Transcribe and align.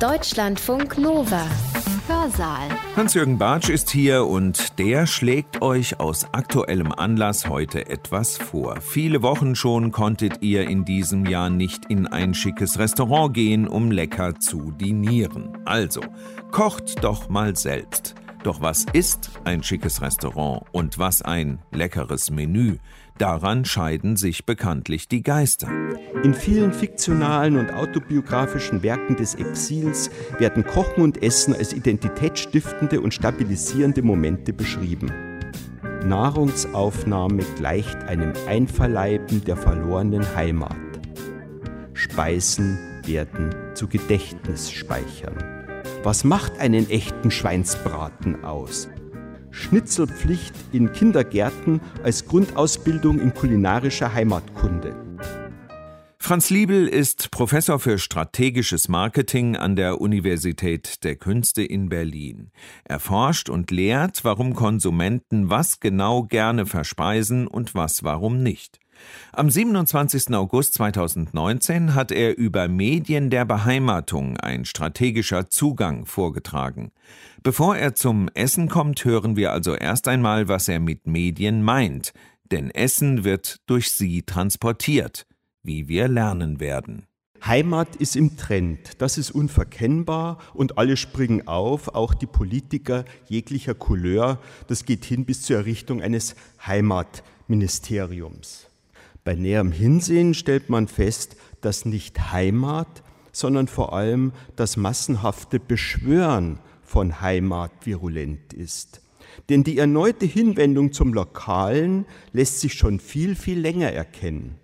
Deutschlandfunk 0.00 0.98
Nova. 0.98 1.46
Hörsaal. 2.08 2.68
Hans-Jürgen 2.96 3.38
Bartsch 3.38 3.68
ist 3.68 3.90
hier 3.90 4.26
und 4.26 4.78
der 4.80 5.06
schlägt 5.06 5.62
euch 5.62 6.00
aus 6.00 6.26
aktuellem 6.32 6.90
Anlass 6.90 7.48
heute 7.48 7.88
etwas 7.88 8.36
vor. 8.36 8.80
Viele 8.80 9.22
Wochen 9.22 9.54
schon 9.54 9.92
konntet 9.92 10.42
ihr 10.42 10.68
in 10.68 10.84
diesem 10.84 11.26
Jahr 11.26 11.48
nicht 11.48 11.86
in 11.86 12.08
ein 12.08 12.34
schickes 12.34 12.78
Restaurant 12.78 13.34
gehen, 13.34 13.68
um 13.68 13.92
lecker 13.92 14.40
zu 14.40 14.72
dinieren. 14.72 15.58
Also, 15.64 16.00
kocht 16.50 17.04
doch 17.04 17.28
mal 17.28 17.54
selbst. 17.54 18.16
Doch 18.42 18.60
was 18.60 18.84
ist 18.92 19.30
ein 19.44 19.62
schickes 19.62 20.02
Restaurant 20.02 20.64
und 20.72 20.98
was 20.98 21.22
ein 21.22 21.60
leckeres 21.70 22.30
Menü? 22.30 22.76
Daran 23.18 23.64
scheiden 23.64 24.16
sich 24.16 24.44
bekanntlich 24.44 25.06
die 25.06 25.22
Geister. 25.22 25.68
In 26.24 26.34
vielen 26.34 26.72
fiktionalen 26.72 27.56
und 27.56 27.72
autobiografischen 27.72 28.82
Werken 28.82 29.14
des 29.14 29.36
Exils 29.36 30.10
werden 30.38 30.64
Kochen 30.64 31.04
und 31.04 31.22
Essen 31.22 31.54
als 31.54 31.72
identitätsstiftende 31.72 33.00
und 33.00 33.14
stabilisierende 33.14 34.02
Momente 34.02 34.52
beschrieben. 34.52 35.12
Nahrungsaufnahme 36.04 37.44
gleicht 37.56 37.96
einem 38.04 38.32
Einverleiben 38.48 39.44
der 39.44 39.56
verlorenen 39.56 40.26
Heimat. 40.34 40.76
Speisen 41.92 42.78
werden 43.06 43.54
zu 43.74 43.86
Gedächtnisspeichern. 43.86 45.36
Was 46.02 46.24
macht 46.24 46.58
einen 46.58 46.90
echten 46.90 47.30
Schweinsbraten 47.30 48.44
aus? 48.44 48.88
Schnitzelpflicht 49.54 50.54
in 50.72 50.92
Kindergärten 50.92 51.80
als 52.02 52.26
Grundausbildung 52.26 53.20
in 53.20 53.32
kulinarischer 53.32 54.12
Heimatkunde. 54.12 54.94
Franz 56.18 56.48
Liebel 56.48 56.88
ist 56.88 57.30
Professor 57.30 57.78
für 57.78 57.98
strategisches 57.98 58.88
Marketing 58.88 59.56
an 59.56 59.76
der 59.76 60.00
Universität 60.00 61.04
der 61.04 61.16
Künste 61.16 61.62
in 61.62 61.90
Berlin. 61.90 62.50
Er 62.84 62.98
forscht 62.98 63.50
und 63.50 63.70
lehrt, 63.70 64.24
warum 64.24 64.54
Konsumenten 64.54 65.50
was 65.50 65.80
genau 65.80 66.22
gerne 66.22 66.64
verspeisen 66.64 67.46
und 67.46 67.74
was 67.74 68.04
warum 68.04 68.42
nicht. 68.42 68.80
Am 69.32 69.50
27. 69.50 70.32
August 70.34 70.74
2019 70.74 71.94
hat 71.94 72.12
er 72.12 72.38
über 72.38 72.68
Medien 72.68 73.30
der 73.30 73.44
Beheimatung 73.44 74.36
ein 74.38 74.64
strategischer 74.64 75.50
Zugang 75.50 76.06
vorgetragen. 76.06 76.92
Bevor 77.44 77.76
er 77.76 77.94
zum 77.94 78.30
Essen 78.32 78.70
kommt, 78.70 79.04
hören 79.04 79.36
wir 79.36 79.52
also 79.52 79.74
erst 79.74 80.08
einmal, 80.08 80.48
was 80.48 80.66
er 80.66 80.80
mit 80.80 81.06
Medien 81.06 81.62
meint, 81.62 82.14
denn 82.50 82.70
Essen 82.70 83.22
wird 83.22 83.60
durch 83.66 83.90
sie 83.90 84.22
transportiert, 84.22 85.26
wie 85.62 85.86
wir 85.86 86.08
lernen 86.08 86.58
werden. 86.58 87.06
Heimat 87.44 87.96
ist 87.96 88.16
im 88.16 88.38
Trend, 88.38 88.92
das 88.96 89.18
ist 89.18 89.30
unverkennbar 89.30 90.38
und 90.54 90.78
alle 90.78 90.96
springen 90.96 91.46
auf, 91.46 91.88
auch 91.88 92.14
die 92.14 92.24
Politiker 92.24 93.04
jeglicher 93.28 93.74
Couleur. 93.74 94.38
Das 94.66 94.86
geht 94.86 95.04
hin 95.04 95.26
bis 95.26 95.42
zur 95.42 95.56
Errichtung 95.56 96.00
eines 96.00 96.36
Heimatministeriums. 96.66 98.68
Bei 99.22 99.34
näherem 99.34 99.70
Hinsehen 99.70 100.32
stellt 100.32 100.70
man 100.70 100.88
fest, 100.88 101.36
dass 101.60 101.84
nicht 101.84 102.32
Heimat, 102.32 103.02
sondern 103.32 103.68
vor 103.68 103.92
allem 103.92 104.32
das 104.56 104.78
massenhafte 104.78 105.60
Beschwören 105.60 106.58
von 106.84 107.20
Heimat 107.20 107.72
virulent 107.84 108.52
ist. 108.52 109.00
Denn 109.48 109.64
die 109.64 109.78
erneute 109.78 110.26
Hinwendung 110.26 110.92
zum 110.92 111.12
Lokalen 111.12 112.06
lässt 112.32 112.60
sich 112.60 112.74
schon 112.74 113.00
viel, 113.00 113.34
viel 113.34 113.58
länger 113.58 113.90
erkennen. 113.92 114.56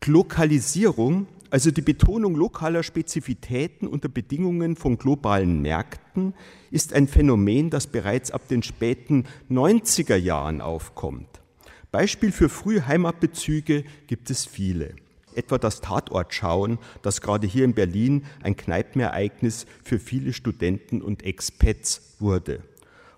Glokalisierung, 0.00 1.26
also 1.50 1.70
die 1.70 1.82
Betonung 1.82 2.34
lokaler 2.34 2.82
Spezifitäten 2.82 3.86
unter 3.86 4.08
Bedingungen 4.08 4.74
von 4.74 4.98
globalen 4.98 5.62
Märkten, 5.62 6.34
ist 6.70 6.92
ein 6.92 7.06
Phänomen, 7.06 7.70
das 7.70 7.86
bereits 7.86 8.30
ab 8.30 8.48
den 8.48 8.62
späten 8.62 9.24
90er 9.50 10.16
Jahren 10.16 10.60
aufkommt. 10.60 11.28
Beispiel 11.92 12.32
für 12.32 12.48
frühe 12.48 12.86
Heimatbezüge 12.86 13.84
gibt 14.06 14.30
es 14.30 14.46
viele. 14.46 14.96
Etwa 15.34 15.58
das 15.58 15.80
Tatortschauen, 15.80 16.78
das 17.02 17.20
gerade 17.20 17.46
hier 17.46 17.64
in 17.64 17.74
Berlin 17.74 18.24
ein 18.42 18.56
Kneipenereignis 18.56 19.66
für 19.84 19.98
viele 19.98 20.32
Studenten 20.32 21.02
und 21.02 21.24
Expats 21.24 22.16
wurde. 22.18 22.62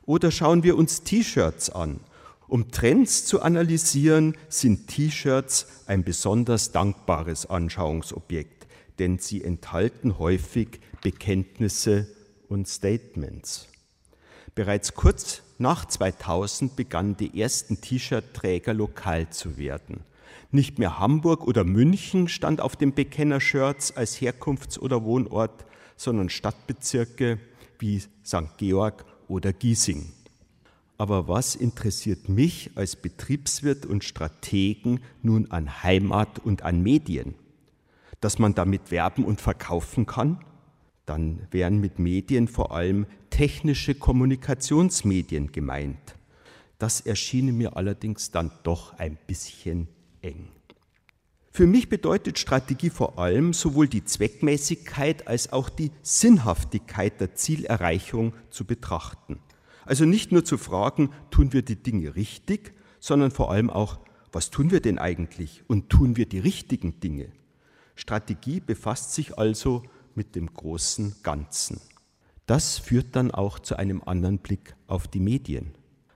Oder 0.07 0.31
schauen 0.31 0.63
wir 0.63 0.77
uns 0.77 1.03
T-Shirts 1.03 1.71
an. 1.71 2.01
Um 2.47 2.71
Trends 2.71 3.25
zu 3.25 3.41
analysieren, 3.43 4.37
sind 4.49 4.89
T-Shirts 4.89 5.67
ein 5.87 6.05
besonders 6.05 6.73
dankbares 6.73 7.47
Anschauungsobjekt, 7.47 8.67
denn 8.99 9.19
sie 9.19 9.43
enthalten 9.43 10.19
häufig 10.19 10.81
Bekenntnisse 11.03 12.07
und 12.49 12.69
Statements. 12.69 13.69
Bereits 14.55 14.95
kurz 14.95 15.43
nach 15.59 15.85
2000 15.87 16.77
begannen 16.77 17.17
die 17.17 17.41
ersten 17.41 17.81
T-Shirt-Träger 17.81 18.75
lokal 18.75 19.31
zu 19.31 19.57
werden. 19.57 20.05
Nicht 20.55 20.79
mehr 20.79 21.01
Hamburg 21.01 21.49
oder 21.49 21.65
München 21.65 22.29
stand 22.29 22.61
auf 22.61 22.77
den 22.77 22.95
Bekenner-Shirts 22.95 23.97
als 23.97 24.21
Herkunfts- 24.21 24.79
oder 24.79 25.03
Wohnort, 25.03 25.65
sondern 25.97 26.29
Stadtbezirke 26.29 27.41
wie 27.81 27.99
St. 28.25 28.57
Georg 28.59 29.05
oder 29.27 29.53
Giesing. 29.53 30.13
Aber 30.97 31.27
was 31.27 31.57
interessiert 31.57 32.29
mich 32.29 32.71
als 32.77 32.95
Betriebswirt 32.95 33.85
und 33.85 34.05
Strategen 34.05 35.01
nun 35.23 35.51
an 35.51 35.83
Heimat 35.83 36.39
und 36.39 36.63
an 36.63 36.85
Medien? 36.85 37.35
Dass 38.21 38.39
man 38.39 38.55
damit 38.55 38.93
werben 38.93 39.25
und 39.25 39.41
verkaufen 39.41 40.07
kann? 40.07 40.39
dann 41.05 41.47
wären 41.51 41.81
mit 41.81 41.99
Medien 41.99 42.49
vor 42.49 42.73
allem 42.73 43.05
technische 43.29 43.95
Kommunikationsmedien 43.95 45.53
gemeint. 45.53 46.17
Das 46.79 47.03
erschien 47.03 47.55
mir 47.59 47.77
allerdings 47.77 48.31
dann 48.31 48.51
doch 48.63 48.99
ein 48.99 49.19
bisschen 49.27 49.89
eng. 50.25 50.49
Für 51.51 51.69
mich 51.69 51.89
bedeutet 51.89 52.41
Strategie 52.41 52.91
vor 52.91 53.19
allem 53.21 53.53
sowohl 53.53 53.87
die 53.87 54.05
Zweckmäßigkeit 54.05 55.29
als 55.29 55.53
auch 55.53 55.69
die 55.69 55.93
Sinnhaftigkeit 56.03 57.21
der 57.21 57.37
Zielerreichung 57.37 58.35
zu 58.51 58.65
betrachten. 58.65 59.39
Also 59.85 60.05
nicht 60.05 60.33
nur 60.33 60.45
zu 60.45 60.59
fragen, 60.59 61.11
tun 61.31 61.53
wir 61.53 61.63
die 61.63 61.81
Dinge 61.81 62.17
richtig, 62.17 62.75
sondern 62.99 63.31
vor 63.31 63.53
allem 63.53 63.71
auch, 63.71 64.01
was 64.33 64.51
tun 64.51 64.73
wir 64.73 64.81
denn 64.81 64.99
eigentlich 64.99 65.63
und 65.69 65.91
tun 65.91 66.17
wir 66.17 66.27
die 66.27 66.41
richtigen 66.41 66.99
Dinge. 66.99 67.31
Strategie 67.95 68.59
befasst 68.59 69.13
sich 69.13 69.39
also 69.39 69.85
mit 70.17 70.35
dem 70.35 70.53
großen 70.53 71.15
Ganzen. 71.23 71.81
Das 72.47 72.79
führt 72.79 73.15
dann 73.15 73.31
auch 73.31 73.61
zu 73.61 73.77
einem 73.77 74.03
anderen 74.05 74.39
Blick 74.39 74.75
auf 74.89 75.07
die 75.07 75.21
Medien. 75.21 75.75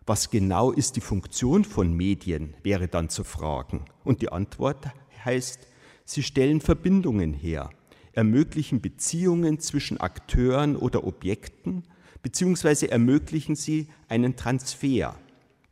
Was 0.08 0.30
genau 0.30 0.72
ist 0.72 0.96
die 0.96 1.02
Funktion 1.02 1.64
von 1.64 1.92
Medien, 1.92 2.54
wäre 2.62 2.88
dann 2.88 3.10
zu 3.10 3.24
fragen. 3.24 3.84
Und 4.04 4.22
die 4.22 4.32
Antwort 4.32 4.86
heißt, 5.22 5.68
sie 6.06 6.22
stellen 6.22 6.62
Verbindungen 6.62 7.34
her, 7.34 7.68
ermöglichen 8.14 8.80
Beziehungen 8.80 9.60
zwischen 9.60 10.00
Akteuren 10.00 10.76
oder 10.76 11.06
Objekten, 11.06 11.82
beziehungsweise 12.22 12.90
ermöglichen 12.90 13.54
sie 13.54 13.88
einen 14.08 14.34
Transfer, 14.34 15.14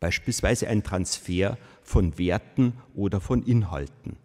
beispielsweise 0.01 0.69
einen 0.69 0.83
Transfer 0.83 1.57
von 1.83 2.19
Werten 2.19 2.75
oder 2.95 3.23
von 3.23 3.43
Inhalten. 3.43 4.19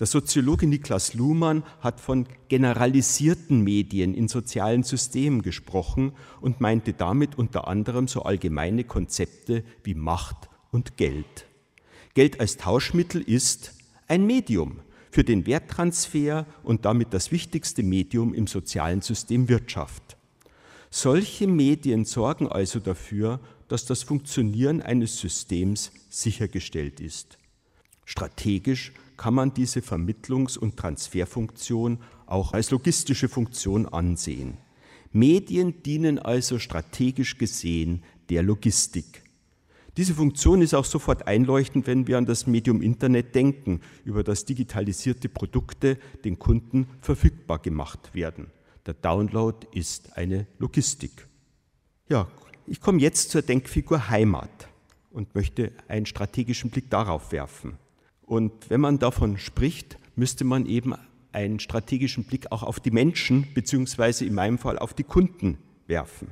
Der 0.00 0.06
Soziologe 0.06 0.66
Niklas 0.66 1.12
Luhmann 1.12 1.62
hat 1.80 2.00
von 2.00 2.26
generalisierten 2.48 3.60
Medien 3.60 4.14
in 4.14 4.28
sozialen 4.28 4.82
Systemen 4.82 5.42
gesprochen 5.42 6.12
und 6.40 6.58
meinte 6.58 6.94
damit 6.94 7.36
unter 7.36 7.68
anderem 7.68 8.08
so 8.08 8.22
allgemeine 8.22 8.84
Konzepte 8.84 9.62
wie 9.84 9.94
Macht 9.94 10.48
und 10.70 10.96
Geld. 10.96 11.46
Geld 12.14 12.40
als 12.40 12.56
Tauschmittel 12.56 13.20
ist 13.20 13.74
ein 14.08 14.24
Medium 14.24 14.80
für 15.10 15.22
den 15.22 15.46
Werttransfer 15.46 16.46
und 16.62 16.86
damit 16.86 17.12
das 17.12 17.30
wichtigste 17.30 17.82
Medium 17.82 18.32
im 18.32 18.46
sozialen 18.46 19.02
System 19.02 19.50
Wirtschaft. 19.50 20.16
Solche 20.88 21.46
Medien 21.46 22.06
sorgen 22.06 22.48
also 22.48 22.80
dafür, 22.80 23.38
dass 23.68 23.84
das 23.84 24.02
Funktionieren 24.02 24.80
eines 24.80 25.18
Systems 25.18 25.92
sichergestellt 26.08 27.00
ist. 27.00 27.36
Strategisch 28.06 28.92
kann 29.20 29.34
man 29.34 29.52
diese 29.52 29.80
Vermittlungs- 29.80 30.56
und 30.56 30.78
Transferfunktion 30.78 31.98
auch 32.24 32.54
als 32.54 32.70
logistische 32.70 33.28
Funktion 33.28 33.84
ansehen. 33.84 34.56
Medien 35.12 35.82
dienen 35.82 36.18
also 36.18 36.58
strategisch 36.58 37.36
gesehen 37.36 38.02
der 38.30 38.42
Logistik. 38.42 39.22
Diese 39.98 40.14
Funktion 40.14 40.62
ist 40.62 40.72
auch 40.72 40.86
sofort 40.86 41.26
einleuchtend, 41.26 41.86
wenn 41.86 42.06
wir 42.06 42.16
an 42.16 42.24
das 42.24 42.46
Medium 42.46 42.80
Internet 42.80 43.34
denken, 43.34 43.82
über 44.06 44.24
das 44.24 44.46
digitalisierte 44.46 45.28
Produkte 45.28 45.98
den 46.24 46.38
Kunden 46.38 46.88
verfügbar 47.02 47.58
gemacht 47.58 48.14
werden. 48.14 48.46
Der 48.86 48.94
Download 48.94 49.66
ist 49.72 50.16
eine 50.16 50.46
Logistik. 50.58 51.28
Ja, 52.08 52.26
ich 52.66 52.80
komme 52.80 53.02
jetzt 53.02 53.28
zur 53.28 53.42
Denkfigur 53.42 54.08
Heimat 54.08 54.70
und 55.10 55.34
möchte 55.34 55.72
einen 55.88 56.06
strategischen 56.06 56.70
Blick 56.70 56.88
darauf 56.88 57.32
werfen. 57.32 57.76
Und 58.30 58.52
wenn 58.70 58.80
man 58.80 59.00
davon 59.00 59.38
spricht, 59.38 59.98
müsste 60.14 60.44
man 60.44 60.64
eben 60.64 60.94
einen 61.32 61.58
strategischen 61.58 62.22
Blick 62.22 62.52
auch 62.52 62.62
auf 62.62 62.78
die 62.78 62.92
Menschen, 62.92 63.48
beziehungsweise 63.54 64.24
in 64.24 64.34
meinem 64.34 64.56
Fall 64.56 64.78
auf 64.78 64.94
die 64.94 65.02
Kunden 65.02 65.58
werfen. 65.88 66.28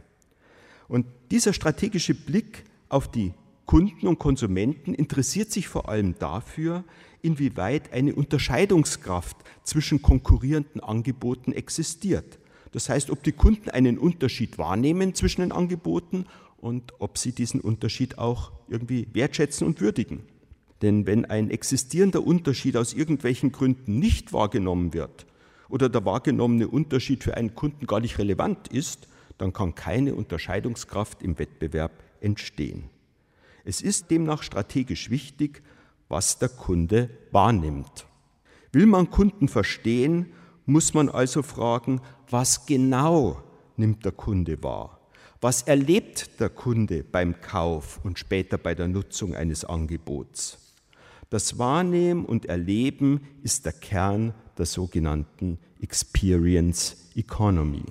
Und 0.86 1.06
dieser 1.32 1.52
strategische 1.52 2.14
Blick 2.14 2.62
auf 2.88 3.10
die 3.10 3.34
Kunden 3.66 4.06
und 4.06 4.20
Konsumenten 4.20 4.94
interessiert 4.94 5.50
sich 5.50 5.66
vor 5.66 5.88
allem 5.88 6.16
dafür, 6.20 6.84
inwieweit 7.20 7.92
eine 7.92 8.14
Unterscheidungskraft 8.14 9.36
zwischen 9.64 10.00
konkurrierenden 10.00 10.80
Angeboten 10.80 11.50
existiert. 11.50 12.38
Das 12.70 12.88
heißt, 12.88 13.10
ob 13.10 13.24
die 13.24 13.32
Kunden 13.32 13.70
einen 13.70 13.98
Unterschied 13.98 14.56
wahrnehmen 14.56 15.16
zwischen 15.16 15.40
den 15.40 15.50
Angeboten 15.50 16.26
und 16.58 16.92
ob 17.00 17.18
sie 17.18 17.32
diesen 17.32 17.60
Unterschied 17.60 18.18
auch 18.18 18.52
irgendwie 18.68 19.08
wertschätzen 19.14 19.66
und 19.66 19.80
würdigen. 19.80 20.22
Denn 20.82 21.06
wenn 21.06 21.24
ein 21.24 21.50
existierender 21.50 22.24
Unterschied 22.24 22.76
aus 22.76 22.94
irgendwelchen 22.94 23.52
Gründen 23.52 23.98
nicht 23.98 24.32
wahrgenommen 24.32 24.94
wird 24.94 25.26
oder 25.68 25.88
der 25.88 26.04
wahrgenommene 26.04 26.68
Unterschied 26.68 27.24
für 27.24 27.36
einen 27.36 27.54
Kunden 27.54 27.86
gar 27.86 28.00
nicht 28.00 28.18
relevant 28.18 28.68
ist, 28.68 29.08
dann 29.38 29.52
kann 29.52 29.74
keine 29.74 30.14
Unterscheidungskraft 30.14 31.22
im 31.22 31.38
Wettbewerb 31.38 31.92
entstehen. 32.20 32.90
Es 33.64 33.80
ist 33.80 34.10
demnach 34.10 34.42
strategisch 34.42 35.10
wichtig, 35.10 35.62
was 36.08 36.38
der 36.38 36.48
Kunde 36.48 37.10
wahrnimmt. 37.32 38.06
Will 38.72 38.86
man 38.86 39.10
Kunden 39.10 39.48
verstehen, 39.48 40.32
muss 40.64 40.94
man 40.94 41.08
also 41.08 41.42
fragen, 41.42 42.00
was 42.30 42.66
genau 42.66 43.42
nimmt 43.76 44.04
der 44.04 44.12
Kunde 44.12 44.62
wahr? 44.62 45.00
Was 45.40 45.62
erlebt 45.62 46.40
der 46.40 46.50
Kunde 46.50 47.04
beim 47.04 47.40
Kauf 47.40 48.00
und 48.04 48.18
später 48.18 48.58
bei 48.58 48.74
der 48.74 48.88
Nutzung 48.88 49.34
eines 49.34 49.64
Angebots? 49.64 50.67
Das 51.30 51.58
Wahrnehmen 51.58 52.24
und 52.24 52.46
Erleben 52.46 53.20
ist 53.42 53.66
der 53.66 53.74
Kern 53.74 54.32
der 54.56 54.64
sogenannten 54.64 55.58
Experience 55.80 56.96
Economy. 57.14 57.84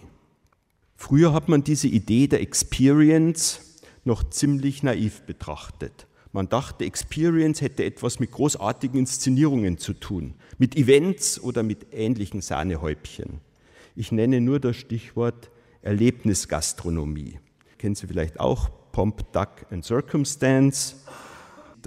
Früher 0.95 1.33
hat 1.33 1.47
man 1.47 1.63
diese 1.63 1.87
Idee 1.87 2.27
der 2.27 2.41
Experience 2.41 3.61
noch 4.03 4.27
ziemlich 4.29 4.81
naiv 4.81 5.21
betrachtet. 5.21 6.07
Man 6.31 6.49
dachte, 6.49 6.85
Experience 6.85 7.61
hätte 7.61 7.83
etwas 7.83 8.19
mit 8.19 8.31
großartigen 8.31 8.99
Inszenierungen 8.99 9.77
zu 9.77 9.93
tun, 9.93 10.33
mit 10.57 10.75
Events 10.75 11.39
oder 11.39 11.61
mit 11.61 11.93
ähnlichen 11.93 12.41
Sahnehäubchen. 12.41 13.41
Ich 13.95 14.11
nenne 14.11 14.41
nur 14.41 14.59
das 14.59 14.77
Stichwort 14.77 15.51
Erlebnisgastronomie. 15.83 17.39
Kennen 17.77 17.95
Sie 17.95 18.07
vielleicht 18.07 18.39
auch 18.39 18.71
Pomp, 18.91 19.31
Duck 19.31 19.67
and 19.69 19.85
Circumstance 19.85 20.95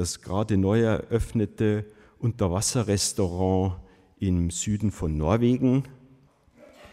das 0.01 0.23
gerade 0.23 0.57
neu 0.57 0.81
eröffnete 0.81 1.85
Unterwasserrestaurant 2.19 3.77
im 4.19 4.51
Süden 4.51 4.91
von 4.93 5.19
Norwegen. 5.19 5.85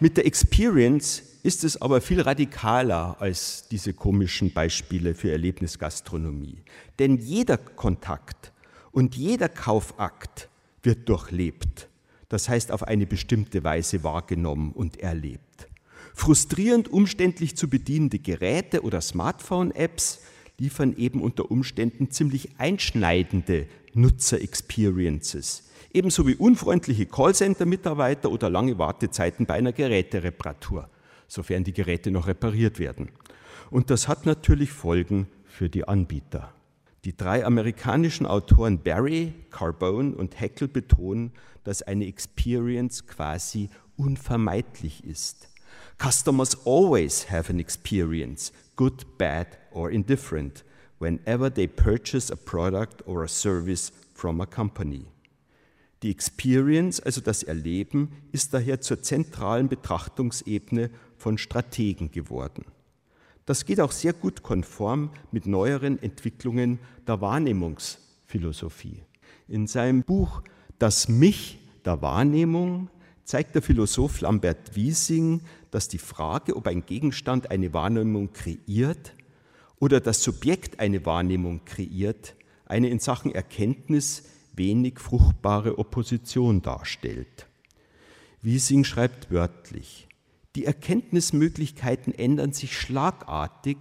Mit 0.01 0.17
der 0.17 0.25
Experience 0.25 1.23
ist 1.41 1.63
es 1.63 1.81
aber 1.81 2.01
viel 2.01 2.19
radikaler 2.19 3.15
als 3.19 3.69
diese 3.69 3.93
komischen 3.93 4.51
Beispiele 4.51 5.15
für 5.15 5.31
Erlebnisgastronomie. 5.31 6.57
Denn 6.99 7.15
jeder 7.15 7.57
Kontakt 7.57 8.51
und 8.91 9.15
jeder 9.15 9.47
Kaufakt 9.47 10.49
wird 10.83 11.07
durchlebt. 11.07 11.87
Das 12.27 12.49
heißt, 12.49 12.73
auf 12.73 12.83
eine 12.83 13.07
bestimmte 13.07 13.63
Weise 13.63 14.03
wahrgenommen 14.03 14.73
und 14.73 14.99
erlebt. 14.99 15.69
Frustrierend 16.13 16.89
umständlich 16.89 17.55
zu 17.55 17.69
bedienende 17.69 18.19
Geräte 18.19 18.81
oder 18.81 18.99
Smartphone-Apps 18.99 20.19
liefern 20.59 20.95
eben 20.97 21.21
unter 21.21 21.51
Umständen 21.51 22.09
ziemlich 22.09 22.49
einschneidende 22.57 23.67
Nutzer-Experiences. 23.93 25.69
Ebenso 25.93 26.27
wie 26.27 26.35
unfreundliche 26.35 27.05
Callcenter-Mitarbeiter 27.05 28.31
oder 28.31 28.49
lange 28.49 28.77
Wartezeiten 28.77 29.45
bei 29.45 29.55
einer 29.55 29.71
Gerätereparatur, 29.71 30.89
sofern 31.27 31.63
die 31.63 31.73
Geräte 31.73 32.11
noch 32.11 32.27
repariert 32.27 32.79
werden. 32.79 33.09
Und 33.69 33.89
das 33.89 34.07
hat 34.07 34.25
natürlich 34.25 34.71
Folgen 34.71 35.27
für 35.45 35.69
die 35.69 35.87
Anbieter. 35.87 36.53
Die 37.05 37.15
drei 37.15 37.45
amerikanischen 37.45 38.25
Autoren 38.25 38.79
Barry, 38.79 39.33
Carbone 39.49 40.15
und 40.15 40.39
Heckel 40.39 40.67
betonen, 40.67 41.31
dass 41.63 41.81
eine 41.81 42.05
Experience 42.07 43.05
quasi 43.07 43.69
unvermeidlich 43.95 45.03
ist. 45.03 45.49
Customers 45.97 46.55
always 46.65 47.23
have 47.29 47.49
an 47.49 47.59
experience, 47.59 48.51
good, 48.75 49.05
bad 49.17 49.47
or 49.71 49.89
indifferent, 49.89 50.63
whenever 50.99 51.49
they 51.49 51.67
purchase 51.67 52.29
a 52.29 52.35
product 52.35 53.01
or 53.05 53.23
a 53.23 53.27
service 53.27 53.91
from 54.13 54.39
a 54.39 54.45
company. 54.45 55.05
Die 56.03 56.11
Experience, 56.11 56.99
also 56.99 57.21
das 57.21 57.41
Erleben, 57.41 58.09
ist 58.31 58.53
daher 58.53 58.81
zur 58.81 59.01
zentralen 59.01 59.67
Betrachtungsebene 59.67 60.91
von 61.17 61.39
Strategen 61.39 62.11
geworden. 62.11 62.65
Das 63.47 63.65
geht 63.65 63.79
auch 63.79 63.91
sehr 63.91 64.13
gut 64.13 64.43
konform 64.43 65.09
mit 65.31 65.47
neueren 65.47 66.01
Entwicklungen 66.03 66.79
der 67.07 67.21
Wahrnehmungsphilosophie. 67.21 69.01
In 69.47 69.65
seinem 69.65 70.03
Buch 70.03 70.43
Das 70.77 71.07
Mich 71.07 71.57
der 71.85 72.01
Wahrnehmung 72.03 72.89
zeigt 73.23 73.55
der 73.55 73.61
Philosoph 73.61 74.21
Lambert 74.21 74.75
Wiesing, 74.75 75.41
dass 75.71 75.87
die 75.87 75.97
Frage, 75.97 76.55
ob 76.55 76.67
ein 76.67 76.85
Gegenstand 76.85 77.51
eine 77.51 77.73
Wahrnehmung 77.73 78.33
kreiert 78.33 79.13
oder 79.79 79.99
das 79.99 80.23
Subjekt 80.23 80.79
eine 80.79 81.05
Wahrnehmung 81.05 81.65
kreiert, 81.65 82.35
eine 82.65 82.89
in 82.89 82.99
Sachen 82.99 83.33
Erkenntnis 83.33 84.23
wenig 84.53 84.99
fruchtbare 84.99 85.77
Opposition 85.77 86.61
darstellt. 86.61 87.47
Wiesing 88.41 88.83
schreibt 88.83 89.31
wörtlich, 89.31 90.07
die 90.55 90.65
Erkenntnismöglichkeiten 90.65 92.13
ändern 92.13 92.51
sich 92.53 92.75
schlagartig, 92.77 93.77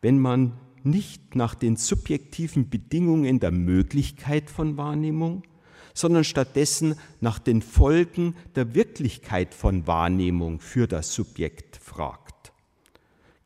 wenn 0.00 0.18
man 0.18 0.58
nicht 0.82 1.34
nach 1.34 1.54
den 1.54 1.76
subjektiven 1.76 2.70
Bedingungen 2.70 3.38
der 3.38 3.50
Möglichkeit 3.50 4.48
von 4.48 4.78
Wahrnehmung, 4.78 5.42
sondern 5.94 6.24
stattdessen 6.24 6.96
nach 7.20 7.38
den 7.38 7.62
Folgen 7.62 8.34
der 8.54 8.74
Wirklichkeit 8.74 9.54
von 9.54 9.86
Wahrnehmung 9.86 10.60
für 10.60 10.86
das 10.86 11.14
Subjekt 11.14 11.76
fragt. 11.76 12.52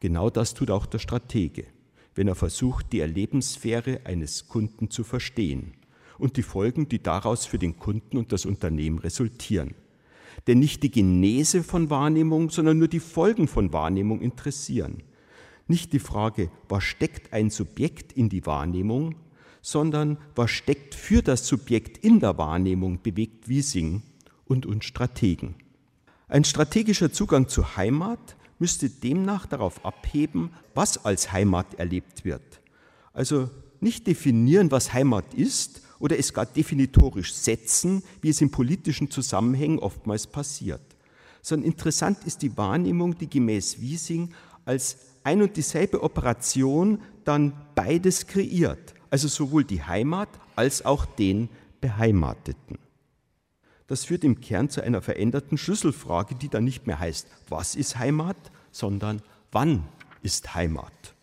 Genau 0.00 0.31
das 0.31 0.55
tut 0.55 0.70
auch 0.70 0.87
der 0.87 0.99
Stratege, 0.99 1.64
wenn 2.14 2.29
er 2.29 2.35
versucht, 2.35 2.93
die 2.93 3.00
Erlebenssphäre 3.00 4.00
eines 4.05 4.49
Kunden 4.49 4.91
zu 4.91 5.05
verstehen 5.05 5.73
und 6.19 6.37
die 6.37 6.43
Folgen, 6.43 6.88
die 6.88 7.02
daraus 7.02 7.46
für 7.46 7.58
den 7.58 7.79
Kunden 7.79 8.17
und 8.17 8.32
das 8.32 8.47
Unternehmen 8.47 8.99
resultieren. 8.99 9.75
Denn 10.47 10.58
nicht 10.58 10.82
die 10.82 10.90
Genese 10.90 11.62
von 11.62 11.90
Wahrnehmung, 11.90 12.50
sondern 12.50 12.79
nur 12.79 12.88
die 12.88 13.00
Folgen 13.00 13.49
von 13.49 13.73
Wahrnehmung 13.73 14.21
interessieren. 14.21 15.02
Nicht 15.66 15.92
die 15.92 15.99
Frage, 15.99 16.50
was 16.68 16.85
steckt 16.85 17.33
ein 17.33 17.49
Subjekt 17.49 18.12
in 18.12 18.28
die 18.28 18.45
Wahrnehmung, 18.45 19.14
sondern 19.64 20.18
was 20.35 20.50
steckt 20.50 20.94
für 20.94 21.23
das 21.23 21.47
Subjekt 21.47 21.97
in 22.04 22.21
der 22.21 22.37
Wahrnehmung, 22.37 23.00
bewegt 23.02 23.49
Wiesing 23.49 24.02
und 24.44 24.66
uns 24.66 24.85
Strategen. 24.85 25.54
Ein 26.28 26.44
strategischer 26.44 27.11
Zugang 27.11 27.49
zur 27.49 27.75
Heimat 27.75 28.37
müsste 28.59 28.90
demnach 28.90 29.47
darauf 29.47 29.83
abheben, 29.83 30.50
was 30.75 31.06
als 31.06 31.33
Heimat 31.33 31.75
erlebt 31.76 32.26
wird. 32.26 32.61
Also 33.14 33.49
nicht 33.80 34.06
definieren, 34.06 34.71
was 34.71 34.92
Heimat 34.92 35.33
ist 35.33 35.80
oder 35.99 36.18
es 36.18 36.35
gar 36.35 36.44
definitorisch 36.44 37.33
setzen, 37.33 38.02
wie 38.21 38.28
es 38.28 38.42
in 38.42 38.50
politischen 38.50 39.11
Zusammenhängen 39.11 39.78
oftmals 39.78 40.26
passiert. 40.26 40.83
Sondern 41.40 41.71
interessant 41.71 42.18
ist 42.26 42.42
die 42.42 42.54
Wahrnehmung, 42.54 43.16
die 43.16 43.30
gemäß 43.30 43.80
Wiesing 43.80 44.35
als 44.66 44.99
ein 45.23 45.40
und 45.40 45.56
dieselbe 45.56 46.02
Operation 46.02 47.00
dann 47.25 47.54
beides 47.75 48.26
kreiert 48.26 48.93
also 49.14 49.28
sowohl 49.28 49.62
die 49.62 49.80
Heimat 49.80 50.28
als 50.56 50.85
auch 50.85 51.06
den 51.06 51.49
Beheimateten. 51.80 52.78
Das 53.87 54.06
führt 54.06 54.25
im 54.25 54.40
Kern 54.40 54.71
zu 54.71 54.80
einer 54.83 55.02
veränderten 55.02 55.56
Schlüsselfrage, 55.56 56.35
die 56.35 56.49
dann 56.49 56.64
nicht 56.64 56.88
mehr 56.88 56.99
heißt, 56.99 57.28
was 57.49 57.76
ist 57.76 57.97
Heimat, 57.97 58.37
sondern 58.73 59.23
wann 59.52 59.85
ist 60.23 60.56
Heimat. 60.56 61.14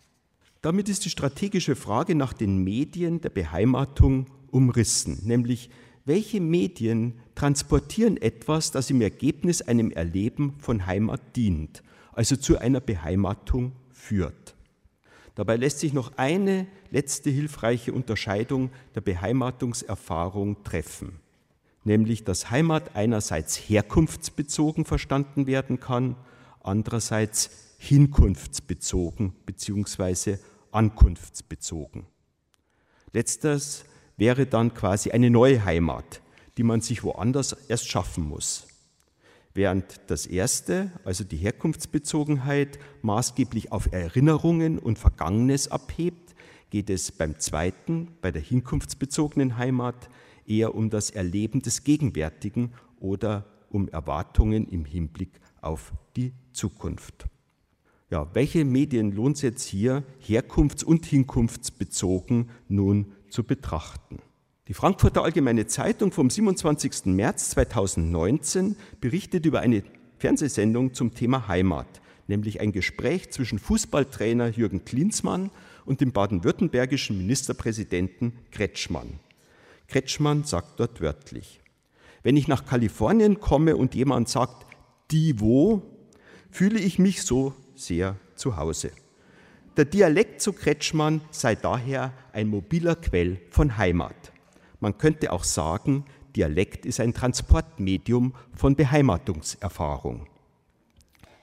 Damit 0.62 0.88
ist 0.88 1.04
die 1.04 1.10
strategische 1.10 1.76
Frage 1.76 2.14
nach 2.14 2.32
den 2.32 2.64
Medien 2.64 3.20
der 3.20 3.28
Beheimatung 3.28 4.24
umrissen, 4.50 5.18
nämlich 5.24 5.68
welche 6.06 6.40
Medien 6.40 7.20
transportieren 7.34 8.16
etwas, 8.16 8.70
das 8.70 8.88
im 8.88 9.02
Ergebnis 9.02 9.60
einem 9.60 9.90
Erleben 9.90 10.54
von 10.60 10.86
Heimat 10.86 11.36
dient, 11.36 11.82
also 12.14 12.36
zu 12.36 12.56
einer 12.56 12.80
Beheimatung 12.80 13.72
führt. 13.90 14.54
Dabei 15.34 15.56
lässt 15.56 15.78
sich 15.78 15.92
noch 15.92 16.12
eine 16.16 16.66
letzte 16.90 17.30
hilfreiche 17.30 17.92
Unterscheidung 17.92 18.70
der 18.94 19.00
Beheimatungserfahrung 19.00 20.62
treffen, 20.62 21.20
nämlich 21.84 22.24
dass 22.24 22.50
Heimat 22.50 22.94
einerseits 22.94 23.56
herkunftsbezogen 23.56 24.84
verstanden 24.84 25.46
werden 25.46 25.80
kann, 25.80 26.16
andererseits 26.62 27.50
hinkunftsbezogen 27.78 29.32
bzw. 29.46 30.36
ankunftsbezogen. 30.70 32.06
Letzteres 33.12 33.84
wäre 34.16 34.46
dann 34.46 34.74
quasi 34.74 35.10
eine 35.10 35.30
neue 35.30 35.64
Heimat, 35.64 36.20
die 36.56 36.62
man 36.62 36.80
sich 36.80 37.02
woanders 37.02 37.54
erst 37.68 37.88
schaffen 37.88 38.24
muss. 38.28 38.66
Während 39.54 40.00
das 40.06 40.26
erste, 40.26 40.90
also 41.04 41.24
die 41.24 41.36
Herkunftsbezogenheit, 41.36 42.78
maßgeblich 43.02 43.70
auf 43.70 43.92
Erinnerungen 43.92 44.78
und 44.78 44.98
Vergangenes 44.98 45.68
abhebt, 45.68 46.34
geht 46.70 46.88
es 46.88 47.12
beim 47.12 47.38
zweiten, 47.38 48.08
bei 48.22 48.30
der 48.30 48.40
hinkunftsbezogenen 48.40 49.58
Heimat, 49.58 50.08
eher 50.46 50.74
um 50.74 50.88
das 50.88 51.10
Erleben 51.10 51.60
des 51.60 51.84
Gegenwärtigen 51.84 52.72
oder 52.98 53.44
um 53.68 53.88
Erwartungen 53.88 54.66
im 54.68 54.86
Hinblick 54.86 55.40
auf 55.60 55.92
die 56.16 56.32
Zukunft. 56.52 57.26
Ja, 58.10 58.28
welche 58.34 58.64
Medien 58.64 59.12
lohnt 59.12 59.36
es 59.36 59.42
jetzt 59.42 59.64
hier, 59.64 60.02
herkunfts- 60.26 60.84
und 60.84 61.06
hinkunftsbezogen 61.06 62.50
nun 62.68 63.12
zu 63.28 63.44
betrachten? 63.44 64.18
Die 64.68 64.74
Frankfurter 64.74 65.24
Allgemeine 65.24 65.66
Zeitung 65.66 66.12
vom 66.12 66.30
27. 66.30 67.06
März 67.06 67.50
2019 67.50 68.76
berichtet 69.00 69.44
über 69.44 69.58
eine 69.58 69.82
Fernsehsendung 70.18 70.94
zum 70.94 71.14
Thema 71.14 71.48
Heimat, 71.48 72.00
nämlich 72.28 72.60
ein 72.60 72.70
Gespräch 72.70 73.32
zwischen 73.32 73.58
Fußballtrainer 73.58 74.50
Jürgen 74.50 74.84
Klinsmann 74.84 75.50
und 75.84 76.00
dem 76.00 76.12
baden-württembergischen 76.12 77.18
Ministerpräsidenten 77.18 78.38
Kretschmann. 78.52 79.18
Kretschmann 79.88 80.44
sagt 80.44 80.78
dort 80.78 81.00
wörtlich, 81.00 81.60
wenn 82.22 82.36
ich 82.36 82.46
nach 82.46 82.64
Kalifornien 82.64 83.40
komme 83.40 83.76
und 83.76 83.96
jemand 83.96 84.28
sagt, 84.28 84.64
die 85.10 85.40
wo, 85.40 85.82
fühle 86.52 86.78
ich 86.78 87.00
mich 87.00 87.22
so 87.22 87.52
sehr 87.74 88.14
zu 88.36 88.56
Hause. 88.56 88.92
Der 89.76 89.86
Dialekt 89.86 90.40
zu 90.40 90.52
Kretschmann 90.52 91.20
sei 91.32 91.56
daher 91.56 92.12
ein 92.32 92.46
mobiler 92.46 92.94
Quell 92.94 93.40
von 93.50 93.76
Heimat. 93.76 94.31
Man 94.82 94.98
könnte 94.98 95.32
auch 95.32 95.44
sagen, 95.44 96.04
Dialekt 96.34 96.86
ist 96.86 96.98
ein 96.98 97.14
Transportmedium 97.14 98.34
von 98.52 98.74
Beheimatungserfahrung. 98.74 100.26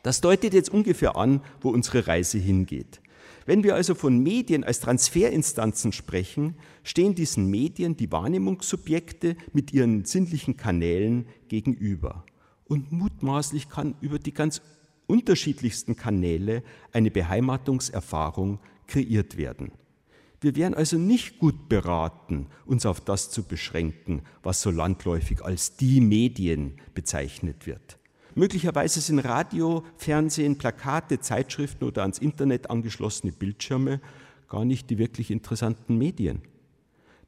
Das 0.04 0.20
deutet 0.20 0.54
jetzt 0.54 0.70
ungefähr 0.70 1.16
an, 1.16 1.42
wo 1.62 1.70
unsere 1.70 2.06
Reise 2.06 2.38
hingeht. 2.38 3.00
Wenn 3.46 3.64
wir 3.64 3.76
also 3.76 3.96
von 3.96 4.22
Medien 4.22 4.66
als 4.66 4.82
Transferinstanzen 4.82 5.94
sprechen, 5.94 6.56
stehen 6.84 7.16
diesen 7.16 7.50
Medien 7.50 7.96
die 7.96 8.12
Wahrnehmungssubjekte 8.12 9.38
mit 9.54 9.72
ihren 9.72 10.04
sinnlichen 10.04 10.58
Kanälen 10.58 11.26
gegenüber. 11.48 12.26
Und 12.66 12.92
mutmaßlich 12.92 13.70
kann 13.70 13.96
über 14.02 14.20
die 14.20 14.34
ganz 14.34 14.62
unterschiedlichsten 15.08 15.96
Kanäle 15.96 16.62
eine 16.92 17.10
Beheimatungserfahrung 17.10 18.60
kreiert 18.86 19.38
werden. 19.38 19.72
Wir 20.42 20.56
wären 20.56 20.74
also 20.74 20.98
nicht 20.98 21.40
gut 21.40 21.68
beraten, 21.68 22.48
uns 22.66 22.86
auf 22.86 23.02
das 23.02 23.30
zu 23.30 23.44
beschränken, 23.44 24.22
was 24.42 24.62
so 24.62 24.72
landläufig 24.72 25.44
als 25.44 25.76
die 25.76 26.00
Medien 26.00 26.80
bezeichnet 26.94 27.68
wird. 27.68 27.98
Möglicherweise 28.36 29.02
sind 29.02 29.20
Radio, 29.20 29.84
Fernsehen, 29.98 30.58
Plakate, 30.58 31.20
Zeitschriften 31.20 31.84
oder 31.84 32.04
ans 32.04 32.20
Internet 32.20 32.70
angeschlossene 32.70 33.34
Bildschirme 33.34 34.00
gar 34.50 34.66
nicht 34.66 34.90
die 34.90 34.98
wirklich 34.98 35.32
interessanten 35.32 35.98
Medien. 35.98 36.42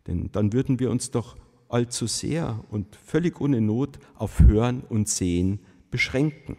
Denn 0.08 0.32
dann 0.32 0.52
würden 0.52 0.80
wir 0.80 0.90
uns 0.90 1.12
doch 1.12 1.38
allzu 1.70 2.08
sehr 2.08 2.66
und 2.70 2.96
völlig 2.96 3.40
ohne 3.40 3.62
Not 3.62 4.00
auf 4.16 4.40
Hören 4.40 4.82
und 4.82 5.08
Sehen 5.08 5.60
beschränken. 5.92 6.58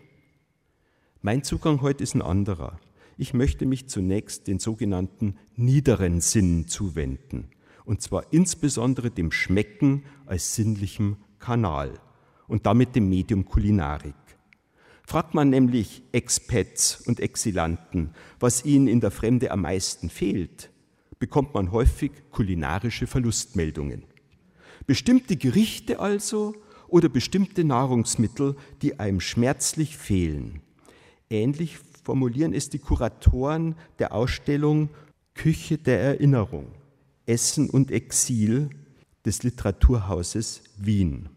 Mein 1.20 1.42
Zugang 1.42 1.82
heute 1.82 2.02
ist 2.02 2.14
ein 2.14 2.22
anderer. 2.22 2.78
Ich 3.22 3.34
möchte 3.34 3.66
mich 3.66 3.86
zunächst 3.86 4.48
den 4.48 4.58
sogenannten 4.58 5.36
niederen 5.54 6.20
Sinnen 6.20 6.66
zuwenden, 6.66 7.50
und 7.84 8.02
zwar 8.02 8.32
insbesondere 8.32 9.12
dem 9.12 9.30
Schmecken 9.30 10.02
als 10.26 10.56
sinnlichem 10.56 11.18
Kanal 11.38 12.00
und 12.48 12.66
damit 12.66 12.96
dem 12.96 13.08
Medium 13.08 13.44
Kulinarik. 13.44 14.16
Fragt 15.06 15.34
man 15.34 15.50
nämlich 15.50 16.02
Expats 16.10 17.00
und 17.06 17.20
Exilanten, 17.20 18.10
was 18.40 18.64
ihnen 18.64 18.88
in 18.88 18.98
der 18.98 19.12
Fremde 19.12 19.52
am 19.52 19.60
meisten 19.60 20.10
fehlt, 20.10 20.72
bekommt 21.20 21.54
man 21.54 21.70
häufig 21.70 22.10
kulinarische 22.32 23.06
Verlustmeldungen. 23.06 24.02
Bestimmte 24.88 25.36
Gerichte 25.36 26.00
also 26.00 26.56
oder 26.88 27.08
bestimmte 27.08 27.62
Nahrungsmittel, 27.62 28.56
die 28.82 28.98
einem 28.98 29.20
schmerzlich 29.20 29.96
fehlen. 29.96 30.60
Ähnlich 31.30 31.78
formulieren 32.02 32.52
es 32.52 32.68
die 32.68 32.78
Kuratoren 32.78 33.76
der 33.98 34.12
Ausstellung 34.12 34.90
Küche 35.34 35.78
der 35.78 36.00
Erinnerung, 36.00 36.66
Essen 37.26 37.70
und 37.70 37.90
Exil 37.90 38.70
des 39.24 39.42
Literaturhauses 39.42 40.62
Wien. 40.76 41.28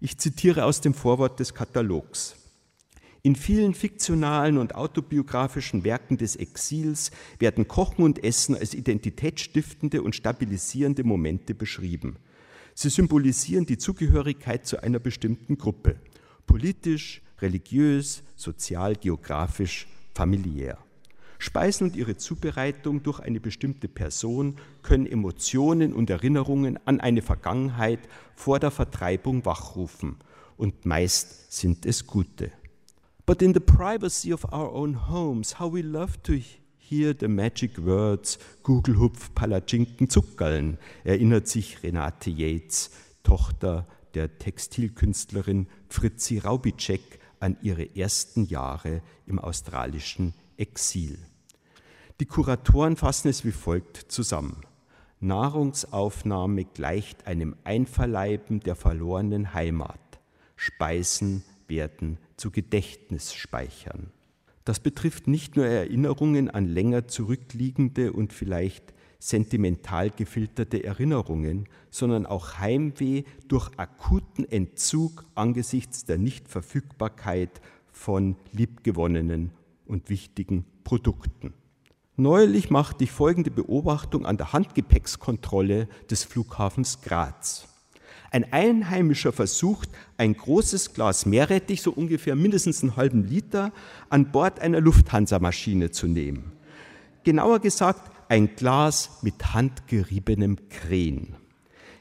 Ich 0.00 0.18
zitiere 0.18 0.64
aus 0.64 0.80
dem 0.80 0.94
Vorwort 0.94 1.40
des 1.40 1.54
Katalogs. 1.54 2.36
In 3.22 3.34
vielen 3.34 3.74
fiktionalen 3.74 4.58
und 4.58 4.74
autobiografischen 4.74 5.82
Werken 5.82 6.18
des 6.18 6.36
Exils 6.36 7.10
werden 7.38 7.66
Kochen 7.66 8.04
und 8.04 8.22
Essen 8.22 8.54
als 8.54 8.74
identitätsstiftende 8.74 10.02
und 10.02 10.14
stabilisierende 10.14 11.04
Momente 11.04 11.54
beschrieben. 11.54 12.16
Sie 12.74 12.90
symbolisieren 12.90 13.66
die 13.66 13.78
Zugehörigkeit 13.78 14.66
zu 14.66 14.82
einer 14.82 15.00
bestimmten 15.00 15.58
Gruppe, 15.58 15.96
politisch, 16.46 17.22
religiös, 17.40 18.22
sozial, 18.36 18.94
geografisch 18.94 19.88
familiär. 20.18 20.78
Speisen 21.38 21.86
und 21.86 21.94
ihre 21.94 22.16
Zubereitung 22.16 23.04
durch 23.04 23.20
eine 23.20 23.38
bestimmte 23.38 23.86
Person 23.86 24.56
können 24.82 25.06
Emotionen 25.06 25.92
und 25.92 26.10
Erinnerungen 26.10 26.76
an 26.86 26.98
eine 26.98 27.22
Vergangenheit 27.22 28.00
vor 28.34 28.58
der 28.58 28.72
Vertreibung 28.72 29.44
wachrufen. 29.44 30.16
Und 30.56 30.84
meist 30.84 31.52
sind 31.52 31.86
es 31.86 32.08
gute. 32.08 32.50
But 33.26 33.42
in 33.42 33.54
the 33.54 33.60
privacy 33.60 34.32
of 34.32 34.44
our 34.46 34.72
own 34.72 35.08
homes, 35.08 35.60
how 35.60 35.72
we 35.72 35.82
love 35.82 36.20
to 36.24 36.32
hear 36.76 37.14
the 37.16 37.28
magic 37.28 37.78
words 37.78 38.40
Gugelhupf, 38.64 39.32
Palatschinken, 39.36 40.10
Zuckerln, 40.10 40.78
erinnert 41.04 41.46
sich 41.46 41.80
Renate 41.84 42.30
Yates, 42.30 42.90
Tochter 43.22 43.86
der 44.14 44.36
Textilkünstlerin 44.38 45.68
Fritzi 45.88 46.38
Raubitschek 46.38 47.17
an 47.40 47.56
ihre 47.62 47.96
ersten 47.96 48.44
Jahre 48.44 49.02
im 49.26 49.38
australischen 49.38 50.34
Exil. 50.56 51.18
Die 52.20 52.26
Kuratoren 52.26 52.96
fassen 52.96 53.28
es 53.28 53.44
wie 53.44 53.52
folgt 53.52 53.96
zusammen. 53.96 54.62
Nahrungsaufnahme 55.20 56.64
gleicht 56.64 57.26
einem 57.26 57.56
Einverleiben 57.64 58.60
der 58.60 58.76
verlorenen 58.76 59.54
Heimat. 59.54 60.00
Speisen 60.56 61.44
werden 61.66 62.18
zu 62.36 62.50
Gedächtnisspeichern. 62.50 64.10
Das 64.64 64.80
betrifft 64.80 65.28
nicht 65.28 65.56
nur 65.56 65.66
Erinnerungen 65.66 66.50
an 66.50 66.66
länger 66.66 67.08
zurückliegende 67.08 68.12
und 68.12 68.32
vielleicht 68.32 68.92
sentimental 69.18 70.10
gefilterte 70.10 70.84
Erinnerungen, 70.84 71.68
sondern 71.90 72.24
auch 72.24 72.58
Heimweh 72.58 73.24
durch 73.48 73.70
akuten 73.76 74.44
Entzug 74.44 75.24
angesichts 75.34 76.04
der 76.04 76.18
Nichtverfügbarkeit 76.18 77.60
von 77.90 78.36
liebgewonnenen 78.52 79.50
und 79.86 80.08
wichtigen 80.08 80.64
Produkten. 80.84 81.52
Neulich 82.16 82.70
machte 82.70 83.04
ich 83.04 83.10
folgende 83.10 83.50
Beobachtung 83.50 84.26
an 84.26 84.36
der 84.36 84.52
Handgepäckskontrolle 84.52 85.88
des 86.10 86.24
Flughafens 86.24 87.00
Graz. 87.00 87.68
Ein 88.30 88.52
Einheimischer 88.52 89.32
versucht, 89.32 89.88
ein 90.16 90.36
großes 90.36 90.92
Glas 90.94 91.26
Meerrettich, 91.26 91.80
so 91.80 91.92
ungefähr 91.92 92.36
mindestens 92.36 92.82
einen 92.82 92.96
halben 92.96 93.24
Liter, 93.24 93.72
an 94.10 94.30
Bord 94.30 94.60
einer 94.60 94.80
Lufthansa-Maschine 94.80 95.90
zu 95.90 96.08
nehmen. 96.08 96.52
Genauer 97.24 97.60
gesagt, 97.60 98.10
ein 98.28 98.54
Glas 98.56 99.18
mit 99.22 99.54
handgeriebenem 99.54 100.68
Kren. 100.68 101.36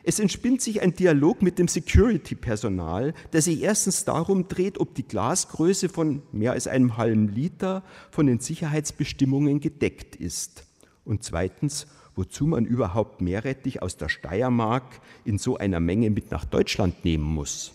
Es 0.04 0.20
entspinnt 0.20 0.62
sich 0.62 0.82
ein 0.82 0.94
Dialog 0.94 1.42
mit 1.42 1.60
dem 1.60 1.68
Security-Personal, 1.68 3.14
der 3.34 3.42
sich 3.42 3.62
erstens 3.62 4.06
darum 4.06 4.48
dreht, 4.48 4.80
ob 4.80 4.96
die 4.96 5.08
Glasgröße 5.08 5.90
von 5.90 6.22
mehr 6.32 6.54
als 6.54 6.68
einem 6.68 6.96
halben 6.96 7.28
Liter 7.28 7.84
von 8.10 8.26
den 8.26 8.40
Sicherheitsbestimmungen 8.40 9.60
gedeckt 9.60 10.16
ist. 10.16 10.64
Und 11.04 11.24
zweitens, 11.24 11.88
wozu 12.16 12.48
man 12.48 12.66
überhaupt 12.66 13.22
Meerrettich 13.22 13.82
aus 13.82 13.98
der 13.98 14.08
Steiermark 14.08 15.02
in 15.26 15.38
so 15.38 15.58
einer 15.58 15.82
Menge 15.82 16.10
mit 16.10 16.32
nach 16.32 16.46
Deutschland 16.46 17.04
nehmen 17.04 17.26
muss. 17.26 17.74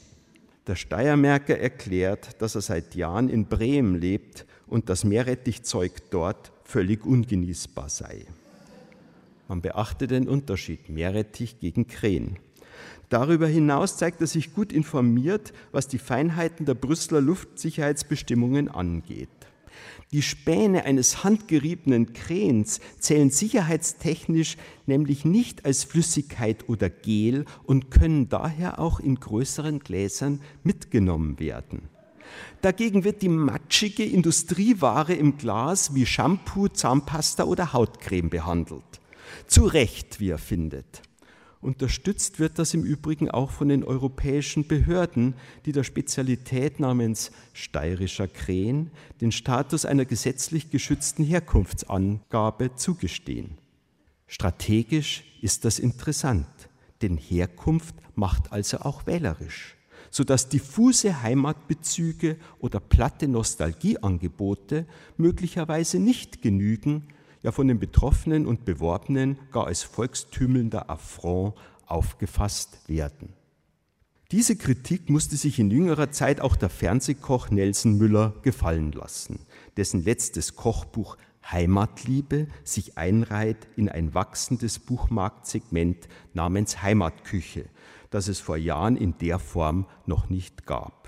Der 0.66 0.76
Steiermärker 0.76 1.58
erklärt, 1.58 2.40
dass 2.40 2.54
er 2.54 2.60
seit 2.62 2.94
Jahren 2.94 3.28
in 3.28 3.46
Bremen 3.46 3.94
lebt 3.94 4.46
und 4.66 4.88
das 4.88 5.04
Meerrettichzeug 5.04 6.10
dort 6.10 6.50
völlig 6.64 7.04
ungenießbar 7.04 7.88
sei. 7.88 8.26
Man 9.52 9.60
beachte 9.60 10.06
den 10.06 10.30
Unterschied 10.30 10.88
Meerrettich 10.88 11.60
gegen 11.60 11.86
Krähen. 11.86 12.38
Darüber 13.10 13.46
hinaus 13.46 13.98
zeigt 13.98 14.22
er 14.22 14.26
sich 14.26 14.54
gut 14.54 14.72
informiert, 14.72 15.52
was 15.72 15.88
die 15.88 15.98
Feinheiten 15.98 16.64
der 16.64 16.72
Brüsseler 16.72 17.20
Luftsicherheitsbestimmungen 17.20 18.70
angeht. 18.70 19.28
Die 20.10 20.22
Späne 20.22 20.86
eines 20.86 21.22
handgeriebenen 21.22 22.14
Krähens 22.14 22.80
zählen 22.98 23.28
sicherheitstechnisch 23.28 24.56
nämlich 24.86 25.26
nicht 25.26 25.66
als 25.66 25.84
Flüssigkeit 25.84 26.70
oder 26.70 26.88
Gel 26.88 27.44
und 27.64 27.90
können 27.90 28.30
daher 28.30 28.78
auch 28.78 29.00
in 29.00 29.16
größeren 29.16 29.80
Gläsern 29.80 30.40
mitgenommen 30.62 31.38
werden. 31.38 31.90
Dagegen 32.62 33.04
wird 33.04 33.20
die 33.20 33.28
matschige 33.28 34.04
Industrieware 34.04 35.12
im 35.12 35.36
Glas 35.36 35.94
wie 35.94 36.06
Shampoo, 36.06 36.68
Zahnpasta 36.68 37.44
oder 37.44 37.74
Hautcreme 37.74 38.30
behandelt. 38.30 39.01
Zu 39.46 39.64
Recht, 39.66 40.20
wie 40.20 40.30
er 40.30 40.38
findet. 40.38 41.02
Unterstützt 41.62 42.40
wird 42.40 42.58
das 42.58 42.74
im 42.74 42.82
Übrigen 42.82 43.30
auch 43.30 43.52
von 43.52 43.68
den 43.68 43.84
europäischen 43.84 44.66
Behörden, 44.66 45.34
die 45.64 45.70
der 45.70 45.84
Spezialität 45.84 46.80
namens 46.80 47.30
steirischer 47.52 48.26
Krähen 48.26 48.90
den 49.20 49.30
Status 49.30 49.84
einer 49.84 50.04
gesetzlich 50.04 50.70
geschützten 50.70 51.22
Herkunftsangabe 51.22 52.74
zugestehen. 52.74 53.58
Strategisch 54.26 55.22
ist 55.40 55.64
das 55.64 55.78
interessant, 55.78 56.48
denn 57.00 57.16
Herkunft 57.16 57.94
macht 58.16 58.50
also 58.50 58.78
auch 58.78 59.06
wählerisch, 59.06 59.76
sodass 60.10 60.48
diffuse 60.48 61.22
Heimatbezüge 61.22 62.38
oder 62.58 62.80
platte 62.80 63.28
Nostalgieangebote 63.28 64.86
möglicherweise 65.16 66.00
nicht 66.00 66.42
genügen, 66.42 67.06
ja 67.42 67.52
von 67.52 67.68
den 67.68 67.78
Betroffenen 67.78 68.46
und 68.46 68.64
Beworbenen 68.64 69.38
gar 69.50 69.66
als 69.66 69.82
volkstümelnder 69.82 70.90
Affront 70.90 71.54
aufgefasst 71.86 72.80
werden. 72.88 73.34
Diese 74.30 74.56
Kritik 74.56 75.10
musste 75.10 75.36
sich 75.36 75.58
in 75.58 75.70
jüngerer 75.70 76.10
Zeit 76.10 76.40
auch 76.40 76.56
der 76.56 76.70
Fernsehkoch 76.70 77.50
Nelson 77.50 77.98
Müller 77.98 78.32
gefallen 78.42 78.92
lassen, 78.92 79.40
dessen 79.76 80.02
letztes 80.04 80.56
Kochbuch 80.56 81.18
Heimatliebe 81.44 82.46
sich 82.64 82.96
einreiht 82.96 83.68
in 83.76 83.88
ein 83.90 84.14
wachsendes 84.14 84.78
Buchmarktsegment 84.78 86.08
namens 86.32 86.82
Heimatküche, 86.82 87.66
das 88.10 88.28
es 88.28 88.40
vor 88.40 88.56
Jahren 88.56 88.96
in 88.96 89.18
der 89.18 89.38
Form 89.38 89.86
noch 90.06 90.30
nicht 90.30 90.64
gab. 90.66 91.01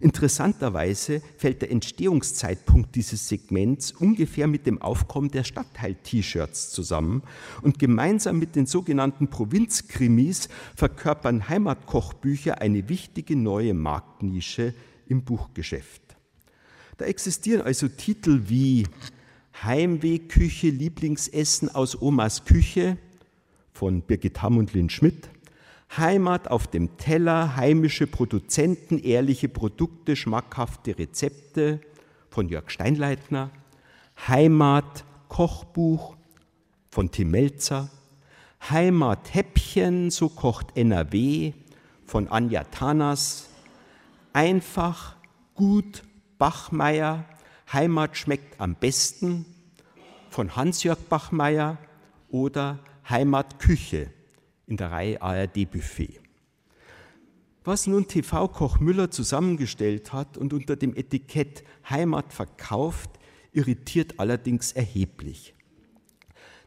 Interessanterweise 0.00 1.22
fällt 1.36 1.62
der 1.62 1.70
Entstehungszeitpunkt 1.70 2.94
dieses 2.94 3.28
Segments 3.28 3.92
ungefähr 3.92 4.46
mit 4.46 4.66
dem 4.66 4.82
Aufkommen 4.82 5.30
der 5.30 5.44
Stadtteil-T-Shirts 5.44 6.70
zusammen 6.70 7.22
und 7.62 7.78
gemeinsam 7.78 8.38
mit 8.38 8.56
den 8.56 8.66
sogenannten 8.66 9.28
Provinzkrimis 9.28 10.48
verkörpern 10.74 11.48
Heimatkochbücher 11.48 12.60
eine 12.60 12.88
wichtige 12.88 13.36
neue 13.36 13.74
Marktnische 13.74 14.74
im 15.06 15.22
Buchgeschäft. 15.22 16.02
Da 16.96 17.04
existieren 17.06 17.62
also 17.62 17.88
Titel 17.88 18.42
wie 18.46 18.86
Heimwehküche, 19.62 20.68
Lieblingsessen 20.68 21.74
aus 21.74 22.00
Omas 22.00 22.44
Küche 22.44 22.98
von 23.72 24.02
Birgit 24.02 24.42
Hamm 24.42 24.58
und 24.58 24.72
Lynn 24.72 24.90
Schmidt, 24.90 25.28
Heimat 25.96 26.48
auf 26.48 26.66
dem 26.66 26.96
Teller, 26.96 27.56
heimische 27.56 28.06
Produzenten, 28.06 28.98
ehrliche 28.98 29.48
Produkte, 29.48 30.16
schmackhafte 30.16 30.98
Rezepte 30.98 31.80
von 32.30 32.48
Jörg 32.48 32.70
Steinleitner, 32.70 33.50
Heimat, 34.26 35.04
Kochbuch 35.28 36.16
von 36.90 37.10
Tim 37.10 37.30
Melzer, 37.30 37.90
Heimathäppchen, 38.70 40.10
so 40.10 40.28
kocht 40.28 40.76
NRW 40.76 41.52
von 42.06 42.28
Anja 42.28 42.64
Tanas, 42.64 43.48
einfach, 44.32 45.16
gut, 45.54 46.02
Bachmeier, 46.38 47.24
Heimat 47.72 48.16
schmeckt 48.16 48.60
am 48.60 48.74
besten 48.74 49.46
von 50.30 50.56
Hans-Jörg 50.56 50.98
Bachmeier 51.08 51.78
oder 52.30 52.80
Heimatküche 53.08 54.10
in 54.66 54.76
der 54.76 54.90
Reihe 54.90 55.20
ARD 55.20 55.70
Buffet. 55.70 56.20
Was 57.64 57.86
nun 57.86 58.06
TV-Koch 58.06 58.78
Müller 58.78 59.10
zusammengestellt 59.10 60.12
hat 60.12 60.36
und 60.36 60.52
unter 60.52 60.76
dem 60.76 60.94
Etikett 60.94 61.64
Heimat 61.88 62.32
verkauft, 62.32 63.10
irritiert 63.52 64.18
allerdings 64.18 64.72
erheblich. 64.72 65.54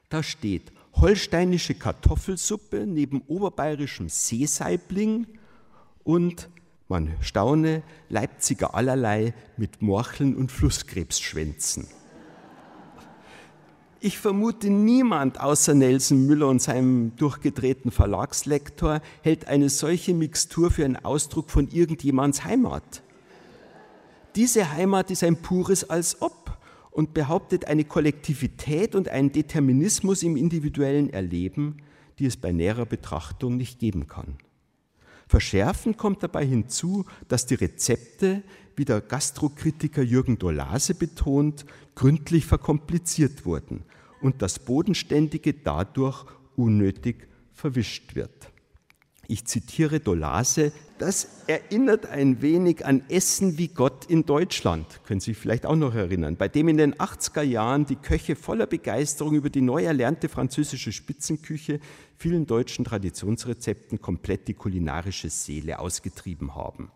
Da 0.09 0.23
steht 0.23 0.71
holsteinische 0.93 1.75
Kartoffelsuppe 1.75 2.87
neben 2.87 3.21
oberbayerischem 3.27 4.09
Seesaibling 4.09 5.27
und, 6.03 6.49
man 6.87 7.15
staune, 7.21 7.83
Leipziger 8.09 8.73
allerlei 8.73 9.33
mit 9.57 9.81
Morcheln 9.81 10.35
und 10.35 10.51
Flusskrebsschwänzen. 10.51 11.87
Ich 13.99 14.19
vermute, 14.19 14.69
niemand 14.69 15.39
außer 15.39 15.73
Nelson 15.73 16.27
Müller 16.27 16.47
und 16.47 16.61
seinem 16.61 17.15
durchgedrehten 17.15 17.89
Verlagslektor 17.89 19.01
hält 19.23 19.47
eine 19.47 19.69
solche 19.69 20.13
Mixtur 20.13 20.69
für 20.69 20.85
einen 20.85 20.97
Ausdruck 20.97 21.49
von 21.49 21.67
irgendjemands 21.67 22.43
Heimat. 22.43 23.01
Diese 24.35 24.71
Heimat 24.71 25.09
ist 25.09 25.23
ein 25.23 25.41
pures 25.41 25.89
Als 25.89 26.21
ob 26.21 26.59
und 26.91 27.15
behauptet 27.15 27.65
eine 27.65 27.85
Kollektivität 27.85 28.93
und 28.93 29.09
einen 29.09 29.31
Determinismus 29.31 30.21
im 30.21 30.37
individuellen 30.37 31.09
Erleben, 31.09 31.77
die 32.19 32.27
es 32.27 32.37
bei 32.37 32.51
näherer 32.51 32.85
Betrachtung 32.85 33.57
nicht 33.57 33.79
geben 33.79 34.05
kann. 34.05 34.37
Verschärfend 35.27 35.97
kommt 35.97 36.21
dabei 36.21 36.45
hinzu, 36.45 37.05
dass 37.27 37.47
die 37.47 37.55
Rezepte, 37.55 38.43
wie 38.77 38.85
der 38.85 39.01
Gastrokritiker 39.01 40.03
Jürgen 40.03 40.37
Dolase 40.37 40.93
betont, 40.93 41.65
gründlich 41.95 42.45
verkompliziert 42.45 43.45
wurden 43.45 43.83
und 44.21 44.41
das 44.41 44.59
Bodenständige 44.59 45.53
dadurch 45.53 46.25
unnötig 46.55 47.27
verwischt 47.53 48.15
wird. 48.15 48.51
Ich 49.29 49.43
zitiere 49.43 49.99
Dolase, 49.99 50.71
das 50.99 51.27
erinnert 51.47 52.05
ein 52.05 52.41
wenig 52.41 52.85
an 52.85 53.03
Essen 53.09 53.57
wie 53.57 53.67
Gott 53.67 54.05
in 54.05 54.25
Deutschland, 54.25 55.01
können 55.05 55.19
Sie 55.19 55.31
sich 55.31 55.37
vielleicht 55.37 55.65
auch 55.65 55.75
noch 55.75 55.93
erinnern, 55.93 56.37
bei 56.37 56.47
dem 56.47 56.69
in 56.69 56.77
den 56.77 56.95
80er 56.95 57.41
Jahren 57.41 57.85
die 57.85 57.97
Köche 57.97 58.37
voller 58.37 58.67
Begeisterung 58.67 59.35
über 59.35 59.49
die 59.49 59.61
neu 59.61 59.83
erlernte 59.83 60.29
französische 60.29 60.93
Spitzenküche 60.93 61.81
vielen 62.15 62.45
deutschen 62.45 62.85
Traditionsrezepten 62.85 63.99
komplett 63.99 64.47
die 64.47 64.53
kulinarische 64.53 65.29
Seele 65.29 65.79
ausgetrieben 65.79 66.55
haben. 66.55 66.89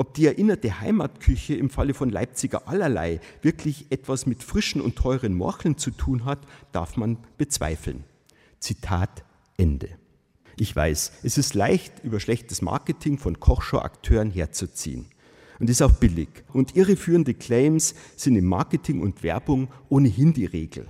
Ob 0.00 0.14
die 0.14 0.24
erinnerte 0.24 0.80
Heimatküche 0.80 1.52
im 1.52 1.68
Falle 1.68 1.92
von 1.92 2.08
Leipziger 2.08 2.66
allerlei 2.66 3.20
wirklich 3.42 3.84
etwas 3.90 4.24
mit 4.24 4.42
frischen 4.42 4.80
und 4.80 4.96
teuren 4.96 5.34
Morcheln 5.34 5.76
zu 5.76 5.90
tun 5.90 6.24
hat, 6.24 6.38
darf 6.72 6.96
man 6.96 7.18
bezweifeln. 7.36 8.04
Zitat 8.60 9.26
Ende. 9.58 9.90
Ich 10.56 10.74
weiß, 10.74 11.12
es 11.22 11.36
ist 11.36 11.52
leicht, 11.52 12.02
über 12.02 12.18
schlechtes 12.18 12.62
Marketing 12.62 13.18
von 13.18 13.40
Kochshow-Akteuren 13.40 14.30
herzuziehen. 14.30 15.04
Und 15.58 15.68
ist 15.68 15.82
auch 15.82 15.92
billig. 15.92 16.30
Und 16.54 16.76
irreführende 16.76 17.34
Claims 17.34 17.94
sind 18.16 18.36
im 18.36 18.46
Marketing 18.46 19.02
und 19.02 19.22
Werbung 19.22 19.68
ohnehin 19.90 20.32
die 20.32 20.46
Regel. 20.46 20.88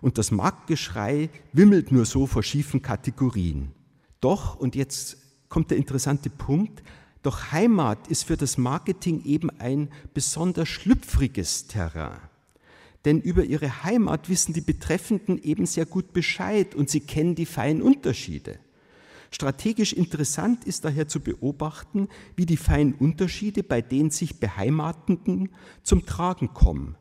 Und 0.00 0.16
das 0.16 0.30
Marktgeschrei 0.30 1.28
wimmelt 1.52 1.90
nur 1.90 2.04
so 2.04 2.28
vor 2.28 2.44
schiefen 2.44 2.82
Kategorien. 2.82 3.72
Doch, 4.20 4.54
und 4.54 4.76
jetzt 4.76 5.16
kommt 5.48 5.72
der 5.72 5.78
interessante 5.78 6.30
Punkt, 6.30 6.84
doch 7.24 7.52
Heimat 7.52 8.06
ist 8.08 8.24
für 8.24 8.36
das 8.36 8.58
Marketing 8.58 9.24
eben 9.24 9.50
ein 9.58 9.88
besonders 10.12 10.68
schlüpfriges 10.68 11.66
Terrain. 11.66 12.20
Denn 13.04 13.20
über 13.20 13.44
ihre 13.44 13.82
Heimat 13.82 14.28
wissen 14.28 14.54
die 14.54 14.60
Betreffenden 14.60 15.42
eben 15.42 15.66
sehr 15.66 15.86
gut 15.86 16.12
Bescheid 16.12 16.74
und 16.74 16.88
sie 16.88 17.00
kennen 17.00 17.34
die 17.34 17.46
feinen 17.46 17.82
Unterschiede. 17.82 18.58
Strategisch 19.30 19.92
interessant 19.92 20.64
ist 20.64 20.84
daher 20.84 21.08
zu 21.08 21.20
beobachten, 21.20 22.08
wie 22.36 22.46
die 22.46 22.56
feinen 22.56 22.94
Unterschiede 22.94 23.62
bei 23.62 23.82
den 23.82 24.10
sich 24.10 24.38
Beheimatenden 24.38 25.48
zum 25.82 26.06
Tragen 26.06 26.54
kommen. 26.54 26.96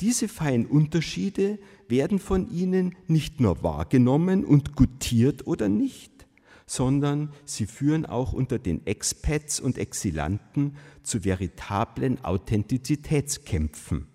Diese 0.00 0.28
feinen 0.28 0.66
Unterschiede 0.66 1.58
werden 1.88 2.18
von 2.18 2.50
ihnen 2.50 2.94
nicht 3.08 3.40
nur 3.40 3.62
wahrgenommen 3.62 4.44
und 4.44 4.76
gutiert 4.76 5.46
oder 5.46 5.68
nicht, 5.68 6.15
sondern 6.66 7.32
sie 7.44 7.66
führen 7.66 8.04
auch 8.04 8.32
unter 8.32 8.58
den 8.58 8.86
Expats 8.86 9.60
und 9.60 9.78
Exilanten 9.78 10.76
zu 11.02 11.24
veritablen 11.24 12.24
Authentizitätskämpfen. 12.24 14.08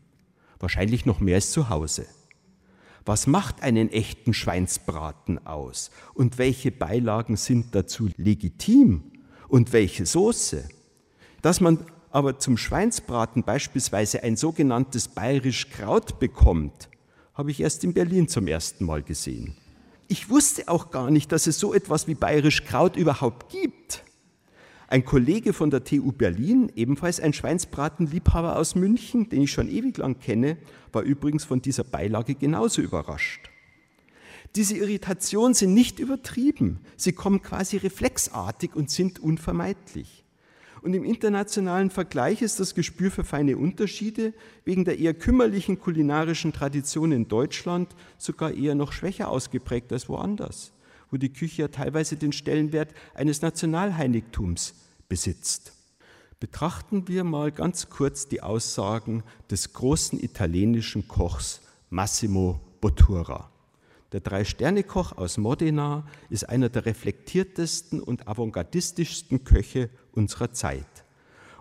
Wahrscheinlich 0.60 1.06
noch 1.06 1.22
mehr 1.22 1.36
als 1.36 1.52
zu 1.52 1.70
Hause. 1.70 2.06
Was 3.06 3.26
macht 3.26 3.64
einen 3.64 3.90
echten 3.90 4.34
Schweinsbraten 4.34 5.46
aus? 5.48 5.90
Und 6.14 6.38
welche 6.38 6.72
Beilagen 6.72 7.36
sind 7.36 7.74
dazu 7.74 8.10
legitim? 8.18 9.12
Und 9.48 9.74
welche 9.74 10.06
Soße? 10.06 10.70
Dass 11.42 11.62
man 11.62 11.80
aber 12.12 12.38
zum 12.40 12.58
Schweinsbraten 12.58 13.44
beispielsweise 13.44 14.24
ein 14.24 14.36
sogenanntes 14.36 15.08
bayerisch 15.08 15.70
Kraut 15.70 16.20
bekommt, 16.20 16.90
habe 17.34 17.52
ich 17.52 17.62
erst 17.62 17.84
in 17.84 17.94
Berlin 17.94 18.28
zum 18.28 18.48
ersten 18.48 18.86
Mal 18.86 19.02
gesehen. 19.02 19.56
Ich 20.12 20.30
wusste 20.30 20.67
auch 20.67 20.91
gar 20.91 21.10
nicht, 21.10 21.32
dass 21.32 21.47
es 21.47 21.58
so 21.58 21.74
etwas 21.74 22.06
wie 22.06 22.15
bayerisch 22.15 22.65
Kraut 22.65 22.97
überhaupt 22.97 23.50
gibt. 23.50 24.04
Ein 24.89 25.06
Kollege 25.06 25.54
von 25.54 25.69
der 25.69 25.86
TU 25.86 26.12
Berlin, 26.12 26.69
ebenfalls 26.76 27.21
ein 27.21 27.32
Schweinsbratenliebhaber 27.32 28.58
aus 28.58 28.76
München, 28.76 29.30
den 29.30 29.43
ich 29.43 29.54
schon 29.54 29.69
ewig 29.69 29.97
lang 29.97 30.19
kenne, 30.19 30.58
war 30.91 31.04
übrigens 31.04 31.45
von 31.45 31.62
dieser 31.62 31.86
Beilage 31.86 32.36
genauso 32.36 32.82
überrascht. 32.82 33.50
Diese 34.58 34.76
Irritationen 34.76 35.54
sind 35.54 35.74
nicht 35.74 35.97
übertrieben, 35.97 36.82
sie 36.97 37.13
kommen 37.13 37.41
quasi 37.41 37.78
reflexartig 37.78 38.76
und 38.76 38.89
sind 38.89 39.17
unvermeidlich. 39.17 40.21
Und 40.82 40.96
im 40.96 41.04
internationalen 41.04 41.91
Vergleich 41.91 42.41
ist 42.41 42.60
das 42.60 42.74
Gespür 42.74 43.12
für 43.12 43.24
feine 43.24 43.56
Unterschiede 43.56 44.34
wegen 44.65 44.84
der 44.84 44.98
eher 44.98 45.13
kümmerlichen 45.13 45.80
kulinarischen 45.80 46.54
Tradition 46.54 47.12
in 47.12 47.28
Deutschland 47.28 47.96
sogar 48.17 48.52
eher 48.52 48.74
noch 48.74 48.91
schwächer 48.91 49.30
ausgeprägt 49.30 49.94
als 49.94 50.10
woanders, 50.10 50.72
wo 51.12 51.17
die 51.17 51.32
Küche 51.32 51.63
ja 51.63 51.67
teilweise 51.67 52.15
den 52.15 52.32
Stellenwert 52.32 52.96
eines 53.13 53.44
Nationalheiligtums 53.44 54.74
besitzt. 55.08 55.74
Betrachten 56.39 57.08
wir 57.08 57.24
mal 57.24 57.52
ganz 57.52 57.89
kurz 57.89 58.28
die 58.28 58.41
Aussagen 58.41 59.24
des 59.52 59.74
großen 59.74 60.20
italienischen 60.20 61.08
Kochs 61.08 61.62
Massimo 61.91 62.60
Bottura. 62.80 63.51
Der 64.12 64.19
Drei-Sterne-Koch 64.19 65.13
aus 65.13 65.38
Modena 65.38 66.06
ist 66.30 66.50
einer 66.50 66.67
der 66.67 66.86
reflektiertesten 66.86 68.02
und 68.02 68.28
avantgardistischsten 68.28 69.45
Köche 69.45 69.89
unserer 70.12 70.52
Zeit. 70.52 71.06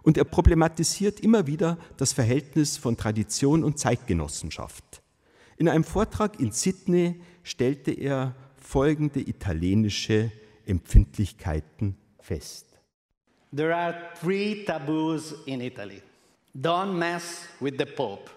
Und 0.02 0.18
er 0.18 0.24
problematisiert 0.24 1.20
immer 1.20 1.46
wieder 1.46 1.78
das 1.96 2.12
Verhältnis 2.12 2.76
von 2.76 2.96
Tradition 2.96 3.62
und 3.62 3.78
Zeitgenossenschaft. 3.78 5.02
In 5.58 5.68
einem 5.68 5.84
Vortrag 5.84 6.40
in 6.40 6.50
Sydney 6.50 7.20
stellte 7.44 7.92
er 7.92 8.34
folgende 8.56 9.20
italienische 9.20 10.32
Empfindlichkeiten 10.66 11.96
fest. 12.18 12.66
There 13.54 13.76
are 13.76 13.94
three 14.20 14.64
taboos 14.64 15.34
in 15.46 15.60
Italy. 15.60 16.02
Don't 16.56 16.94
mess 16.94 17.46
with 17.60 17.74
the 17.78 17.84
Pope. 17.84 18.30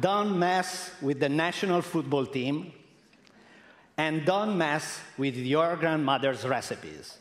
Don't 0.00 0.38
mess 0.38 0.92
with 1.00 1.18
the 1.20 1.28
national 1.28 1.82
football 1.82 2.26
team. 2.26 2.72
And 3.96 4.26
don't 4.26 4.56
mess 4.56 5.00
with 5.18 5.36
your 5.36 5.76
grandmother's 5.76 6.44
recipes. 6.48 7.18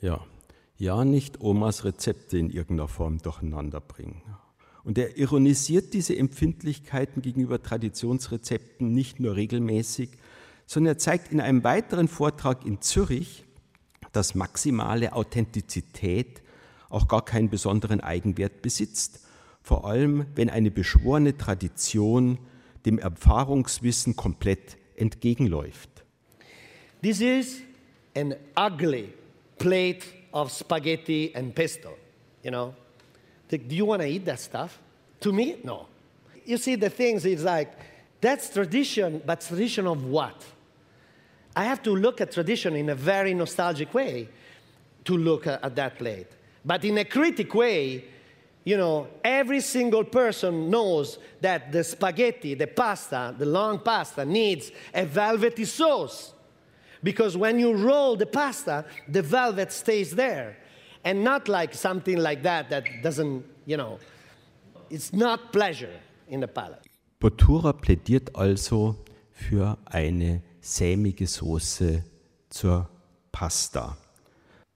Ja, 0.00 0.20
ja, 0.76 1.04
nicht 1.04 1.40
Omas 1.40 1.84
Rezepte 1.84 2.38
in 2.38 2.50
irgendeiner 2.50 2.88
Form 2.88 3.18
durcheinander 3.18 3.80
bringen. 3.80 4.22
Und 4.84 4.96
er 4.98 5.16
ironisiert 5.16 5.92
diese 5.92 6.16
Empfindlichkeiten 6.16 7.20
gegenüber 7.20 7.62
Traditionsrezepten 7.62 8.92
nicht 8.92 9.20
nur 9.20 9.36
regelmäßig, 9.36 10.10
sondern 10.66 10.94
er 10.94 10.98
zeigt 10.98 11.32
in 11.32 11.40
einem 11.40 11.64
weiteren 11.64 12.08
Vortrag 12.08 12.64
in 12.64 12.80
Zürich, 12.80 13.44
dass 14.12 14.34
maximale 14.34 15.12
Authentizität 15.12 16.42
auch 16.90 17.08
gar 17.08 17.24
keinen 17.24 17.50
besonderen 17.50 18.00
Eigenwert 18.00 18.62
besitzt, 18.62 19.20
vor 19.68 19.84
allem 19.84 20.24
wenn 20.34 20.48
eine 20.48 20.70
beschworene 20.70 21.36
Tradition 21.36 22.38
dem 22.86 22.98
Erfahrungswissen 22.98 24.16
komplett 24.16 24.78
entgegenläuft. 24.96 25.90
This 27.02 27.20
is 27.20 27.60
an 28.16 28.34
ugly 28.56 29.12
plate 29.58 30.06
of 30.32 30.50
spaghetti 30.50 31.32
and 31.34 31.54
pesto, 31.54 31.90
you 32.42 32.50
know. 32.50 32.74
Do 33.50 33.58
you 33.68 33.84
want 33.84 34.00
to 34.00 34.08
eat 34.08 34.24
that 34.24 34.40
stuff? 34.40 34.78
To 35.20 35.32
me, 35.32 35.56
no. 35.62 35.86
You 36.46 36.56
see, 36.56 36.74
the 36.76 36.88
things 36.88 37.26
is 37.26 37.44
like, 37.44 37.68
that's 38.22 38.48
tradition, 38.48 39.20
but 39.26 39.42
tradition 39.42 39.86
of 39.86 40.02
what? 40.02 40.46
I 41.54 41.64
have 41.64 41.82
to 41.82 41.94
look 41.94 42.22
at 42.22 42.32
tradition 42.32 42.74
in 42.74 42.88
a 42.88 42.94
very 42.94 43.34
nostalgic 43.34 43.92
way 43.92 44.28
to 45.04 45.14
look 45.14 45.46
at 45.46 45.76
that 45.76 45.98
plate. 45.98 46.28
But 46.64 46.84
in 46.84 46.96
a 46.96 47.04
critic 47.04 47.54
way, 47.54 48.04
you 48.68 48.76
know, 48.76 49.08
every 49.24 49.60
single 49.60 50.04
person 50.04 50.68
knows 50.68 51.18
that 51.40 51.72
the 51.72 51.82
spaghetti, 51.82 52.52
the 52.52 52.66
pasta, 52.66 53.34
the 53.38 53.46
long 53.46 53.78
pasta 53.78 54.26
needs 54.26 54.70
a 54.92 55.06
velvety 55.06 55.64
sauce. 55.64 56.34
Because 57.02 57.34
when 57.34 57.58
you 57.58 57.72
roll 57.72 58.14
the 58.14 58.26
pasta, 58.26 58.84
the 59.08 59.22
velvet 59.22 59.72
stays 59.72 60.10
there. 60.14 60.58
And 61.02 61.24
not 61.24 61.48
like 61.48 61.72
something 61.72 62.18
like 62.18 62.42
that 62.42 62.68
that 62.68 62.84
doesn't, 63.02 63.42
you 63.64 63.78
know, 63.78 63.98
it's 64.90 65.14
not 65.14 65.50
pleasure 65.50 65.96
in 66.28 66.40
the 66.40 66.48
palate. 66.48 66.82
Bottura 67.18 67.72
plädiert 67.72 68.34
also 68.34 68.96
für 69.32 69.78
eine 69.86 70.42
sämige 70.60 71.26
Soße 71.26 72.02
zur 72.50 72.86
Pasta. 73.32 73.96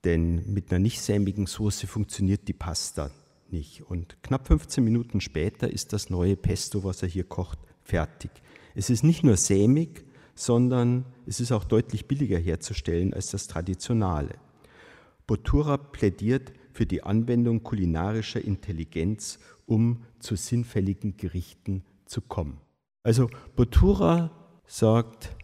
Denn 0.02 0.42
mit 0.46 0.70
einer 0.70 0.78
nicht 0.78 0.98
sämigen 0.98 1.46
Soße 1.46 1.86
funktioniert 1.86 2.48
die 2.48 2.54
Pasta 2.54 3.10
nicht. 3.52 3.82
Und 3.82 4.22
knapp 4.22 4.46
15 4.46 4.82
Minuten 4.82 5.20
später 5.20 5.70
ist 5.70 5.92
das 5.92 6.10
neue 6.10 6.36
Pesto, 6.36 6.84
was 6.84 7.02
er 7.02 7.08
hier 7.08 7.24
kocht, 7.24 7.58
fertig. 7.82 8.30
Es 8.74 8.90
ist 8.90 9.04
nicht 9.04 9.22
nur 9.22 9.36
sämig, 9.36 10.04
sondern 10.34 11.04
es 11.26 11.40
ist 11.40 11.52
auch 11.52 11.64
deutlich 11.64 12.06
billiger 12.06 12.38
herzustellen 12.38 13.12
als 13.12 13.30
das 13.30 13.46
traditionale. 13.46 14.34
Bottura 15.26 15.76
plädiert 15.76 16.52
für 16.72 16.86
die 16.86 17.02
Anwendung 17.02 17.62
kulinarischer 17.62 18.42
Intelligenz, 18.42 19.38
um 19.66 20.02
zu 20.18 20.36
sinnfälligen 20.36 21.16
Gerichten 21.16 21.84
zu 22.06 22.20
kommen. 22.22 22.58
Also 23.02 23.28
Bottura 23.56 24.30
sagt, 24.66 25.36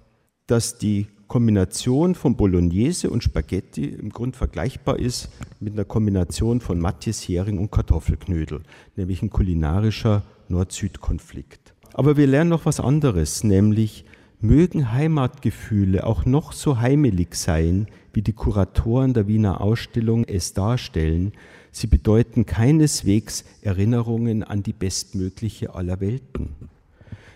dass 0.47 0.79
die 0.79 1.09
Kombination 1.29 2.15
von 2.15 2.37
Bolognese 2.37 3.11
und 3.11 3.23
Spaghetti 3.23 3.85
im 3.85 4.11
Grund 4.11 4.35
vergleichbar 4.35 4.99
ist 4.99 5.29
mit 5.61 5.75
einer 5.75 5.85
Kombination 5.85 6.61
von 6.61 6.81
Matjes 6.81 7.21
Hering 7.29 7.59
und 7.59 7.71
Kartoffelknödel, 7.71 8.63
nämlich 8.97 9.23
ein 9.23 9.31
kulinarischer 9.31 10.23
Nord-Süd-Konflikt. 10.49 11.75
Aber 11.93 12.17
wir 12.17 12.27
lernen 12.27 12.51
noch 12.51 12.65
was 12.65 12.81
anderes, 12.81 13.45
nämlich 13.45 14.07
mögen 14.41 14.93
Heimatgefühle 14.93 16.07
auch 16.07 16.25
noch 16.25 16.53
so 16.53 16.79
heimelig 16.79 17.35
sein, 17.35 17.89
wie 18.15 18.23
die 18.23 18.33
Kuratoren 18.33 19.13
der 19.13 19.29
Wiener 19.29 19.61
Ausstellung 19.61 20.25
es 20.25 20.55
darstellen, 20.55 21.33
sie 21.73 21.89
bedeuten 21.89 22.47
keineswegs 22.47 23.45
Erinnerungen 23.63 24.43
an 24.43 24.63
die 24.63 24.73
bestmögliche 24.73 25.75
aller 25.75 26.01
Welten. 26.01 26.55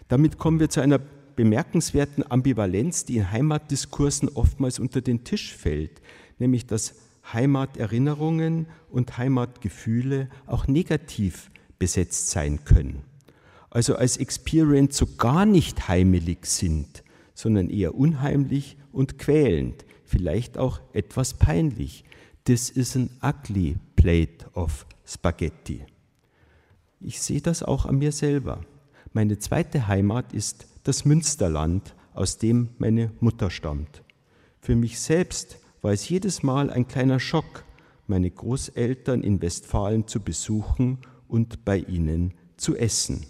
Damit 0.09 0.39
kommen 0.39 0.61
wir 0.61 0.71
zu 0.71 0.81
einer 0.81 1.01
bemerkenswerten 1.43 2.23
Ambivalenz, 2.31 3.05
die 3.05 3.17
in 3.17 3.33
Heimatdiskursen 3.33 4.29
oftmals 4.29 4.79
unter 4.79 5.01
den 5.01 5.25
Tisch 5.25 5.53
fällt, 5.53 6.01
nämlich 6.39 6.67
dass 6.67 6.95
Heimaterinnerungen 7.33 8.67
und 8.89 9.19
Heimatgefühle 9.19 10.29
auch 10.47 10.69
negativ 10.69 11.51
besetzt 11.81 12.31
sein 12.31 12.65
können. 12.65 13.03
Also 13.71 13.97
als 13.97 14.19
Experience 14.19 14.97
so 14.97 15.17
gar 15.17 15.45
nicht 15.45 15.89
heimelig 15.89 16.47
sind, 16.47 17.03
sondern 17.35 17.71
eher 17.71 17.97
unheimlich 17.97 18.77
und 18.93 19.19
quälend, 19.19 19.85
vielleicht 20.05 20.59
auch 20.59 20.81
etwas 20.93 21.35
peinlich. 21.35 22.05
This 22.45 22.71
is 22.71 22.95
an 22.95 23.11
ugly 23.21 23.79
plate 23.97 24.47
of 24.55 24.87
spaghetti. 25.05 25.85
Ich 27.01 27.21
sehe 27.21 27.41
das 27.41 27.65
auch 27.65 27.85
an 27.85 27.99
mir 27.99 28.13
selber. 28.13 28.61
Meine 29.13 29.41
zweite 29.41 29.89
Heimat 29.89 30.33
ist 30.33 30.69
das 30.83 31.05
Münsterland, 31.05 31.95
aus 32.15 32.39
dem 32.39 32.71
meine 32.79 33.11
Mutter 33.21 33.51
stammt. 33.51 34.03
Für 34.61 34.77
mich 34.77 35.01
selbst 35.01 35.59
war 35.81 35.93
es 35.93 36.09
jedes 36.09 36.43
Mal 36.43 36.71
ein 36.71 36.87
kleiner 36.87 37.21
Schock, 37.21 37.65
meine 38.07 38.31
Großeltern 38.31 39.23
in 39.23 39.41
Westfalen 39.43 40.07
zu 40.07 40.21
besuchen 40.21 40.99
und 41.29 41.65
bei 41.65 41.79
ihnen 41.79 42.35
zu 42.57 42.77
essen. 42.77 43.27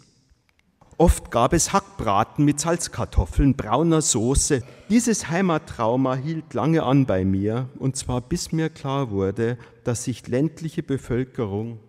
Oft 0.98 1.30
gab 1.30 1.52
es 1.52 1.72
Hackbraten 1.72 2.44
mit 2.44 2.60
Salzkartoffeln, 2.60 3.56
brauner 3.56 4.02
Soße. 4.02 4.62
Dieses 4.90 5.28
Heimattrauma 5.28 6.14
hielt 6.14 6.52
lange 6.54 6.82
an 6.82 7.06
bei 7.06 7.24
mir, 7.24 7.68
und 7.78 7.96
zwar 7.96 8.20
bis 8.20 8.52
mir 8.52 8.68
klar 8.68 9.10
wurde, 9.10 9.58
dass 9.84 10.04
sich 10.04 10.28
ländliche 10.28 10.82
Bevölkerung 10.82 11.80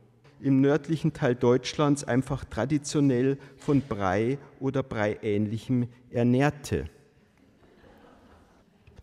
im 0.43 0.61
nördlichen 0.61 1.13
Teil 1.13 1.35
Deutschlands 1.35 2.03
einfach 2.03 2.45
traditionell 2.45 3.37
von 3.57 3.81
Brei 3.81 4.37
oder 4.59 4.83
Breiähnlichem 4.83 5.87
ernährte. 6.11 6.85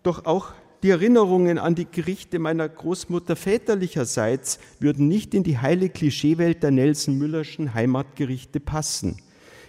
Doch 0.03 0.25
auch 0.27 0.53
die 0.83 0.91
Erinnerungen 0.91 1.59
an 1.59 1.75
die 1.75 1.85
Gerichte 1.91 2.39
meiner 2.39 2.69
Großmutter 2.69 3.37
väterlicherseits 3.37 4.59
würden 4.79 5.09
nicht 5.09 5.35
in 5.35 5.43
die 5.43 5.59
heile 5.59 5.91
Klischeewelt 5.91 6.63
der 6.63 6.71
Nelson 6.71 7.19
Müllerschen 7.19 7.75
Heimatgerichte 7.75 8.61
passen. 8.61 9.17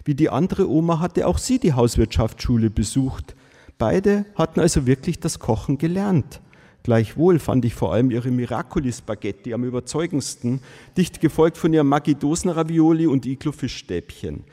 Wie 0.06 0.16
die 0.16 0.30
andere 0.30 0.70
Oma 0.70 1.00
hatte 1.00 1.28
auch 1.28 1.38
sie 1.38 1.60
die 1.60 1.74
Hauswirtschaftsschule 1.74 2.70
besucht. 2.70 3.36
Beide 3.78 4.26
hatten 4.36 4.60
also 4.62 4.88
wirklich 4.88 5.20
das 5.20 5.40
Kochen 5.40 5.78
gelernt. 5.78 6.40
Gleichwohl 6.84 7.38
fand 7.38 7.63
ich 7.65 7.76
vor 7.76 7.94
allem 7.94 8.10
ihre 8.10 8.32
Miracoli-Spaghetti 8.32 9.54
am 9.54 9.63
überzeugendsten, 9.63 10.62
dicht 10.98 11.22
gefolgt 11.22 11.58
von 11.58 11.74
ihrem 11.74 11.88
Maggi-Dosen-Ravioli 11.89 13.06
und 13.06 13.26
Iglo-Fischstäbchen. 13.26 14.44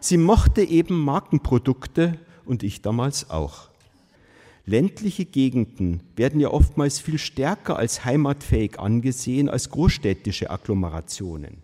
Sie 0.00 0.18
mochte 0.18 0.62
eben 0.62 0.98
Markenprodukte 0.98 2.18
und 2.44 2.62
ich 2.62 2.82
damals 2.82 3.30
auch. 3.30 3.68
Ländliche 4.66 5.24
Gegenden 5.24 6.02
werden 6.14 6.40
ja 6.40 6.48
oftmals 6.48 7.00
viel 7.00 7.18
stärker 7.18 7.78
als 7.78 8.04
heimatfähig 8.04 8.78
angesehen 8.78 9.48
als 9.48 9.70
großstädtische 9.70 10.50
Agglomerationen. 10.50 11.62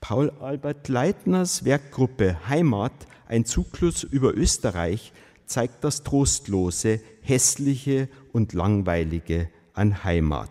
Paul 0.00 0.30
Albert 0.38 0.88
Leitners 0.88 1.64
Werkgruppe 1.64 2.36
Heimat, 2.48 2.92
ein 3.26 3.44
Zyklus 3.44 4.04
über 4.04 4.32
Österreich, 4.32 5.12
zeigt 5.46 5.82
das 5.82 6.04
Trostlose, 6.04 7.00
Hässliche 7.24 8.08
und 8.32 8.52
Langweilige 8.52 9.48
an 9.72 10.04
Heimat. 10.04 10.50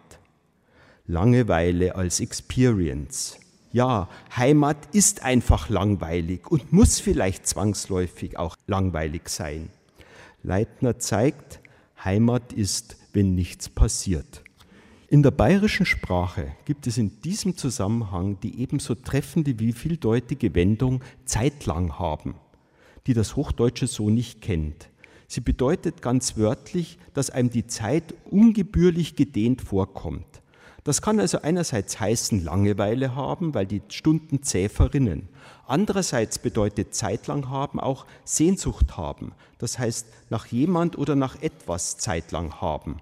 Langeweile 1.05 1.95
als 1.95 2.19
Experience. 2.19 3.37
Ja, 3.71 4.09
Heimat 4.35 4.77
ist 4.91 5.23
einfach 5.23 5.69
langweilig 5.69 6.49
und 6.49 6.73
muss 6.73 6.99
vielleicht 6.99 7.45
zwangsläufig 7.45 8.37
auch 8.39 8.55
langweilig 8.65 9.29
sein. 9.29 9.69
Leitner 10.41 10.97
zeigt, 10.97 11.59
Heimat 12.03 12.53
ist, 12.53 12.97
wenn 13.13 13.35
nichts 13.35 13.69
passiert. 13.69 14.43
In 15.09 15.21
der 15.21 15.31
bayerischen 15.31 15.85
Sprache 15.85 16.53
gibt 16.65 16.87
es 16.87 16.97
in 16.97 17.21
diesem 17.21 17.55
Zusammenhang 17.55 18.39
die 18.41 18.59
ebenso 18.59 18.95
treffende 18.95 19.59
wie 19.59 19.73
vieldeutige 19.73 20.55
Wendung 20.55 21.01
zeitlang 21.25 21.99
haben, 21.99 22.33
die 23.05 23.13
das 23.13 23.35
Hochdeutsche 23.35 23.85
so 23.85 24.09
nicht 24.09 24.41
kennt. 24.41 24.89
Sie 25.33 25.41
bedeutet 25.41 26.03
ganz 26.03 26.37
wörtlich, 26.37 26.99
dass 27.15 27.31
einem 27.31 27.49
die 27.49 27.65
Zeit 27.65 28.13
ungebührlich 28.29 29.15
gedehnt 29.15 29.63
vorkommt. 29.63 30.27
Das 30.83 31.01
kann 31.01 31.19
also 31.19 31.41
einerseits 31.41 31.99
heißen 31.99 32.43
Langeweile 32.43 33.15
haben, 33.15 33.55
weil 33.55 33.65
die 33.65 33.81
Stunden 33.89 34.43
zäh 34.43 34.69
verrinnen. 34.69 35.29
Andererseits 35.65 36.37
bedeutet 36.37 36.93
zeitlang 36.93 37.49
haben 37.49 37.79
auch 37.79 38.05
Sehnsucht 38.23 38.95
haben. 38.95 39.31
Das 39.57 39.79
heißt, 39.79 40.05
nach 40.29 40.45
jemand 40.45 40.99
oder 40.99 41.15
nach 41.15 41.41
etwas 41.41 41.97
zeitlang 41.97 42.61
haben. 42.61 42.97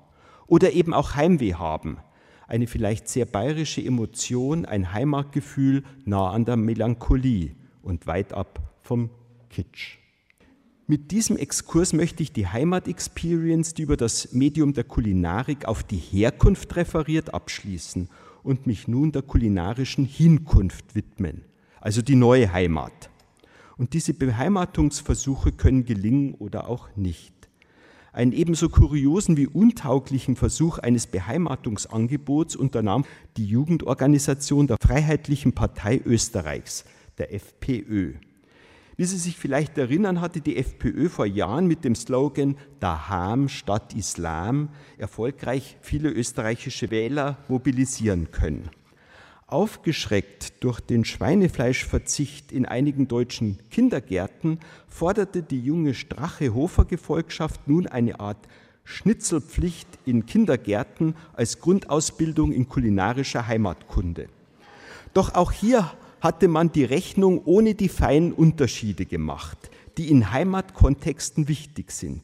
Oder 0.48 0.72
eben 0.72 0.94
auch 0.94 1.15
Heimweh 1.15 1.56
haben. 1.56 1.98
Eine 2.48 2.67
vielleicht 2.67 3.10
sehr 3.10 3.26
bayerische 3.26 3.84
Emotion, 3.84 4.65
ein 4.65 4.94
Heimatgefühl 4.94 5.84
nah 6.06 6.30
an 6.30 6.46
der 6.46 6.56
Melancholie 6.56 7.58
und 7.84 8.08
weit 8.08 8.32
ab 8.32 8.62
vom 8.84 9.10
Kitsch. 9.50 10.01
Mit 10.91 11.12
diesem 11.12 11.38
Exkurs 11.38 11.93
möchte 11.93 12.21
ich 12.21 12.34
die 12.34 12.47
Heimat-Experience, 12.47 13.73
die 13.73 13.84
über 13.84 13.95
das 13.95 14.34
Medium 14.34 14.73
der 14.73 14.84
Kulinarik 14.84 15.63
auf 15.63 15.84
die 15.84 15.95
Herkunft 15.95 16.75
referiert, 16.75 17.34
abschließen 17.34 18.10
und 18.43 18.67
mich 18.67 18.89
nun 18.89 19.13
der 19.13 19.21
kulinarischen 19.21 20.04
Hinkunft 20.04 20.93
widmen, 20.93 21.45
also 21.80 22.01
die 22.01 22.17
neue 22.17 22.51
Heimat. 22.51 23.10
Und 23.77 23.93
diese 23.93 24.13
Beheimatungsversuche 24.13 25.54
können 25.54 25.86
gelingen 25.86 26.34
oder 26.34 26.67
auch 26.67 26.89
nicht. 26.97 27.34
Einen 28.12 28.34
ebenso 28.34 28.67
kuriosen 28.67 29.38
wie 29.38 29.47
untauglichen 29.47 30.36
Versuch 30.36 30.77
eines 30.77 31.08
Beheimatungsangebots 31.08 32.58
unternahm 32.58 33.06
die 33.38 33.45
Jugendorganisation 33.45 34.67
der 34.67 34.75
Freiheitlichen 34.82 35.54
Partei 35.54 36.01
Österreichs, 36.04 36.84
der 37.17 37.34
FPÖ. 37.34 38.15
Wie 39.02 39.06
Sie 39.06 39.18
sich 39.18 39.36
vielleicht 39.36 39.80
erinnern, 39.80 40.22
hatte 40.22 40.42
die 40.42 40.58
FPÖ 40.58 41.10
vor 41.10 41.26
Jahren 41.26 41.66
mit 41.66 41.84
dem 41.84 41.96
Slogan 41.96 42.56
Daham 42.80 43.50
statt 43.50 43.96
Islam 43.96 44.70
erfolgreich 45.00 45.80
viele 45.82 46.12
österreichische 46.12 46.92
Wähler 46.92 47.40
mobilisieren 47.48 48.30
können. 48.30 48.70
Aufgeschreckt 49.48 50.64
durch 50.64 50.80
den 50.82 51.04
Schweinefleischverzicht 51.04 52.52
in 52.52 52.68
einigen 52.68 53.08
deutschen 53.08 53.58
Kindergärten 53.72 54.60
forderte 54.88 55.42
die 55.42 55.62
junge 55.62 55.96
Strache-Hofer-Gefolgschaft 55.96 57.68
nun 57.68 57.88
eine 57.88 58.20
Art 58.20 58.48
Schnitzelpflicht 58.84 59.88
in 60.06 60.28
Kindergärten 60.28 61.16
als 61.34 61.60
Grundausbildung 61.60 62.52
in 62.52 62.70
kulinarischer 62.70 63.48
Heimatkunde. 63.48 64.30
Doch 65.16 65.34
auch 65.34 65.52
hier 65.52 65.92
hatte 66.22 66.48
man 66.48 66.72
die 66.72 66.86
Rechnung 66.86 67.42
ohne 67.46 67.76
die 67.76 67.90
feinen 67.90 68.32
Unterschiede 68.32 69.06
gemacht, 69.06 69.70
die 69.98 70.10
in 70.10 70.32
Heimatkontexten 70.32 71.48
wichtig 71.48 71.92
sind. 71.92 72.24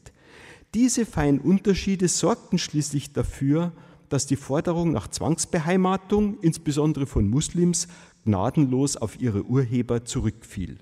Diese 0.73 1.05
feinen 1.05 1.39
Unterschiede 1.39 2.07
sorgten 2.07 2.59
schließlich 2.59 3.11
dafür, 3.11 3.73
dass 4.09 4.27
die 4.27 4.35
Forderung 4.35 4.91
nach 4.91 5.07
Zwangsbeheimatung, 5.07 6.39
insbesondere 6.41 7.07
von 7.07 7.27
Muslims, 7.27 7.87
gnadenlos 8.23 8.95
auf 8.95 9.19
ihre 9.19 9.43
Urheber 9.43 10.05
zurückfiel. 10.05 10.77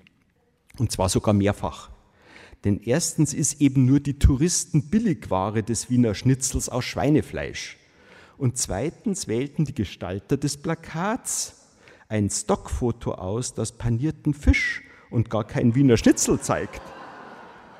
Und 0.78 0.92
zwar 0.92 1.08
sogar 1.08 1.34
mehrfach. 1.34 1.90
Denn 2.64 2.80
erstens 2.82 3.32
ist 3.32 3.60
eben 3.60 3.86
nur 3.86 4.00
die 4.00 4.18
Touristen-Billigware 4.18 5.62
des 5.62 5.88
Wiener 5.88 6.14
Schnitzels 6.14 6.68
aus 6.68 6.84
Schweinefleisch. 6.84 7.78
Und 8.38 8.58
zweitens 8.58 9.28
wählten 9.28 9.64
die 9.64 9.74
Gestalter 9.74 10.36
des 10.36 10.56
Plakats 10.56 11.65
ein 12.08 12.30
Stockfoto 12.30 13.12
aus, 13.12 13.54
das 13.54 13.72
panierten 13.72 14.34
Fisch 14.34 14.82
und 15.10 15.30
gar 15.30 15.44
kein 15.44 15.74
Wiener 15.74 15.96
Schnitzel 15.96 16.40
zeigt. 16.40 16.80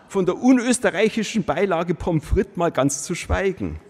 Von 0.08 0.26
der 0.26 0.36
unösterreichischen 0.38 1.44
Beilage 1.44 1.94
Pommes 1.94 2.24
frites 2.24 2.56
mal 2.56 2.70
ganz 2.70 3.02
zu 3.02 3.14
schweigen. 3.14 3.80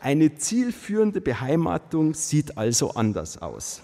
Eine 0.00 0.34
zielführende 0.34 1.20
Beheimatung 1.20 2.14
sieht 2.14 2.56
also 2.56 2.90
anders 2.92 3.40
aus. 3.40 3.82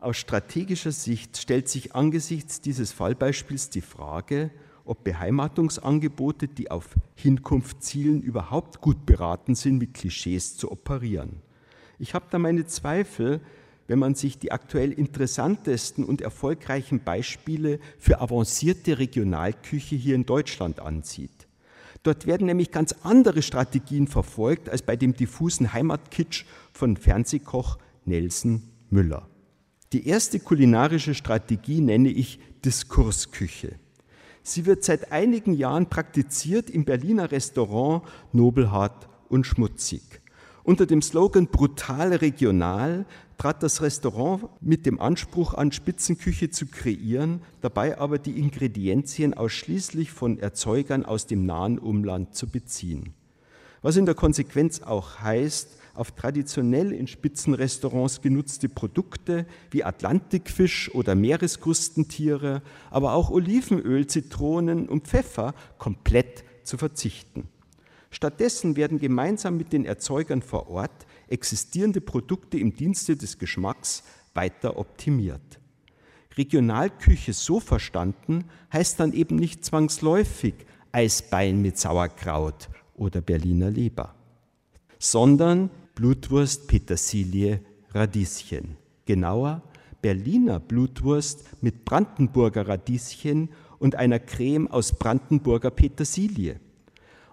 Aus 0.00 0.16
strategischer 0.16 0.92
Sicht 0.92 1.36
stellt 1.38 1.68
sich 1.68 1.94
angesichts 1.94 2.60
dieses 2.60 2.92
Fallbeispiels 2.92 3.70
die 3.70 3.80
Frage, 3.80 4.50
ob 4.84 5.02
Beheimatungsangebote, 5.02 6.46
die 6.46 6.70
auf 6.70 6.90
Hinkunft 7.14 7.82
zielen, 7.82 8.22
überhaupt 8.22 8.82
gut 8.82 9.06
beraten 9.06 9.54
sind, 9.54 9.78
mit 9.78 9.94
Klischees 9.94 10.56
zu 10.56 10.70
operieren. 10.70 11.40
Ich 11.98 12.12
habe 12.14 12.26
da 12.30 12.38
meine 12.38 12.66
Zweifel, 12.66 13.40
wenn 13.86 13.98
man 13.98 14.14
sich 14.14 14.38
die 14.38 14.52
aktuell 14.52 14.92
interessantesten 14.92 16.04
und 16.04 16.20
erfolgreichen 16.20 17.00
Beispiele 17.00 17.78
für 17.98 18.20
avancierte 18.20 18.98
Regionalküche 18.98 19.96
hier 19.96 20.14
in 20.14 20.26
Deutschland 20.26 20.80
ansieht. 20.80 21.46
Dort 22.02 22.26
werden 22.26 22.46
nämlich 22.46 22.70
ganz 22.70 22.94
andere 23.02 23.42
Strategien 23.42 24.06
verfolgt 24.06 24.68
als 24.68 24.82
bei 24.82 24.96
dem 24.96 25.14
diffusen 25.14 25.72
Heimatkitsch 25.72 26.44
von 26.72 26.96
Fernsehkoch 26.96 27.78
Nelson 28.04 28.62
Müller. 28.90 29.26
Die 29.92 30.06
erste 30.06 30.40
kulinarische 30.40 31.14
Strategie 31.14 31.80
nenne 31.80 32.10
ich 32.10 32.40
Diskursküche. 32.64 33.76
Sie 34.42 34.66
wird 34.66 34.84
seit 34.84 35.12
einigen 35.12 35.54
Jahren 35.54 35.88
praktiziert 35.88 36.68
im 36.68 36.84
Berliner 36.84 37.32
Restaurant 37.32 38.02
Nobelhart 38.32 39.08
und 39.30 39.46
Schmutzig. 39.46 40.02
Unter 40.64 40.84
dem 40.84 41.00
Slogan 41.00 41.46
Brutal 41.46 42.12
regional 42.14 43.06
trat 43.38 43.62
das 43.62 43.82
Restaurant 43.82 44.48
mit 44.60 44.86
dem 44.86 45.00
Anspruch 45.00 45.54
an, 45.54 45.72
Spitzenküche 45.72 46.50
zu 46.50 46.66
kreieren, 46.66 47.42
dabei 47.60 47.98
aber 47.98 48.18
die 48.18 48.38
Ingredienzien 48.38 49.34
ausschließlich 49.34 50.10
von 50.10 50.38
Erzeugern 50.38 51.04
aus 51.04 51.26
dem 51.26 51.46
nahen 51.46 51.78
Umland 51.78 52.34
zu 52.34 52.48
beziehen. 52.48 53.14
Was 53.82 53.96
in 53.96 54.06
der 54.06 54.14
Konsequenz 54.14 54.82
auch 54.82 55.20
heißt, 55.20 55.78
auf 55.94 56.12
traditionell 56.12 56.92
in 56.92 57.06
Spitzenrestaurants 57.06 58.20
genutzte 58.20 58.68
Produkte 58.68 59.46
wie 59.70 59.84
Atlantikfisch 59.84 60.92
oder 60.94 61.14
Meereskrustentiere, 61.14 62.62
aber 62.90 63.12
auch 63.12 63.30
Olivenöl, 63.30 64.06
Zitronen 64.06 64.88
und 64.88 65.06
Pfeffer 65.06 65.54
komplett 65.78 66.44
zu 66.64 66.76
verzichten. 66.76 67.48
Stattdessen 68.10 68.76
werden 68.76 68.98
gemeinsam 68.98 69.56
mit 69.56 69.72
den 69.72 69.84
Erzeugern 69.84 70.42
vor 70.42 70.68
Ort 70.68 71.06
existierende 71.34 72.00
Produkte 72.00 72.58
im 72.58 72.74
Dienste 72.74 73.16
des 73.16 73.38
Geschmacks 73.38 74.04
weiter 74.32 74.78
optimiert. 74.78 75.60
Regionalküche 76.36 77.32
so 77.32 77.60
verstanden 77.60 78.44
heißt 78.72 78.98
dann 78.98 79.12
eben 79.12 79.36
nicht 79.36 79.64
zwangsläufig 79.64 80.54
Eisbein 80.92 81.60
mit 81.60 81.78
Sauerkraut 81.78 82.68
oder 82.94 83.20
Berliner 83.20 83.70
Leber, 83.70 84.14
sondern 84.98 85.70
Blutwurst, 85.94 86.66
Petersilie, 86.66 87.60
Radieschen. 87.92 88.76
Genauer 89.04 89.62
Berliner 90.02 90.60
Blutwurst 90.60 91.44
mit 91.62 91.84
Brandenburger 91.84 92.68
Radieschen 92.68 93.50
und 93.78 93.94
einer 93.96 94.18
Creme 94.18 94.68
aus 94.68 94.92
Brandenburger 94.92 95.70
Petersilie. 95.70 96.60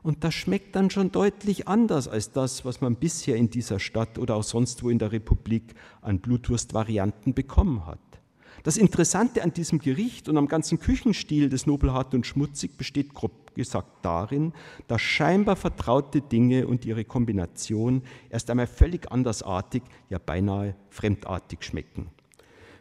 Und 0.03 0.23
das 0.23 0.33
schmeckt 0.33 0.75
dann 0.75 0.89
schon 0.89 1.11
deutlich 1.11 1.67
anders 1.67 2.07
als 2.07 2.31
das, 2.31 2.65
was 2.65 2.81
man 2.81 2.95
bisher 2.95 3.35
in 3.35 3.49
dieser 3.49 3.79
Stadt 3.79 4.17
oder 4.17 4.35
auch 4.35 4.43
sonst 4.43 4.83
wo 4.83 4.89
in 4.89 4.99
der 4.99 5.11
Republik 5.11 5.75
an 6.01 6.19
Blutwurstvarianten 6.19 7.33
bekommen 7.33 7.85
hat. 7.85 7.99
Das 8.63 8.77
Interessante 8.77 9.43
an 9.43 9.53
diesem 9.53 9.79
Gericht 9.79 10.29
und 10.29 10.37
am 10.37 10.47
ganzen 10.47 10.79
Küchenstil 10.79 11.49
des 11.49 11.65
Nobelhart 11.65 12.13
und 12.13 12.27
Schmutzig 12.27 12.77
besteht 12.77 13.13
grob 13.13 13.55
gesagt 13.55 14.05
darin, 14.05 14.53
dass 14.87 15.01
scheinbar 15.01 15.55
vertraute 15.55 16.21
Dinge 16.21 16.67
und 16.67 16.85
ihre 16.85 17.03
Kombination 17.03 18.03
erst 18.29 18.49
einmal 18.49 18.67
völlig 18.67 19.11
andersartig, 19.11 19.83
ja 20.09 20.19
beinahe 20.19 20.75
fremdartig 20.89 21.63
schmecken. 21.63 22.11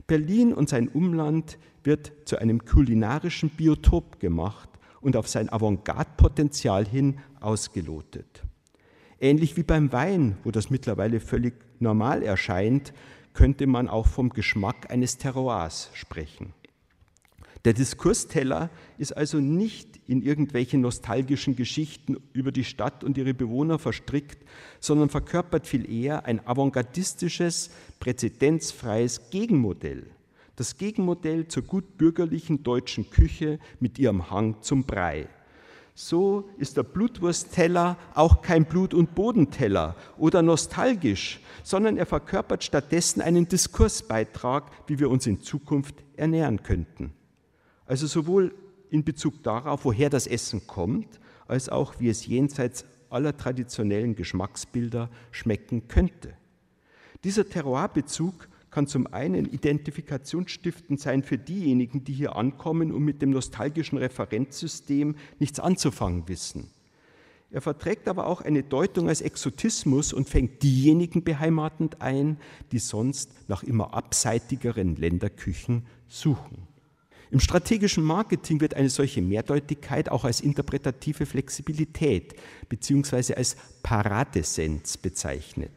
Berlin 0.07 0.53
und 0.53 0.69
sein 0.69 0.89
Umland 0.89 1.59
wird 1.83 2.13
zu 2.25 2.39
einem 2.39 2.65
kulinarischen 2.65 3.51
Biotop 3.51 4.21
gemacht, 4.21 4.70
und 5.01 5.17
auf 5.17 5.29
sein 5.29 5.53
Avantgarde-Potenzial 5.53 6.87
hin 6.87 7.19
ausgelotet. 7.41 8.43
Ähnlich 9.21 9.57
wie 9.57 9.63
beim 9.63 9.93
Wein, 9.93 10.39
wo 10.45 10.51
das 10.51 10.71
mittlerweile 10.71 11.21
völlig 11.21 11.55
normal 11.79 12.23
erscheint, 12.23 12.93
könnte 13.35 13.67
man 13.67 13.89
auch 13.89 14.07
vom 14.07 14.31
Geschmack 14.31 14.91
eines 14.91 15.19
Terroirs 15.19 15.91
sprechen. 15.95 16.55
Der 17.65 17.75
Diskursteller 17.75 18.71
ist 18.97 19.15
also 19.15 19.39
nicht 19.39 20.01
in 20.07 20.23
irgendwelche 20.23 20.79
nostalgischen 20.79 21.57
Geschichten 21.57 22.17
über 22.33 22.53
die 22.53 22.65
Stadt 22.65 23.05
und 23.05 23.19
ihre 23.19 23.35
Bewohner 23.35 23.79
verstrickt, 23.79 24.39
sondern 24.81 25.11
verkörpert 25.11 25.67
viel 25.67 25.91
eher 25.91 26.25
ein 26.25 26.47
avantgardistisches, 26.47 27.71
präzedenzfreies 28.01 29.29
Gegenmodell. 29.31 30.07
Das 30.61 30.77
Gegenmodell 30.77 31.49
zur 31.49 31.63
gut 31.63 31.97
bürgerlichen 31.97 32.63
deutschen 32.63 33.09
Küche 33.09 33.59
mit 33.79 33.99
ihrem 33.99 34.31
Hang 34.31 34.61
zum 34.61 34.85
Brei. 34.85 35.27
So 35.95 36.51
ist 36.59 36.77
der 36.77 36.83
Blutwurstteller 36.83 37.97
auch 38.13 38.43
kein 38.43 38.67
Blut- 38.67 38.93
und 38.93 39.15
Bodenteller 39.15 39.97
oder 40.19 40.43
nostalgisch, 40.43 41.41
sondern 41.63 41.97
er 41.97 42.05
verkörpert 42.05 42.63
stattdessen 42.63 43.23
einen 43.23 43.49
Diskursbeitrag, 43.49 44.71
wie 44.87 44.99
wir 44.99 45.09
uns 45.09 45.27
in 45.27 45.41
Zukunft 45.41 45.95
ernähren 46.15 46.63
könnten. 46.63 47.15
Also 47.87 48.07
sowohl 48.07 48.55
in 48.91 49.03
Bezug 49.03 49.43
darauf, 49.43 49.87
woher 49.87 50.11
das 50.11 50.27
Essen 50.27 50.67
kommt, 50.67 51.21
als 51.49 51.71
auch 51.71 51.95
wie 52.01 52.11
es 52.11 52.27
jenseits 52.27 52.85
aller 53.09 53.35
traditionellen 53.35 54.15
Geschmacksbilder 54.15 55.09
schmecken 55.31 55.89
könnte. 55.89 56.35
Dieser 57.25 57.49
Terroirbezug 57.49 58.50
kann 58.71 58.87
zum 58.87 59.07
einen 59.13 59.47
identifikationsstiftend 59.47 61.01
sein 61.01 61.23
für 61.23 61.39
diejenigen, 61.39 62.05
die 62.05 62.13
hier 62.13 62.37
ankommen 62.37 62.93
und 62.93 63.05
mit 63.05 63.23
dem 63.23 63.31
nostalgischen 63.31 63.99
Referenzsystem 63.99 65.17
nichts 65.39 65.61
anzufangen 65.61 66.29
wissen. 66.29 66.71
Er 67.53 67.61
verträgt 67.61 68.07
aber 68.07 68.27
auch 68.27 68.43
eine 68.43 68.63
Deutung 68.63 69.09
als 69.09 69.23
Exotismus 69.23 70.13
und 70.13 70.29
fängt 70.29 70.63
diejenigen 70.63 71.25
beheimatend 71.25 72.01
ein, 72.01 72.39
die 72.71 72.79
sonst 72.79 73.33
nach 73.49 73.65
immer 73.65 73.93
abseitigeren 73.93 74.95
Länderküchen 74.95 75.85
suchen. 76.07 76.69
Im 77.33 77.41
strategischen 77.41 78.05
Marketing 78.05 78.61
wird 78.61 78.75
eine 78.75 78.89
solche 78.89 79.23
Mehrdeutigkeit 79.23 80.11
auch 80.11 80.25
als 80.25 80.41
interpretative 80.41 81.27
Flexibilität 81.27 82.35
bzw. 82.69 83.35
als 83.35 83.57
Paradesens 83.83 84.97
bezeichnet. 84.99 85.71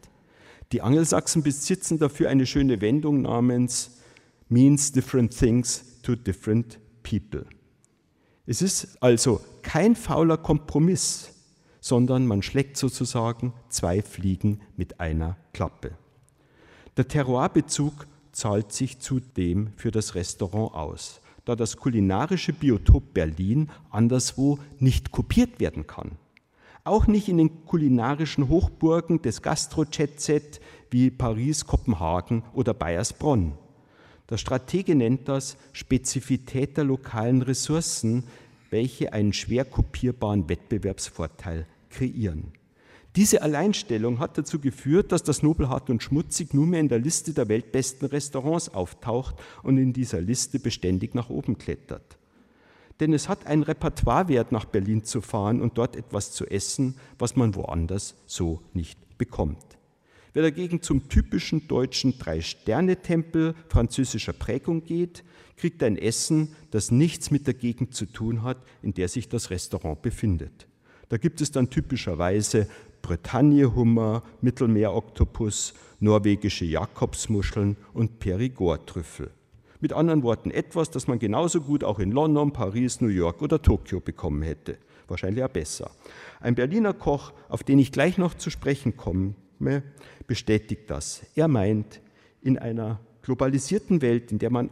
Die 0.73 0.81
Angelsachsen 0.81 1.43
besitzen 1.43 1.99
dafür 1.99 2.29
eine 2.29 2.45
schöne 2.45 2.81
Wendung 2.81 3.21
namens 3.21 3.99
means 4.49 4.91
different 4.91 5.37
things 5.37 6.01
to 6.01 6.15
different 6.15 6.79
people. 7.03 7.45
Es 8.45 8.61
ist 8.61 8.97
also 9.01 9.39
kein 9.61 9.95
fauler 9.95 10.37
Kompromiss, 10.37 11.31
sondern 11.79 12.25
man 12.25 12.41
schlägt 12.41 12.75
sozusagen 12.75 13.53
zwei 13.69 14.01
Fliegen 14.01 14.59
mit 14.75 14.99
einer 14.99 15.37
Klappe. 15.53 15.91
Der 16.97 17.07
Terroirbezug 17.07 18.07
zahlt 18.33 18.73
sich 18.73 18.99
zudem 18.99 19.69
für 19.77 19.91
das 19.91 20.15
Restaurant 20.15 20.73
aus 20.73 21.21
da 21.45 21.55
das 21.55 21.77
kulinarische 21.77 22.53
Biotop 22.53 23.13
Berlin 23.13 23.69
anderswo 23.89 24.59
nicht 24.79 25.11
kopiert 25.11 25.59
werden 25.59 25.87
kann. 25.87 26.17
Auch 26.85 27.07
nicht 27.07 27.29
in 27.29 27.37
den 27.37 27.65
kulinarischen 27.65 28.49
Hochburgen 28.49 29.21
des 29.21 29.41
Gastro-Jet-Set 29.41 30.59
wie 30.91 31.11
Paris, 31.11 31.65
Kopenhagen 31.65 32.43
oder 32.53 32.73
Bayersbronn. 32.73 33.53
Der 34.29 34.37
Stratege 34.37 34.93
nennt 34.93 35.29
das 35.29 35.55
Spezifität 35.71 36.75
der 36.75 36.83
lokalen 36.83 37.41
Ressourcen, 37.41 38.25
welche 38.69 39.13
einen 39.13 39.31
schwer 39.31 39.63
kopierbaren 39.63 40.49
Wettbewerbsvorteil 40.49 41.67
kreieren. 41.89 42.51
Diese 43.15 43.43
Alleinstellung 43.43 44.19
hat 44.19 44.37
dazu 44.37 44.59
geführt, 44.59 45.13
dass 45.13 45.23
das 45.23 45.41
Nobelhart 45.41 45.89
und 45.89 46.03
Schmutzig 46.03 46.53
nunmehr 46.53 46.81
in 46.81 46.89
der 46.89 46.99
Liste 46.99 47.31
der 47.33 47.47
weltbesten 47.47 48.09
Restaurants 48.09 48.69
auftaucht 48.69 49.35
und 49.61 49.77
in 49.77 49.93
dieser 49.93 50.19
Liste 50.19 50.59
beständig 50.59 51.15
nach 51.15 51.29
oben 51.29 51.57
klettert. 51.57 52.17
Denn 52.99 53.13
es 53.13 53.27
hat 53.27 53.47
einen 53.47 53.63
Repertoirewert, 53.63 54.51
nach 54.51 54.65
Berlin 54.65 55.03
zu 55.03 55.21
fahren 55.21 55.61
und 55.61 55.77
dort 55.77 55.95
etwas 55.95 56.31
zu 56.31 56.45
essen, 56.45 56.95
was 57.17 57.35
man 57.35 57.55
woanders 57.55 58.15
so 58.25 58.61
nicht 58.73 58.99
bekommt. 59.17 59.73
Wer 60.33 60.43
dagegen 60.43 60.81
zum 60.81 61.09
typischen 61.09 61.67
deutschen 61.67 62.17
Drei-Sterne-Tempel 62.17 63.53
französischer 63.69 64.33
Prägung 64.33 64.83
geht, 64.83 65.23
kriegt 65.57 65.83
ein 65.83 65.97
Essen, 65.97 66.55
das 66.71 66.89
nichts 66.89 67.29
mit 67.29 67.45
der 67.45 67.53
Gegend 67.53 67.93
zu 67.93 68.07
tun 68.07 68.41
hat, 68.41 68.57
in 68.81 68.93
der 68.93 69.07
sich 69.07 69.29
das 69.29 69.51
Restaurant 69.51 70.01
befindet. 70.01 70.67
Da 71.09 71.17
gibt 71.17 71.41
es 71.41 71.51
dann 71.51 71.69
typischerweise 71.69 72.67
Bretagne-Hummer, 73.03 74.23
Mittelmeeroktopus, 74.41 75.75
norwegische 75.99 76.65
Jakobsmuscheln 76.65 77.77
und 77.93 78.19
Perigord-Trüffel. 78.19 79.29
Mit 79.83 79.91
anderen 79.91 80.23
Worten 80.23 80.49
etwas, 80.49 80.91
das 80.91 81.09
man 81.09 81.19
genauso 81.19 81.59
gut 81.59 81.83
auch 81.83 81.99
in 81.99 82.13
London, 82.13 82.53
Paris, 82.53 83.01
New 83.01 83.09
York 83.09 83.41
oder 83.41 83.61
Tokio 83.61 83.99
bekommen 83.99 84.41
hätte. 84.41 84.77
Wahrscheinlich 85.09 85.43
auch 85.43 85.49
besser. 85.49 85.91
Ein 86.39 86.55
Berliner 86.55 86.93
Koch, 86.93 87.33
auf 87.49 87.63
den 87.63 87.79
ich 87.79 87.91
gleich 87.91 88.17
noch 88.17 88.33
zu 88.33 88.49
sprechen 88.49 88.95
komme, 88.95 89.33
bestätigt 90.25 90.83
das. 90.89 91.25
Er 91.35 91.49
meint, 91.49 91.99
in 92.41 92.57
einer 92.57 93.01
globalisierten 93.23 94.01
Welt, 94.01 94.31
in 94.31 94.39
der 94.39 94.51
man 94.51 94.69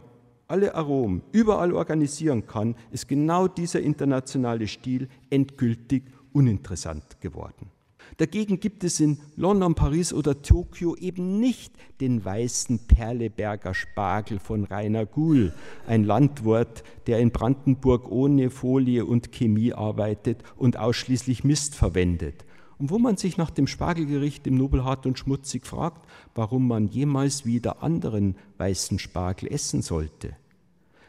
alle 0.48 0.74
Aromen 0.74 1.20
überall 1.30 1.74
organisieren 1.74 2.46
kann, 2.46 2.74
ist 2.90 3.06
genau 3.06 3.48
dieser 3.48 3.82
internationale 3.82 4.66
Stil 4.66 5.10
endgültig 5.28 6.04
uninteressant 6.32 7.20
geworden. 7.20 7.70
Dagegen 8.18 8.60
gibt 8.60 8.84
es 8.84 9.00
in 9.00 9.18
London, 9.36 9.74
Paris 9.74 10.12
oder 10.12 10.42
Tokio 10.42 10.96
eben 10.96 11.40
nicht 11.40 11.72
den 12.00 12.24
weißen 12.24 12.80
Perleberger 12.86 13.74
Spargel 13.74 14.38
von 14.38 14.64
Rainer 14.64 15.06
Guhl, 15.06 15.54
ein 15.86 16.04
Landwirt, 16.04 16.84
der 17.06 17.20
in 17.20 17.30
Brandenburg 17.30 18.10
ohne 18.10 18.50
Folie 18.50 19.06
und 19.06 19.32
Chemie 19.32 19.72
arbeitet 19.72 20.42
und 20.56 20.76
ausschließlich 20.76 21.44
Mist 21.44 21.74
verwendet. 21.74 22.44
Und 22.78 22.90
wo 22.90 22.98
man 22.98 23.16
sich 23.16 23.36
nach 23.38 23.50
dem 23.50 23.66
Spargelgericht 23.66 24.46
im 24.46 24.56
Nobelhart 24.56 25.06
und 25.06 25.18
Schmutzig 25.18 25.66
fragt, 25.66 26.06
warum 26.34 26.66
man 26.66 26.88
jemals 26.88 27.46
wieder 27.46 27.82
anderen 27.82 28.36
weißen 28.58 28.98
Spargel 28.98 29.52
essen 29.52 29.82
sollte. 29.82 30.36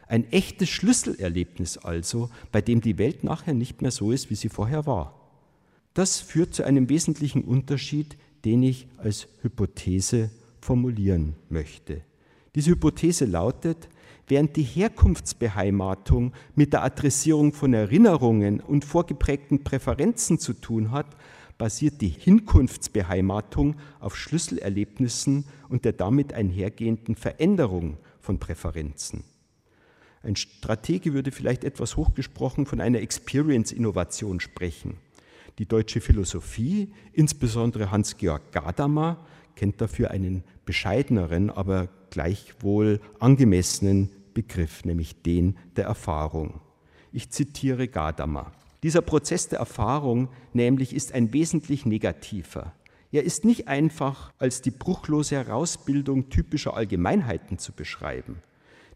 Ein 0.06 0.30
echtes 0.30 0.68
Schlüsselerlebnis 0.68 1.78
also, 1.78 2.30
bei 2.52 2.60
dem 2.60 2.80
die 2.80 2.98
Welt 2.98 3.24
nachher 3.24 3.54
nicht 3.54 3.82
mehr 3.82 3.90
so 3.90 4.12
ist, 4.12 4.30
wie 4.30 4.36
sie 4.36 4.48
vorher 4.48 4.86
war. 4.86 5.23
Das 5.94 6.20
führt 6.20 6.54
zu 6.54 6.64
einem 6.64 6.88
wesentlichen 6.88 7.44
Unterschied, 7.44 8.16
den 8.44 8.62
ich 8.62 8.88
als 8.98 9.28
Hypothese 9.42 10.30
formulieren 10.60 11.36
möchte. 11.48 12.02
Diese 12.54 12.72
Hypothese 12.72 13.24
lautet, 13.24 13.88
während 14.26 14.56
die 14.56 14.62
Herkunftsbeheimatung 14.62 16.32
mit 16.54 16.72
der 16.72 16.82
Adressierung 16.82 17.52
von 17.52 17.74
Erinnerungen 17.74 18.60
und 18.60 18.84
vorgeprägten 18.84 19.62
Präferenzen 19.62 20.38
zu 20.38 20.52
tun 20.54 20.90
hat, 20.90 21.06
basiert 21.58 22.00
die 22.00 22.08
Hinkunftsbeheimatung 22.08 23.76
auf 24.00 24.16
Schlüsselerlebnissen 24.16 25.44
und 25.68 25.84
der 25.84 25.92
damit 25.92 26.32
einhergehenden 26.32 27.14
Veränderung 27.14 27.98
von 28.20 28.38
Präferenzen. 28.40 29.22
Ein 30.22 30.36
Stratege 30.36 31.12
würde 31.12 31.30
vielleicht 31.30 31.64
etwas 31.64 31.96
hochgesprochen 31.96 32.66
von 32.66 32.80
einer 32.80 33.00
Experience-Innovation 33.00 34.40
sprechen. 34.40 34.96
Die 35.58 35.66
deutsche 35.66 36.00
Philosophie, 36.00 36.92
insbesondere 37.12 37.90
Hans-Georg 37.90 38.50
Gadamer, 38.50 39.24
kennt 39.54 39.80
dafür 39.80 40.10
einen 40.10 40.42
bescheideneren, 40.64 41.50
aber 41.50 41.88
gleichwohl 42.10 43.00
angemessenen 43.20 44.10
Begriff, 44.34 44.84
nämlich 44.84 45.22
den 45.22 45.56
der 45.76 45.84
Erfahrung. 45.84 46.60
Ich 47.12 47.30
zitiere 47.30 47.86
Gadamer. 47.86 48.50
Dieser 48.82 49.00
Prozess 49.00 49.48
der 49.48 49.60
Erfahrung 49.60 50.28
nämlich 50.52 50.94
ist 50.94 51.12
ein 51.12 51.32
wesentlich 51.32 51.86
negativer. 51.86 52.72
Er 53.12 53.22
ist 53.22 53.44
nicht 53.44 53.68
einfach 53.68 54.32
als 54.38 54.60
die 54.60 54.72
bruchlose 54.72 55.36
Herausbildung 55.36 56.30
typischer 56.30 56.76
Allgemeinheiten 56.76 57.58
zu 57.58 57.72
beschreiben. 57.72 58.42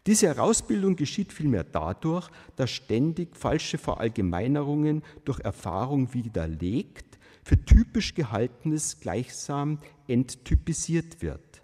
Diese 0.07 0.27
Herausbildung 0.27 0.95
geschieht 0.95 1.33
vielmehr 1.33 1.63
dadurch, 1.63 2.29
dass 2.55 2.71
ständig 2.71 3.35
falsche 3.35 3.77
Verallgemeinerungen 3.77 5.03
durch 5.25 5.39
Erfahrung 5.39 6.13
widerlegt, 6.13 7.19
für 7.43 7.63
typisch 7.65 8.13
Gehaltenes 8.13 8.99
gleichsam 8.99 9.79
enttypisiert 10.07 11.21
wird. 11.21 11.61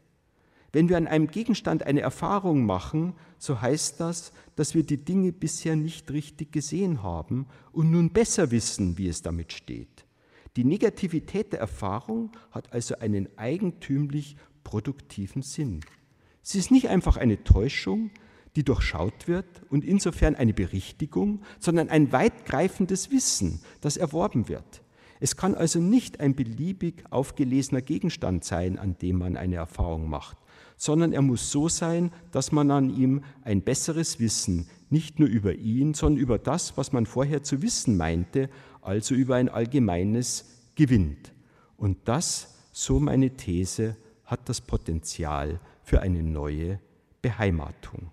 Wenn 0.72 0.90
wir 0.90 0.98
an 0.98 1.08
einem 1.08 1.28
Gegenstand 1.28 1.84
eine 1.84 2.02
Erfahrung 2.02 2.66
machen, 2.66 3.14
so 3.38 3.62
heißt 3.62 4.00
das, 4.02 4.34
dass 4.56 4.76
wir 4.76 4.84
die 4.84 4.98
Dinge 4.98 5.32
bisher 5.32 5.76
nicht 5.76 6.12
richtig 6.12 6.52
gesehen 6.52 7.02
haben 7.04 7.48
und 7.72 7.92
nun 7.92 8.10
besser 8.10 8.52
wissen, 8.52 8.98
wie 8.98 9.08
es 9.08 9.22
damit 9.22 9.54
steht. 9.54 10.06
Die 10.58 10.64
Negativität 10.64 11.54
der 11.54 11.60
Erfahrung 11.60 12.32
hat 12.52 12.74
also 12.74 12.98
einen 13.00 13.30
eigentümlich 13.38 14.38
produktiven 14.64 15.44
Sinn. 15.44 15.82
Sie 16.42 16.60
ist 16.60 16.72
nicht 16.72 16.90
einfach 16.90 17.18
eine 17.18 17.44
Täuschung, 17.44 18.12
die 18.56 18.64
durchschaut 18.64 19.28
wird 19.28 19.46
und 19.70 19.84
insofern 19.84 20.36
eine 20.36 20.54
Berichtigung, 20.54 21.42
sondern 21.60 21.90
ein 21.90 22.12
weitgreifendes 22.12 23.12
Wissen, 23.12 23.62
das 23.82 23.98
erworben 23.98 24.48
wird. 24.48 24.82
Es 25.20 25.38
kann 25.38 25.56
also 25.56 25.80
nicht 25.80 26.20
ein 26.20 26.36
beliebig 26.36 27.04
aufgelesener 27.10 27.82
Gegenstand 27.82 28.44
sein, 28.44 28.78
an 28.78 28.98
dem 28.98 29.18
man 29.18 29.38
eine 29.38 29.56
Erfahrung 29.56 30.10
macht, 30.10 30.38
sondern 30.78 31.14
er 31.14 31.22
muss 31.22 31.52
so 31.52 31.70
sein, 31.70 32.12
dass 32.32 32.52
man 32.52 32.70
an 32.72 32.90
ihm 32.90 33.24
ein 33.44 33.62
besseres 33.62 34.20
Wissen 34.20 34.68
nicht 34.90 35.20
nur 35.20 35.30
über 35.30 35.54
ihn, 35.54 35.94
sondern 35.94 36.22
über 36.22 36.38
das, 36.38 36.78
was 36.78 36.92
man 36.92 37.06
vorher 37.06 37.44
zu 37.44 37.62
wissen 37.62 37.98
meinte, 37.98 38.50
also 38.82 39.16
über 39.16 39.36
ein 39.36 39.50
allgemeines 39.50 40.46
gewinnt. 40.76 41.34
Und 41.78 41.98
das, 42.06 42.56
so 42.72 43.00
meine 43.00 43.32
These, 43.32 43.96
hat 44.26 44.48
das 44.50 44.62
Potenzial 44.62 45.60
für 45.84 46.02
eine 46.02 46.24
neue 46.24 46.80
Beheimatung. 47.22 48.12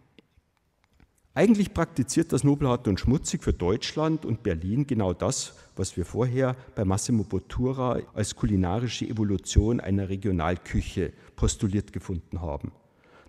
Eigentlich 1.35 1.73
praktiziert 1.73 2.31
das 2.35 2.45
Nobelhart 2.45 2.87
und 2.89 3.01
Schmutzig 3.01 3.43
für 3.43 3.55
Deutschland 3.55 4.27
und 4.27 4.43
Berlin 4.43 4.87
genau 4.87 5.15
das, 5.15 5.55
was 5.77 5.97
wir 5.97 6.05
vorher 6.05 6.55
bei 6.75 6.85
Massimo 6.85 7.25
Bottura 7.25 8.01
als 8.13 8.37
kulinarische 8.37 9.07
Evolution 9.07 9.81
einer 9.81 10.11
Regionalküche 10.11 11.15
postuliert 11.35 11.95
gefunden 11.95 12.43
haben. 12.43 12.73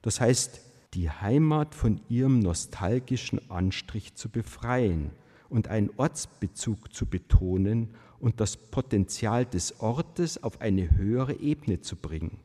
Das 0.01 0.19
heißt, 0.19 0.59
die 0.95 1.09
Heimat 1.09 1.73
von 1.75 2.01
ihrem 2.09 2.39
nostalgischen 2.39 3.49
Anstrich 3.49 4.15
zu 4.15 4.27
befreien 4.27 5.11
und 5.47 5.69
einen 5.69 5.89
Ortsbezug 5.95 6.93
zu 6.93 7.05
betonen 7.05 7.95
und 8.19 8.41
das 8.41 8.57
Potenzial 8.57 9.45
des 9.45 9.79
Ortes 9.79 10.43
auf 10.43 10.59
eine 10.59 10.91
höhere 10.91 11.39
Ebene 11.39 11.79
zu 11.79 11.95
bringen. 11.95 12.37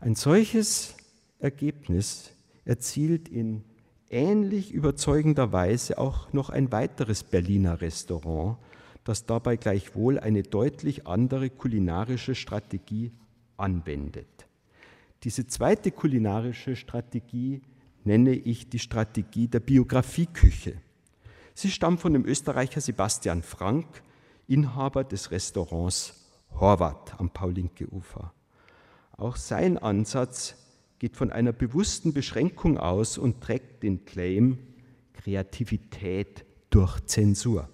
Ein 0.00 0.14
solches 0.14 0.96
Ergebnis 1.40 2.32
erzielt 2.64 3.28
in 3.28 3.64
ähnlich 4.10 4.72
überzeugender 4.72 5.52
Weise 5.52 5.98
auch 5.98 6.32
noch 6.32 6.50
ein 6.50 6.72
weiteres 6.72 7.24
Berliner 7.24 7.80
Restaurant, 7.80 8.58
das 9.04 9.26
dabei 9.26 9.56
gleichwohl 9.56 10.18
eine 10.18 10.42
deutlich 10.42 11.06
andere 11.06 11.50
kulinarische 11.50 12.34
Strategie 12.34 13.12
anwendet. 13.56 14.46
Diese 15.24 15.46
zweite 15.46 15.90
kulinarische 15.90 16.76
Strategie 16.76 17.62
nenne 18.04 18.32
ich 18.32 18.68
die 18.68 18.78
Strategie 18.78 19.48
der 19.48 19.60
Biografieküche. 19.60 20.74
Sie 21.54 21.70
stammt 21.70 22.00
von 22.00 22.12
dem 22.12 22.24
Österreicher 22.24 22.80
Sebastian 22.80 23.42
Frank, 23.42 24.02
Inhaber 24.46 25.04
des 25.04 25.30
Restaurants 25.30 26.14
Horvath 26.54 27.18
am 27.18 27.30
Paulinke-Ufer. 27.30 28.32
Auch 29.16 29.36
sein 29.36 29.76
Ansatz 29.76 30.56
geht 30.98 31.16
von 31.16 31.30
einer 31.30 31.52
bewussten 31.52 32.12
Beschränkung 32.12 32.78
aus 32.78 33.18
und 33.18 33.40
trägt 33.40 33.82
den 33.82 34.04
Claim 34.04 34.58
Kreativität 35.12 36.44
durch 36.70 37.00
Zensur. 37.06 37.68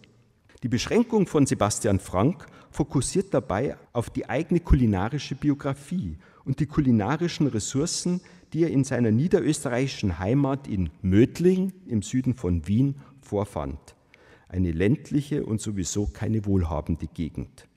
Die 0.62 0.68
Beschränkung 0.68 1.26
von 1.26 1.46
Sebastian 1.46 1.98
Frank 1.98 2.46
fokussiert 2.70 3.32
dabei 3.32 3.76
auf 3.92 4.10
die 4.10 4.28
eigene 4.28 4.60
kulinarische 4.60 5.34
Biografie 5.34 6.18
und 6.44 6.60
die 6.60 6.66
kulinarischen 6.66 7.46
Ressourcen, 7.46 8.20
die 8.52 8.64
er 8.64 8.70
in 8.70 8.84
seiner 8.84 9.10
niederösterreichischen 9.10 10.18
Heimat 10.18 10.66
in 10.66 10.90
Mödling 11.02 11.72
im 11.86 12.02
Süden 12.02 12.34
von 12.34 12.66
Wien 12.66 12.96
vorfand. 13.20 13.94
Eine 14.48 14.72
ländliche 14.72 15.44
und 15.44 15.60
sowieso 15.60 16.06
keine 16.06 16.46
wohlhabende 16.46 17.08
Gegend. 17.08 17.68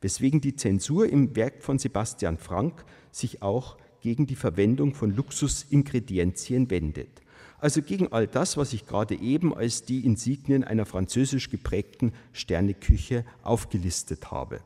Weswegen 0.00 0.40
die 0.40 0.56
Zensur 0.56 1.08
im 1.08 1.36
Werk 1.36 1.62
von 1.62 1.78
Sebastian 1.78 2.38
Frank 2.38 2.84
sich 3.10 3.42
auch 3.42 3.76
gegen 4.00 4.26
die 4.26 4.36
Verwendung 4.36 4.94
von 4.94 5.14
Luxusingredienzien 5.14 6.70
wendet. 6.70 7.22
Also 7.58 7.82
gegen 7.82 8.12
all 8.12 8.26
das, 8.26 8.56
was 8.56 8.72
ich 8.72 8.86
gerade 8.86 9.14
eben 9.14 9.54
als 9.54 9.82
die 9.84 10.06
Insignien 10.06 10.64
einer 10.64 10.86
französisch 10.86 11.50
geprägten 11.50 12.12
Sterneküche 12.32 13.24
aufgelistet 13.42 14.30
habe. 14.30 14.60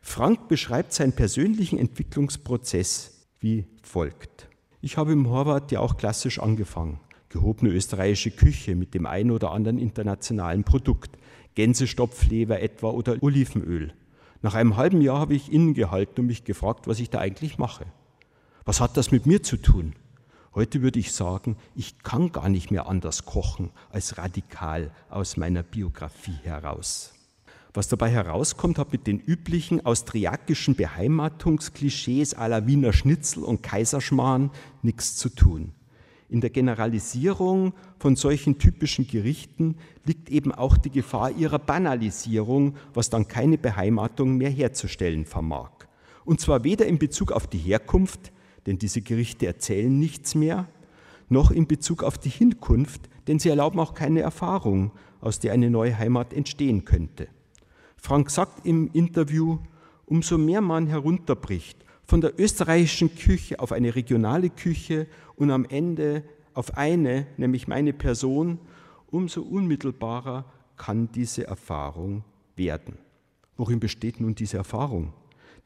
Frank 0.00 0.48
beschreibt 0.48 0.92
seinen 0.92 1.12
persönlichen 1.12 1.78
Entwicklungsprozess 1.78 3.26
wie 3.40 3.66
folgt. 3.82 4.48
Ich 4.80 4.96
habe 4.96 5.12
im 5.12 5.28
Horvath 5.28 5.70
ja 5.70 5.80
auch 5.80 5.96
klassisch 5.96 6.38
angefangen. 6.38 7.00
Gehobene 7.28 7.72
österreichische 7.72 8.30
Küche 8.30 8.74
mit 8.74 8.94
dem 8.94 9.06
ein 9.06 9.30
oder 9.30 9.52
anderen 9.52 9.78
internationalen 9.78 10.64
Produkt, 10.64 11.10
Gänsestopfleber 11.54 12.60
etwa 12.60 12.90
oder 12.90 13.16
Olivenöl. 13.20 13.92
Nach 14.40 14.54
einem 14.54 14.76
halben 14.76 15.00
Jahr 15.00 15.18
habe 15.18 15.34
ich 15.34 15.52
innegehalten 15.52 16.20
und 16.20 16.26
mich 16.26 16.44
gefragt, 16.44 16.86
was 16.86 17.00
ich 17.00 17.10
da 17.10 17.18
eigentlich 17.18 17.58
mache. 17.58 17.86
Was 18.68 18.82
hat 18.82 18.98
das 18.98 19.10
mit 19.10 19.24
mir 19.24 19.42
zu 19.42 19.56
tun? 19.56 19.94
Heute 20.54 20.82
würde 20.82 20.98
ich 20.98 21.12
sagen, 21.12 21.56
ich 21.74 22.00
kann 22.00 22.32
gar 22.32 22.50
nicht 22.50 22.70
mehr 22.70 22.86
anders 22.86 23.24
kochen 23.24 23.70
als 23.88 24.18
radikal 24.18 24.90
aus 25.08 25.38
meiner 25.38 25.62
Biografie 25.62 26.36
heraus. 26.42 27.14
Was 27.72 27.88
dabei 27.88 28.10
herauskommt, 28.10 28.76
hat 28.76 28.92
mit 28.92 29.06
den 29.06 29.20
üblichen 29.20 29.86
austriakischen 29.86 30.74
Beheimatungsklischees 30.74 32.34
aller 32.34 32.66
Wiener 32.66 32.92
Schnitzel 32.92 33.42
und 33.42 33.62
Kaiserschmarrn 33.62 34.50
nichts 34.82 35.16
zu 35.16 35.30
tun. 35.30 35.72
In 36.28 36.42
der 36.42 36.50
Generalisierung 36.50 37.72
von 37.98 38.16
solchen 38.16 38.58
typischen 38.58 39.06
Gerichten 39.06 39.76
liegt 40.04 40.28
eben 40.28 40.52
auch 40.52 40.76
die 40.76 40.90
Gefahr 40.90 41.30
ihrer 41.30 41.58
Banalisierung, 41.58 42.76
was 42.92 43.08
dann 43.08 43.28
keine 43.28 43.56
Beheimatung 43.56 44.36
mehr 44.36 44.50
herzustellen 44.50 45.24
vermag. 45.24 45.70
Und 46.26 46.42
zwar 46.42 46.64
weder 46.64 46.84
in 46.84 46.98
Bezug 46.98 47.32
auf 47.32 47.46
die 47.46 47.56
Herkunft, 47.56 48.30
denn 48.68 48.78
diese 48.78 49.00
Gerichte 49.00 49.46
erzählen 49.46 49.98
nichts 49.98 50.34
mehr, 50.34 50.68
noch 51.30 51.50
in 51.50 51.66
Bezug 51.66 52.02
auf 52.02 52.18
die 52.18 52.28
Hinkunft, 52.28 53.08
denn 53.26 53.38
sie 53.38 53.48
erlauben 53.48 53.80
auch 53.80 53.94
keine 53.94 54.20
Erfahrung, 54.20 54.92
aus 55.22 55.40
der 55.40 55.54
eine 55.54 55.70
neue 55.70 55.96
Heimat 55.96 56.34
entstehen 56.34 56.84
könnte. 56.84 57.28
Frank 57.96 58.30
sagt 58.30 58.66
im 58.66 58.90
Interview, 58.92 59.58
umso 60.04 60.36
mehr 60.36 60.60
man 60.60 60.86
herunterbricht 60.86 61.82
von 62.04 62.20
der 62.20 62.38
österreichischen 62.38 63.14
Küche 63.14 63.58
auf 63.58 63.72
eine 63.72 63.94
regionale 63.94 64.50
Küche 64.50 65.06
und 65.34 65.50
am 65.50 65.64
Ende 65.64 66.22
auf 66.52 66.76
eine, 66.76 67.26
nämlich 67.38 67.68
meine 67.68 67.94
Person, 67.94 68.58
umso 69.10 69.40
unmittelbarer 69.40 70.44
kann 70.76 71.10
diese 71.12 71.46
Erfahrung 71.46 72.22
werden. 72.54 72.98
Worin 73.56 73.80
besteht 73.80 74.20
nun 74.20 74.34
diese 74.34 74.58
Erfahrung? 74.58 75.14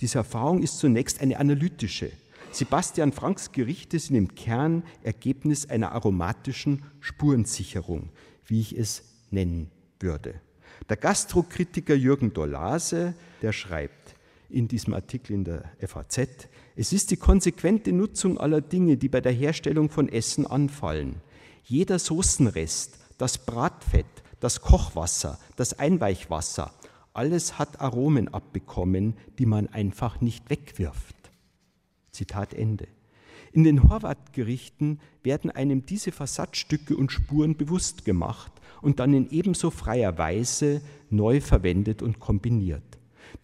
Diese 0.00 0.18
Erfahrung 0.18 0.62
ist 0.62 0.78
zunächst 0.78 1.20
eine 1.20 1.38
analytische. 1.38 2.12
Sebastian 2.52 3.12
Franks 3.12 3.50
Gerichte 3.52 3.98
sind 3.98 4.14
im 4.14 4.34
Kern 4.34 4.82
Ergebnis 5.02 5.70
einer 5.70 5.92
aromatischen 5.92 6.84
Spurensicherung, 7.00 8.10
wie 8.44 8.60
ich 8.60 8.76
es 8.76 9.04
nennen 9.30 9.70
würde. 9.98 10.34
Der 10.90 10.98
Gastrokritiker 10.98 11.94
Jürgen 11.94 12.34
Dolase, 12.34 13.14
der 13.40 13.52
schreibt 13.52 14.16
in 14.50 14.68
diesem 14.68 14.92
Artikel 14.92 15.32
in 15.32 15.44
der 15.44 15.64
FAZ, 15.80 16.48
es 16.76 16.92
ist 16.92 17.10
die 17.10 17.16
konsequente 17.16 17.90
Nutzung 17.90 18.36
aller 18.36 18.60
Dinge, 18.60 18.98
die 18.98 19.08
bei 19.08 19.22
der 19.22 19.32
Herstellung 19.32 19.88
von 19.88 20.10
Essen 20.10 20.46
anfallen. 20.46 21.22
Jeder 21.64 21.98
Soßenrest, 21.98 22.98
das 23.16 23.38
Bratfett, 23.38 24.04
das 24.40 24.60
Kochwasser, 24.60 25.38
das 25.56 25.78
Einweichwasser, 25.78 26.74
alles 27.14 27.58
hat 27.58 27.80
Aromen 27.80 28.28
abbekommen, 28.28 29.14
die 29.38 29.46
man 29.46 29.68
einfach 29.68 30.20
nicht 30.20 30.50
wegwirft. 30.50 31.21
Zitat 32.12 32.52
Ende. 32.52 32.88
In 33.52 33.64
den 33.64 33.88
Horvath-Gerichten 33.88 35.00
werden 35.22 35.50
einem 35.50 35.86
diese 35.86 36.12
Versatzstücke 36.12 36.94
und 36.94 37.10
Spuren 37.10 37.56
bewusst 37.56 38.04
gemacht 38.04 38.52
und 38.82 39.00
dann 39.00 39.14
in 39.14 39.30
ebenso 39.30 39.70
freier 39.70 40.18
Weise 40.18 40.82
neu 41.08 41.40
verwendet 41.40 42.02
und 42.02 42.20
kombiniert. 42.20 42.82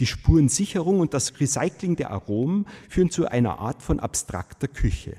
Die 0.00 0.06
Spurensicherung 0.06 1.00
und 1.00 1.14
das 1.14 1.40
Recycling 1.40 1.96
der 1.96 2.10
Aromen 2.10 2.66
führen 2.90 3.10
zu 3.10 3.26
einer 3.26 3.58
Art 3.58 3.82
von 3.82 4.00
abstrakter 4.00 4.68
Küche. 4.68 5.16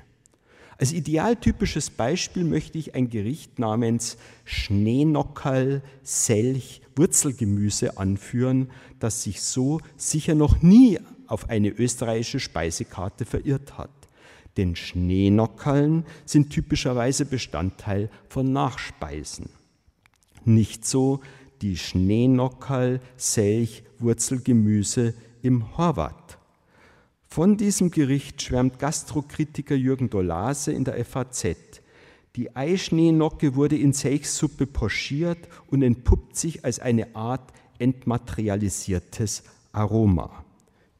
Als 0.78 0.92
idealtypisches 0.92 1.90
Beispiel 1.90 2.44
möchte 2.44 2.78
ich 2.78 2.94
ein 2.94 3.10
Gericht 3.10 3.58
namens 3.58 4.16
Schneenockerl, 4.44 5.82
Selch, 6.02 6.82
Wurzelgemüse 6.96 7.98
anführen, 7.98 8.70
das 8.98 9.24
sich 9.24 9.42
so 9.42 9.80
sicher 9.96 10.34
noch 10.34 10.62
nie 10.62 10.98
auf 11.30 11.48
eine 11.48 11.68
österreichische 11.68 12.40
Speisekarte 12.40 13.24
verirrt 13.24 13.78
hat. 13.78 13.90
Denn 14.56 14.76
Schneenockern 14.76 16.04
sind 16.24 16.50
typischerweise 16.50 17.24
Bestandteil 17.24 18.10
von 18.28 18.52
Nachspeisen. 18.52 19.50
Nicht 20.44 20.84
so 20.84 21.20
die 21.62 21.76
Schneenockal, 21.76 23.00
Selch, 23.16 23.84
Wurzelgemüse 23.98 25.14
im 25.42 25.76
Horvath. 25.76 26.38
Von 27.26 27.56
diesem 27.56 27.90
Gericht 27.90 28.42
schwärmt 28.42 28.78
Gastrokritiker 28.78 29.76
Jürgen 29.76 30.10
Dolase 30.10 30.72
in 30.72 30.84
der 30.84 31.04
FAZ. 31.04 31.46
Die 32.36 32.56
Eischneenocke 32.56 33.54
wurde 33.54 33.76
in 33.76 33.92
Selchsuppe 33.92 34.66
pochiert 34.66 35.48
und 35.68 35.82
entpuppt 35.82 36.36
sich 36.36 36.64
als 36.64 36.80
eine 36.80 37.14
Art 37.14 37.52
entmaterialisiertes 37.78 39.44
Aroma. 39.72 40.44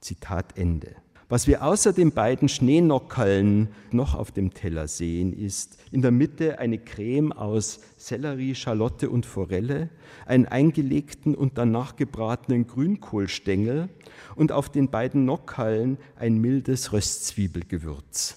Zitat 0.00 0.58
Ende. 0.58 0.96
Was 1.30 1.46
wir 1.46 1.62
außer 1.62 1.92
den 1.92 2.10
beiden 2.10 2.48
Schneenockhallen 2.48 3.68
noch 3.92 4.16
auf 4.16 4.32
dem 4.32 4.52
Teller 4.52 4.88
sehen, 4.88 5.32
ist 5.32 5.78
in 5.92 6.02
der 6.02 6.10
Mitte 6.10 6.58
eine 6.58 6.78
Creme 6.78 7.30
aus 7.30 7.78
Sellerie, 7.96 8.56
Schalotte 8.56 9.10
und 9.10 9.26
Forelle, 9.26 9.90
einen 10.26 10.46
eingelegten 10.46 11.36
und 11.36 11.56
danach 11.56 11.94
gebratenen 11.94 12.66
Grünkohlstängel 12.66 13.88
und 14.34 14.50
auf 14.50 14.70
den 14.70 14.90
beiden 14.90 15.24
Nockhallen 15.24 15.98
ein 16.16 16.38
mildes 16.38 16.92
Röstzwiebelgewürz. 16.92 18.36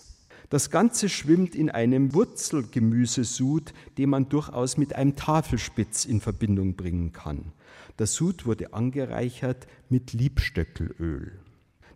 Das 0.51 0.69
Ganze 0.69 1.09
schwimmt 1.09 1.55
in 1.55 1.71
einem 1.71 2.13
Wurzelgemüsesud, 2.13 3.73
den 3.97 4.11
man 4.11 4.29
durchaus 4.29 4.77
mit 4.77 4.93
einem 4.93 5.15
Tafelspitz 5.15 6.05
in 6.05 6.21
Verbindung 6.21 6.75
bringen 6.75 7.11
kann. 7.11 7.53
Der 7.97 8.05
Sud 8.05 8.45
wurde 8.45 8.71
angereichert 8.71 9.65
mit 9.89 10.13
Liebstöckelöl. 10.13 11.39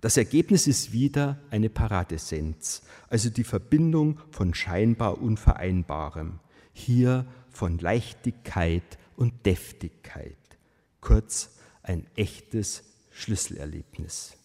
Das 0.02 0.18
Ergebnis 0.18 0.68
ist 0.68 0.92
wieder 0.92 1.40
eine 1.50 1.70
Paradessenz, 1.70 2.84
also 3.10 3.30
die 3.30 3.44
Verbindung 3.44 4.20
von 4.30 4.54
scheinbar 4.54 5.20
Unvereinbarem, 5.22 6.40
hier 6.72 7.26
von 7.50 7.80
Leichtigkeit 7.80 9.00
und 9.16 9.46
Deftigkeit, 9.46 10.38
kurz 11.02 11.58
ein 11.82 12.06
echtes 12.16 12.84
Schlüsselerlebnis. 13.12 14.38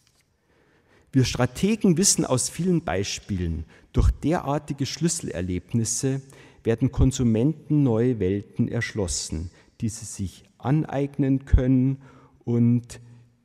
Wir 1.12 1.24
Strategen 1.24 1.98
wissen 1.98 2.24
aus 2.24 2.48
vielen 2.48 2.82
Beispielen, 2.84 3.66
durch 3.92 4.10
derartige 4.10 4.86
Schlüsselerlebnisse 4.86 6.22
werden 6.64 6.90
Konsumenten 6.90 7.82
neue 7.82 8.18
Welten 8.18 8.68
erschlossen, 8.68 9.50
die 9.82 9.90
sie 9.90 10.06
sich 10.06 10.44
aneignen 10.56 11.44
können 11.44 12.00
und 12.44 13.00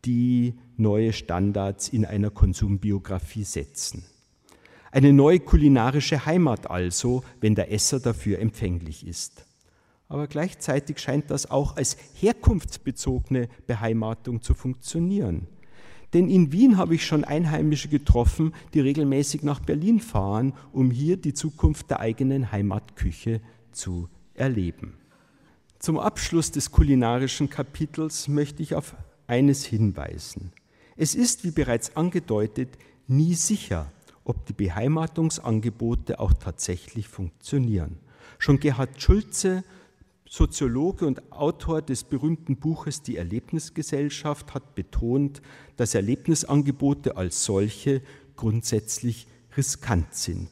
die 0.05 0.53
neue 0.79 1.13
Standards 1.13 1.89
in 1.89 2.05
einer 2.05 2.29
Konsumbiografie 2.29 3.43
setzen. 3.43 4.03
Eine 4.91 5.13
neue 5.13 5.39
kulinarische 5.39 6.25
Heimat 6.25 6.69
also, 6.69 7.23
wenn 7.41 7.55
der 7.55 7.71
Esser 7.71 7.99
dafür 7.99 8.39
empfänglich 8.39 9.05
ist. 9.05 9.45
Aber 10.09 10.27
gleichzeitig 10.27 10.99
scheint 10.99 11.29
das 11.29 11.51
auch 11.51 11.75
als 11.75 11.97
herkunftsbezogene 12.15 13.49
Beheimatung 13.67 14.41
zu 14.41 14.53
funktionieren. 14.53 15.47
Denn 16.13 16.29
in 16.29 16.53
Wien 16.53 16.77
habe 16.77 16.95
ich 16.95 17.05
schon 17.05 17.25
Einheimische 17.25 17.89
getroffen, 17.89 18.53
die 18.73 18.79
regelmäßig 18.79 19.43
nach 19.43 19.59
Berlin 19.59 19.99
fahren, 19.99 20.53
um 20.71 20.89
hier 20.89 21.17
die 21.17 21.33
Zukunft 21.33 21.89
der 21.89 21.99
eigenen 21.99 22.51
Heimatküche 22.51 23.41
zu 23.73 24.07
erleben. 24.33 24.93
Zum 25.79 25.99
Abschluss 25.99 26.51
des 26.51 26.71
kulinarischen 26.71 27.49
Kapitels 27.49 28.29
möchte 28.29 28.63
ich 28.63 28.73
auf 28.73 28.95
eines 29.27 29.65
hinweisen. 29.65 30.53
Es 30.99 31.13
ist, 31.13 31.43
wie 31.43 31.51
bereits 31.51 31.95
angedeutet, 31.95 32.69
nie 33.07 33.35
sicher, 33.35 33.91
ob 34.23 34.47
die 34.47 34.53
Beheimatungsangebote 34.53 36.19
auch 36.19 36.33
tatsächlich 36.33 37.07
funktionieren. 37.07 37.99
Schon 38.39 38.59
Gerhard 38.59 38.99
Schulze, 38.99 39.63
Soziologe 40.27 41.05
und 41.05 41.31
Autor 41.31 41.83
des 41.83 42.03
berühmten 42.03 42.57
Buches 42.57 43.03
Die 43.03 43.15
Erlebnisgesellschaft, 43.15 44.55
hat 44.55 44.73
betont, 44.73 45.43
dass 45.75 45.93
Erlebnisangebote 45.93 47.15
als 47.15 47.45
solche 47.45 48.01
grundsätzlich 48.35 49.27
riskant 49.55 50.15
sind. 50.15 50.49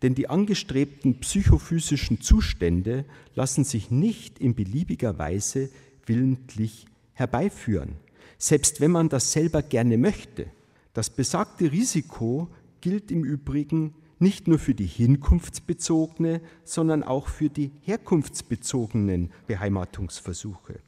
Denn 0.00 0.14
die 0.14 0.30
angestrebten 0.30 1.20
psychophysischen 1.20 2.22
Zustände 2.22 3.04
lassen 3.34 3.64
sich 3.64 3.90
nicht 3.90 4.38
in 4.38 4.54
beliebiger 4.54 5.18
Weise 5.18 5.68
willentlich 6.06 6.86
herbeiführen 7.12 7.96
selbst 8.38 8.80
wenn 8.80 8.92
man 8.92 9.08
das 9.08 9.32
selber 9.32 9.62
gerne 9.62 9.98
möchte. 9.98 10.46
Das 10.94 11.10
besagte 11.10 11.70
Risiko 11.70 12.48
gilt 12.80 13.10
im 13.10 13.24
Übrigen 13.24 13.94
nicht 14.20 14.48
nur 14.48 14.58
für 14.58 14.74
die 14.74 14.86
hinkunftsbezogene, 14.86 16.40
sondern 16.64 17.02
auch 17.02 17.28
für 17.28 17.50
die 17.50 17.70
herkunftsbezogenen 17.82 19.30
Beheimatungsversuche. 19.46 20.80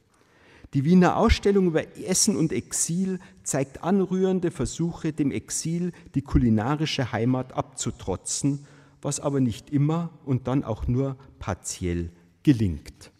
Die 0.73 0.85
Wiener 0.85 1.17
Ausstellung 1.17 1.67
über 1.67 1.97
Essen 1.97 2.37
und 2.37 2.53
Exil 2.53 3.19
zeigt 3.43 3.83
anrührende 3.83 4.51
Versuche, 4.51 5.11
dem 5.11 5.31
Exil 5.31 5.91
die 6.15 6.21
kulinarische 6.21 7.11
Heimat 7.11 7.53
abzutrotzen, 7.53 8.65
was 9.01 9.19
aber 9.19 9.41
nicht 9.41 9.69
immer 9.69 10.11
und 10.25 10.47
dann 10.47 10.63
auch 10.63 10.87
nur 10.87 11.17
partiell 11.39 12.09
gelingt. 12.43 13.11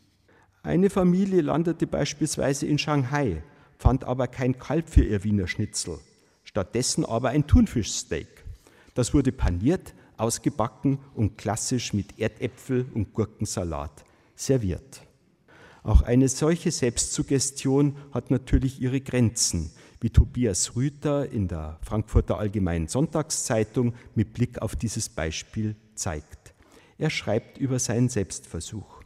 Eine 0.63 0.89
Familie 0.89 1.41
landete 1.41 1.87
beispielsweise 1.87 2.67
in 2.67 2.77
Shanghai, 2.77 3.43
fand 3.81 4.03
aber 4.03 4.27
kein 4.27 4.59
Kalb 4.59 4.89
für 4.89 5.03
ihr 5.03 5.23
Wiener 5.23 5.47
Schnitzel, 5.47 5.97
stattdessen 6.43 7.03
aber 7.03 7.29
ein 7.29 7.47
Thunfischsteak. 7.47 8.45
Das 8.93 9.13
wurde 9.13 9.31
paniert, 9.31 9.95
ausgebacken 10.17 10.99
und 11.15 11.39
klassisch 11.39 11.91
mit 11.91 12.19
Erdäpfel 12.19 12.85
und 12.93 13.13
Gurkensalat 13.13 14.05
serviert. 14.35 15.01
Auch 15.81 16.03
eine 16.03 16.29
solche 16.29 16.69
Selbstsuggestion 16.69 17.97
hat 18.11 18.29
natürlich 18.29 18.79
ihre 18.79 19.01
Grenzen, 19.01 19.71
wie 19.99 20.11
Tobias 20.11 20.75
Rüther 20.75 21.27
in 21.31 21.47
der 21.47 21.79
Frankfurter 21.81 22.37
Allgemeinen 22.37 22.87
Sonntagszeitung 22.87 23.95
mit 24.13 24.33
Blick 24.33 24.61
auf 24.61 24.75
dieses 24.75 25.09
Beispiel 25.09 25.75
zeigt. 25.95 26.53
Er 26.99 27.09
schreibt 27.09 27.57
über 27.57 27.79
seinen 27.79 28.09
Selbstversuch 28.09 29.00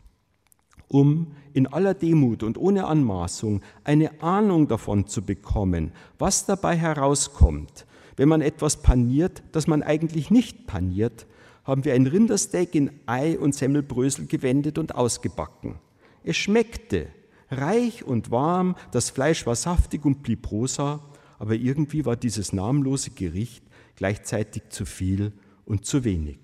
um 0.88 1.28
in 1.54 1.68
aller 1.68 1.94
Demut 1.94 2.44
und 2.44 2.58
ohne 2.58 2.86
Anmaßung 2.86 3.62
eine 3.84 4.22
Ahnung 4.22 4.68
davon 4.68 5.08
zu 5.08 5.22
bekommen, 5.22 5.92
was 6.20 6.46
dabei 6.46 6.76
herauskommt, 6.76 7.86
wenn 8.18 8.30
man 8.30 8.42
etwas 8.42 8.82
paniert, 8.82 9.44
das 9.52 9.68
man 9.68 9.84
eigentlich 9.84 10.32
nicht 10.32 10.68
paniert, 10.68 11.26
haben 11.64 11.84
wir 11.84 11.94
ein 11.94 12.08
Rindersteak 12.08 12.76
in 12.76 12.92
Ei 13.06 13.40
und 13.40 13.56
Semmelbrösel 13.56 14.28
gewendet 14.28 14.78
und 14.78 14.96
ausgebacken. 14.96 15.76
Es 16.24 16.38
schmeckte 16.38 17.08
reich 17.50 18.04
und 18.04 18.32
warm, 18.32 18.76
das 18.92 19.10
Fleisch 19.10 19.46
war 19.46 19.56
saftig 19.56 20.06
und 20.06 20.24
blieb 20.24 20.50
rosa, 20.52 21.02
aber 21.40 21.56
irgendwie 21.56 22.06
war 22.06 22.16
dieses 22.16 22.54
namenlose 22.54 23.12
Gericht 23.12 23.64
gleichzeitig 23.96 24.64
zu 24.70 24.86
viel 24.86 25.34
und 25.66 25.86
zu 25.86 26.04
wenig. 26.04 26.40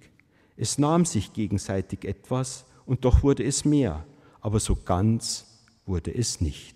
Es 0.57 0.77
nahm 0.77 1.05
sich 1.05 1.33
gegenseitig 1.33 2.05
etwas 2.05 2.65
und 2.85 3.05
doch 3.05 3.23
wurde 3.23 3.43
es 3.43 3.65
mehr 3.65 4.05
aber 4.41 4.59
so 4.59 4.75
ganz 4.75 5.45
wurde 5.85 6.13
es 6.13 6.41
nicht. 6.41 6.75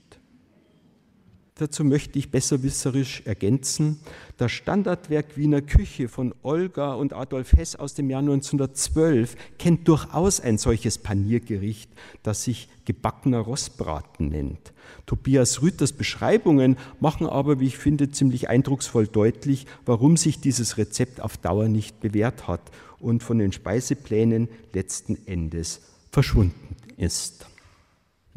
Dazu 1.58 1.86
möchte 1.86 2.20
ich 2.20 2.32
besserwisserisch 2.32 3.22
ergänzen, 3.24 4.02
das 4.36 4.52
Standardwerk 4.52 5.38
Wiener 5.38 5.62
Küche 5.62 6.10
von 6.10 6.36
Olga 6.44 6.96
und 6.96 7.14
Adolf 7.14 7.54
Hess 7.54 7.78
aus 7.78 7.94
dem 7.94 8.10
Jahr 8.10 8.20
1912 8.20 9.38
kennt 9.58 9.88
durchaus 9.88 10.42
ein 10.42 10.58
solches 10.58 10.98
Paniergericht, 10.98 11.90
das 12.24 12.44
sich 12.44 12.68
gebackener 12.84 13.40
Rostbraten 13.40 14.28
nennt. 14.28 14.74
Tobias 15.06 15.62
Rüthers 15.62 15.94
Beschreibungen 15.94 16.76
machen 17.00 17.26
aber, 17.26 17.62
wie 17.62 17.68
ich 17.68 17.78
finde, 17.78 18.12
ziemlich 18.12 18.50
eindrucksvoll 18.50 19.08
deutlich, 19.08 19.66
warum 19.86 20.18
sich 20.18 20.42
dieses 20.42 20.78
Rezept 20.78 21.22
auf 21.22 21.38
Dauer 21.38 21.70
nicht 21.70 22.02
bewährt 22.02 22.50
hat 22.50 22.70
und 23.00 23.24
von 23.24 23.40
den 23.40 23.54
Speiseplänen 23.54 24.50
letzten 24.74 25.26
Endes 25.26 25.80
verschwunden 26.12 26.76
ist. 26.98 27.46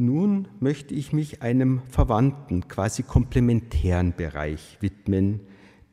Nun 0.00 0.46
möchte 0.60 0.94
ich 0.94 1.12
mich 1.12 1.42
einem 1.42 1.82
verwandten, 1.90 2.68
quasi 2.68 3.02
komplementären 3.02 4.14
Bereich 4.16 4.78
widmen, 4.80 5.40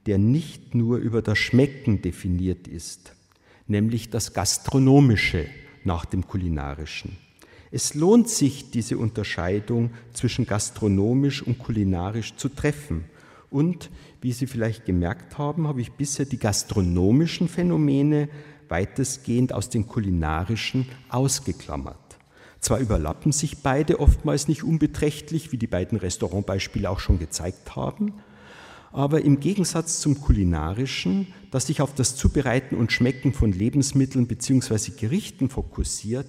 der 0.06 0.20
nicht 0.20 0.76
nur 0.76 0.98
über 1.00 1.24
das 1.24 1.40
Schmecken 1.40 2.04
definiert 2.04 2.68
ist, 2.68 3.16
nämlich 3.66 4.12
das 4.12 4.34
Gastronomische 4.34 5.48
nach 5.84 6.06
dem 6.06 6.28
Kulinarischen. 6.28 7.18
Es 7.72 7.96
lohnt 7.96 8.30
sich, 8.30 8.70
diese 8.70 9.00
Unterscheidung 9.00 9.90
zwischen 10.14 10.46
gastronomisch 10.46 11.42
und 11.42 11.58
kulinarisch 11.58 12.36
zu 12.36 12.50
treffen. 12.50 13.06
Und, 13.50 13.90
wie 14.22 14.34
Sie 14.34 14.46
vielleicht 14.46 14.86
gemerkt 14.86 15.40
haben, 15.40 15.68
habe 15.68 15.82
ich 15.82 15.94
bisher 15.94 16.28
die 16.28 16.38
gastronomischen 16.38 17.48
Phänomene 17.48 18.30
weitestgehend 18.70 19.52
aus 19.52 19.70
den 19.70 19.88
kulinarischen 19.88 20.86
ausgeklammert. 21.10 22.05
Zwar 22.66 22.80
überlappen 22.80 23.32
sich 23.32 23.62
beide 23.62 24.00
oftmals 24.00 24.48
nicht 24.48 24.64
unbeträchtlich, 24.64 25.52
wie 25.52 25.58
die 25.60 25.68
beiden 25.68 26.00
Restaurantbeispiele 26.00 26.90
auch 26.90 26.98
schon 26.98 27.20
gezeigt 27.20 27.76
haben, 27.76 28.16
aber 28.92 29.22
im 29.22 29.40
Gegensatz 29.40 30.00
zum 30.00 30.20
kulinarischen, 30.20 31.28
das 31.52 31.68
sich 31.68 31.80
auf 31.80 31.94
das 31.94 32.16
Zubereiten 32.16 32.76
und 32.76 32.92
Schmecken 32.92 33.34
von 33.34 33.52
Lebensmitteln 33.52 34.26
bzw. 34.26 34.94
Gerichten 34.98 35.50
fokussiert, 35.50 36.26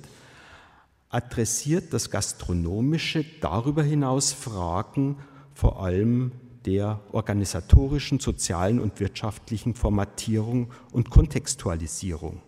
adressiert 1.08 1.94
das 1.94 2.10
Gastronomische 2.10 3.24
darüber 3.40 3.82
hinaus 3.82 4.34
Fragen 4.34 5.16
vor 5.54 5.82
allem 5.82 6.32
der 6.66 7.00
organisatorischen, 7.12 8.20
sozialen 8.20 8.78
und 8.78 9.00
wirtschaftlichen 9.00 9.74
Formatierung 9.74 10.70
und 10.92 11.08
Kontextualisierung. 11.08 12.42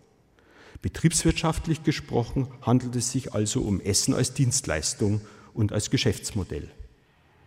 Betriebswirtschaftlich 0.82 1.82
gesprochen 1.82 2.48
handelt 2.62 2.94
es 2.94 3.10
sich 3.10 3.34
also 3.34 3.62
um 3.62 3.80
Essen 3.80 4.14
als 4.14 4.34
Dienstleistung 4.34 5.20
und 5.52 5.72
als 5.72 5.90
Geschäftsmodell. 5.90 6.70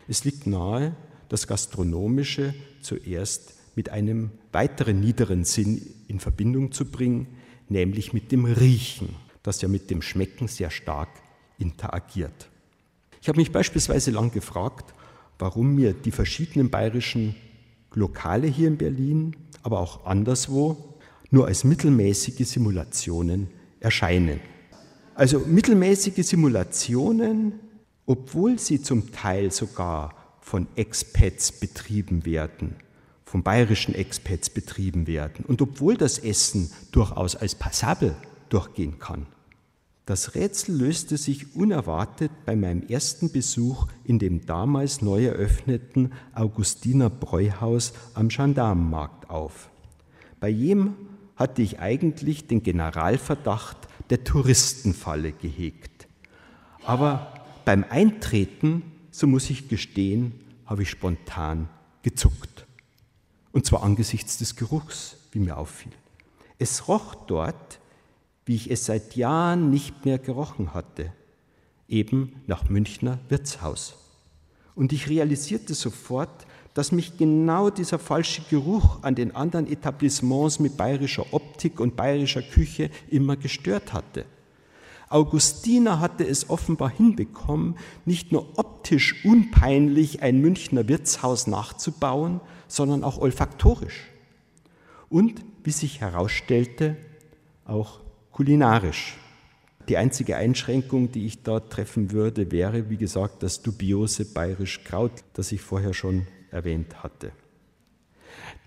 Es 0.08 0.26
liegt 0.26 0.48
nahe, 0.48 0.96
das 1.30 1.48
Gastronomische 1.48 2.54
zuerst 2.82 3.54
mit 3.76 3.90
einem 3.90 4.32
weiteren 4.52 5.00
niederen 5.00 5.46
Sinn 5.46 5.82
in 6.10 6.20
Verbindung 6.20 6.74
zu 6.74 6.86
bringen, 6.86 7.28
nämlich 7.70 8.12
mit 8.12 8.34
dem 8.34 8.44
Riechen, 8.44 9.16
das 9.44 9.62
ja 9.62 9.70
mit 9.70 9.90
dem 9.90 10.02
Schmecken 10.02 10.50
sehr 10.50 10.70
stark 10.70 11.10
interagiert. 11.58 12.50
Ich 13.22 13.30
habe 13.30 13.40
mich 13.40 13.52
beispielsweise 13.52 14.12
lang 14.12 14.32
gefragt, 14.32 14.94
warum 15.40 15.76
mir 15.76 15.94
die 15.94 16.12
verschiedenen 16.12 16.70
bayerischen 16.70 17.36
Lokale 17.94 18.48
hier 18.48 18.68
in 18.68 18.78
Berlin, 18.78 19.38
aber 19.64 19.80
auch 19.80 20.06
anderswo 20.06 20.91
nur 21.32 21.48
als 21.48 21.64
mittelmäßige 21.64 22.46
Simulationen 22.48 23.48
erscheinen. 23.80 24.42
Also 25.16 25.40
mittelmäßige 25.40 26.26
Simulationen, 26.26 27.54
obwohl 28.06 28.60
sie 28.60 28.82
zum 28.82 29.12
Teil 29.12 29.52
sogar 29.52 30.38
von 30.42 30.68
Expats 30.76 31.52
betrieben 31.52 32.26
werden, 32.26 32.76
von 33.24 33.44
bayerischen 33.44 33.96
Expats 33.96 34.50
betrieben 34.50 35.08
werden 35.08 35.46
und 35.46 35.62
obwohl 35.62 35.96
das 35.96 36.20
Essen 36.20 36.70
durchaus 36.92 37.36
als 37.36 37.56
passabel 37.56 38.16
durchgehen 38.50 39.00
kann. 39.00 39.26
Das 40.06 40.36
Rätsel 40.36 40.76
löste 40.76 41.16
sich 41.16 41.56
unerwartet 41.56 42.32
bei 42.46 42.56
meinem 42.56 42.82
ersten 42.88 43.32
Besuch 43.32 43.88
in 44.04 44.20
dem 44.20 44.46
damals 44.46 45.02
neu 45.02 45.26
eröffneten 45.26 46.12
Augustiner 46.34 47.10
Bräuhaus 47.10 47.94
am 48.14 48.28
Gendarmenmarkt 48.28 49.30
auf. 49.30 49.70
Bei 50.42 50.50
jem 50.50 50.96
hatte 51.42 51.62
ich 51.62 51.80
eigentlich 51.80 52.48
den 52.48 52.64
Generalverdacht 52.64 53.78
der 54.10 54.24
Touristenfalle 54.24 55.34
gehegt. 55.34 56.08
Aber 56.86 57.34
beim 57.66 57.84
Eintreten, 57.90 58.84
so 59.12 59.28
muss 59.28 59.50
ich 59.50 59.68
gestehen, 59.68 60.34
habe 60.66 60.84
ich 60.84 60.90
spontan 60.90 61.68
gezuckt. 62.04 62.66
Und 63.52 63.66
zwar 63.66 63.84
angesichts 63.84 64.38
des 64.38 64.56
Geruchs, 64.56 65.18
wie 65.34 65.40
mir 65.40 65.58
auffiel. 65.58 65.92
Es 66.58 66.88
roch 66.88 67.16
dort 67.16 67.82
wie 68.46 68.56
ich 68.56 68.72
es 68.72 68.86
seit 68.86 69.16
Jahren 69.16 69.70
nicht 69.70 70.06
mehr 70.06 70.18
gerochen 70.18 70.74
hatte, 70.74 71.14
eben 71.88 72.42
nach 72.48 72.70
Münchner 72.70 73.20
Wirtshaus. 73.30 73.96
Und 74.76 74.94
ich 74.94 75.10
realisierte 75.10 75.74
sofort, 75.74 76.46
dass 76.74 76.92
mich 76.92 77.18
genau 77.18 77.70
dieser 77.70 78.00
falsche 78.00 78.42
Geruch 78.50 79.00
an 79.02 79.16
den 79.16 79.36
anderen 79.36 79.68
Etablissements 79.68 80.60
mit 80.60 80.78
bayerischer 80.78 81.26
Optik 81.32 81.80
und 81.80 81.96
bayerischer 81.96 82.42
Küche 82.42 82.90
immer 83.10 83.36
gestört 83.36 83.94
hatte. 83.94 84.26
Augustiner 85.10 86.00
hatte 86.00 86.26
es 86.26 86.50
offenbar 86.50 86.90
hinbekommen, 86.90 87.76
nicht 88.06 88.32
nur 88.32 88.58
optisch 88.58 89.26
unpeinlich 89.26 90.22
ein 90.22 90.40
Münchner 90.40 90.88
Wirtshaus 90.88 91.48
nachzubauen, 91.48 92.40
sondern 92.70 93.04
auch 93.04 93.18
olfaktorisch. 93.18 94.08
Und, 95.10 95.44
wie 95.66 95.72
sich 95.72 96.00
herausstellte, 96.00 96.96
auch 97.66 98.00
kulinarisch. 98.32 99.18
Die 99.90 99.98
einzige 99.98 100.38
Einschränkung, 100.38 101.12
die 101.12 101.26
ich 101.26 101.44
dort 101.44 101.74
treffen 101.74 102.12
würde, 102.12 102.50
wäre, 102.52 102.90
wie 102.90 102.96
gesagt, 102.96 103.44
das 103.44 103.62
dubiose 103.62 104.24
bayerisch 104.24 104.86
Kraut, 104.86 105.12
das 105.34 105.52
ich 105.52 105.60
vorher 105.60 105.94
schon 105.94 106.26
erwähnt 106.52 107.04
hatte. 107.04 107.32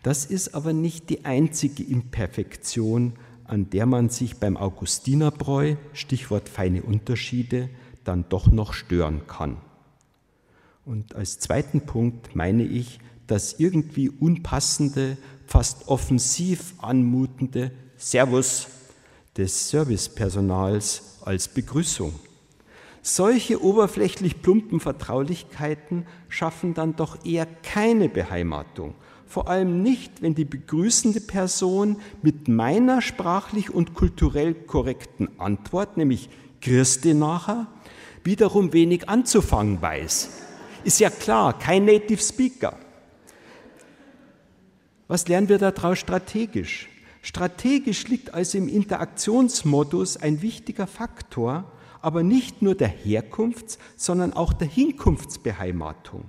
Das 0.02 0.26
ist 0.26 0.54
aber 0.54 0.72
nicht 0.72 1.08
die 1.10 1.24
einzige 1.24 1.82
Imperfektion, 1.82 3.14
an 3.44 3.70
der 3.70 3.86
man 3.86 4.08
sich 4.08 4.36
beim 4.36 4.56
Augustinerbräu, 4.56 5.76
Stichwort 5.92 6.48
feine 6.48 6.82
Unterschiede, 6.82 7.70
dann 8.04 8.26
doch 8.28 8.48
noch 8.48 8.72
stören 8.72 9.26
kann. 9.26 9.56
Und 10.84 11.14
als 11.14 11.38
zweiten 11.38 11.82
Punkt 11.82 12.36
meine 12.36 12.64
ich, 12.64 13.00
das 13.26 13.58
irgendwie 13.58 14.10
unpassende, 14.10 15.16
fast 15.46 15.88
offensiv 15.88 16.74
anmutende 16.78 17.70
Servus 17.96 18.66
des 19.36 19.70
Servicepersonals 19.70 21.18
als 21.24 21.48
Begrüßung. 21.48 22.12
Solche 23.06 23.62
oberflächlich 23.62 24.40
plumpen 24.40 24.80
Vertraulichkeiten 24.80 26.06
schaffen 26.30 26.72
dann 26.72 26.96
doch 26.96 27.22
eher 27.26 27.44
keine 27.44 28.08
Beheimatung, 28.08 28.94
vor 29.26 29.46
allem 29.46 29.82
nicht, 29.82 30.22
wenn 30.22 30.34
die 30.34 30.46
begrüßende 30.46 31.20
Person 31.20 31.98
mit 32.22 32.48
meiner 32.48 33.02
sprachlich 33.02 33.68
und 33.68 33.92
kulturell 33.92 34.54
korrekten 34.54 35.28
Antwort, 35.38 35.98
nämlich 35.98 36.30
Christi 36.62 37.12
nachher, 37.12 37.66
wiederum 38.22 38.72
wenig 38.72 39.06
anzufangen 39.06 39.82
weiß. 39.82 40.30
Ist 40.84 40.98
ja 40.98 41.10
klar, 41.10 41.58
kein 41.58 41.84
Native 41.84 42.22
Speaker. 42.22 42.78
Was 45.08 45.28
lernen 45.28 45.50
wir 45.50 45.58
daraus 45.58 45.98
strategisch? 45.98 46.88
Strategisch 47.20 48.08
liegt 48.08 48.32
also 48.32 48.56
im 48.56 48.66
Interaktionsmodus 48.66 50.16
ein 50.16 50.40
wichtiger 50.40 50.86
Faktor, 50.86 51.70
aber 52.04 52.22
nicht 52.22 52.60
nur 52.60 52.74
der 52.74 52.90
Herkunfts-, 52.90 53.78
sondern 53.96 54.34
auch 54.34 54.52
der 54.52 54.68
Hinkunftsbeheimatung. 54.68 56.26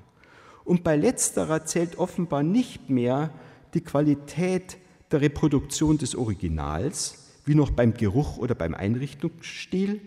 Und 0.63 0.83
bei 0.83 0.95
letzterer 0.95 1.65
zählt 1.65 1.97
offenbar 1.97 2.43
nicht 2.43 2.89
mehr 2.89 3.31
die 3.73 3.81
Qualität 3.81 4.77
der 5.11 5.21
Reproduktion 5.21 5.97
des 5.97 6.15
Originals, 6.15 7.39
wie 7.45 7.55
noch 7.55 7.71
beim 7.71 7.93
Geruch 7.93 8.37
oder 8.37 8.55
beim 8.55 8.73
Einrichtungsstil, 8.73 10.01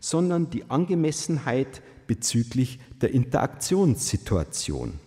sondern 0.00 0.50
die 0.50 0.68
Angemessenheit 0.68 1.82
bezüglich 2.06 2.80
der 3.00 3.12
Interaktionssituation. 3.12 4.98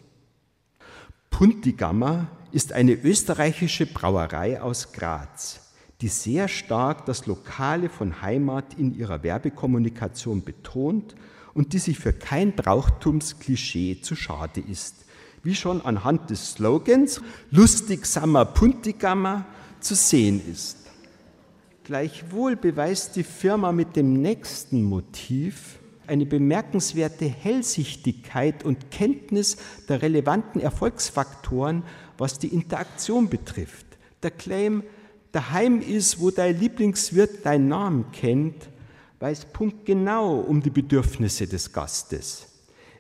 Puntigamma 1.29 2.29
ist 2.53 2.71
eine 2.71 2.93
österreichische 2.93 3.85
Brauerei 3.85 4.61
aus 4.61 4.93
Graz, 4.93 5.59
die 6.01 6.07
sehr 6.07 6.47
stark 6.47 7.05
das 7.05 7.25
Lokale 7.25 7.89
von 7.89 8.21
Heimat 8.21 8.73
in 8.77 8.95
ihrer 8.97 9.23
Werbekommunikation 9.23 10.43
betont 10.43 11.15
und 11.53 11.73
die 11.73 11.79
sich 11.79 11.99
für 11.99 12.13
kein 12.13 12.53
Brauchtumsklischee 12.53 14.01
zu 14.01 14.15
schade 14.15 14.61
ist, 14.61 15.05
wie 15.43 15.55
schon 15.55 15.81
anhand 15.81 16.29
des 16.29 16.53
Slogans 16.53 17.21
Lustig 17.51 18.05
Sammer 18.05 18.45
Puntigammer 18.45 19.45
zu 19.79 19.95
sehen 19.95 20.41
ist. 20.51 20.77
Gleichwohl 21.85 22.55
beweist 22.55 23.15
die 23.15 23.23
Firma 23.23 23.71
mit 23.71 23.95
dem 23.95 24.13
nächsten 24.21 24.83
Motiv 24.83 25.79
eine 26.07 26.25
bemerkenswerte 26.25 27.25
Hellsichtigkeit 27.25 28.63
und 28.63 28.91
Kenntnis 28.91 29.57
der 29.87 30.01
relevanten 30.01 30.61
Erfolgsfaktoren 30.61 31.83
was 32.17 32.39
die 32.39 32.47
Interaktion 32.47 33.29
betrifft. 33.29 33.85
Der 34.23 34.31
Claim, 34.31 34.83
daheim 35.35 35.81
ist, 35.81 36.19
wo 36.19 36.31
dein 36.31 36.57
Lieblingswirt 36.57 37.45
deinen 37.45 37.67
Namen 37.67 38.11
kennt, 38.11 38.69
weiß 39.19 39.47
punktgenau 39.51 40.39
um 40.39 40.61
die 40.61 40.69
Bedürfnisse 40.69 41.45
des 41.45 41.73
Gastes. 41.73 42.47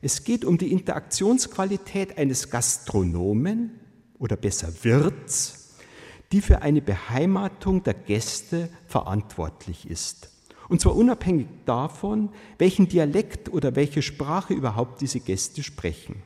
Es 0.01 0.23
geht 0.23 0.43
um 0.43 0.57
die 0.57 0.71
Interaktionsqualität 0.71 2.17
eines 2.17 2.49
Gastronomen 2.49 3.79
oder 4.19 4.35
besser 4.35 4.71
Wirts, 4.83 5.77
die 6.31 6.41
für 6.41 6.61
eine 6.61 6.81
Beheimatung 6.81 7.83
der 7.83 7.93
Gäste 7.93 8.69
verantwortlich 8.85 9.89
ist. 9.89 10.29
Und 10.67 10.81
zwar 10.81 10.95
unabhängig 10.95 11.47
davon, 11.65 12.29
welchen 12.57 12.89
Dialekt 12.89 13.51
oder 13.53 13.75
welche 13.75 14.01
Sprache 14.01 14.53
überhaupt 14.53 15.01
diese 15.01 15.19
Gäste 15.21 15.63
sprechen. 15.63 16.21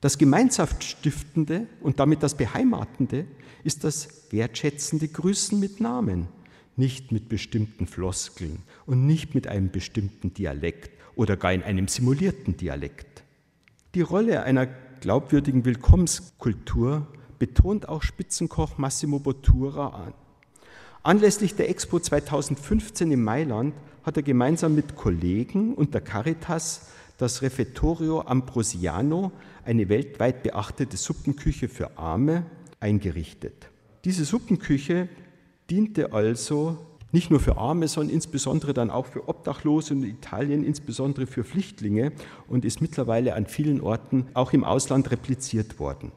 Das 0.00 0.18
Gemeinschaftsstiftende 0.18 1.66
und 1.80 1.98
damit 1.98 2.22
das 2.22 2.36
Beheimatende 2.36 3.26
ist 3.66 3.82
das 3.82 4.08
wertschätzende 4.30 5.08
Grüßen 5.08 5.58
mit 5.58 5.80
Namen, 5.80 6.28
nicht 6.76 7.10
mit 7.10 7.28
bestimmten 7.28 7.88
Floskeln 7.88 8.62
und 8.86 9.06
nicht 9.06 9.34
mit 9.34 9.48
einem 9.48 9.70
bestimmten 9.70 10.32
Dialekt 10.32 10.90
oder 11.16 11.36
gar 11.36 11.52
in 11.52 11.64
einem 11.64 11.88
simulierten 11.88 12.56
Dialekt. 12.56 13.24
Die 13.94 14.02
Rolle 14.02 14.44
einer 14.44 14.66
glaubwürdigen 15.00 15.64
Willkommenskultur 15.64 17.08
betont 17.40 17.88
auch 17.88 18.02
Spitzenkoch 18.02 18.78
Massimo 18.78 19.18
Bottura 19.18 19.88
an. 19.88 20.14
Anlässlich 21.02 21.56
der 21.56 21.68
Expo 21.68 21.98
2015 21.98 23.10
in 23.10 23.22
Mailand 23.22 23.74
hat 24.04 24.16
er 24.16 24.22
gemeinsam 24.22 24.76
mit 24.76 24.94
Kollegen 24.94 25.74
und 25.74 25.92
der 25.92 26.00
Caritas 26.02 26.88
das 27.18 27.42
Refettorio 27.42 28.20
Ambrosiano, 28.20 29.32
eine 29.64 29.88
weltweit 29.88 30.42
beachtete 30.42 30.96
Suppenküche 30.96 31.68
für 31.68 31.98
Arme, 31.98 32.44
eingerichtet. 32.86 33.68
Diese 34.04 34.24
Suppenküche 34.24 35.08
diente 35.68 36.12
also 36.12 36.78
nicht 37.10 37.30
nur 37.30 37.40
für 37.40 37.56
Arme, 37.56 37.88
sondern 37.88 38.14
insbesondere 38.14 38.74
dann 38.74 38.90
auch 38.90 39.06
für 39.06 39.28
Obdachlose 39.28 39.94
in 39.94 40.04
Italien, 40.04 40.62
insbesondere 40.62 41.26
für 41.26 41.42
Flüchtlinge 41.42 42.12
und 42.48 42.64
ist 42.64 42.80
mittlerweile 42.80 43.34
an 43.34 43.46
vielen 43.46 43.80
Orten 43.80 44.26
auch 44.34 44.52
im 44.52 44.62
Ausland 44.62 45.10
repliziert 45.10 45.80
worden. 45.80 46.12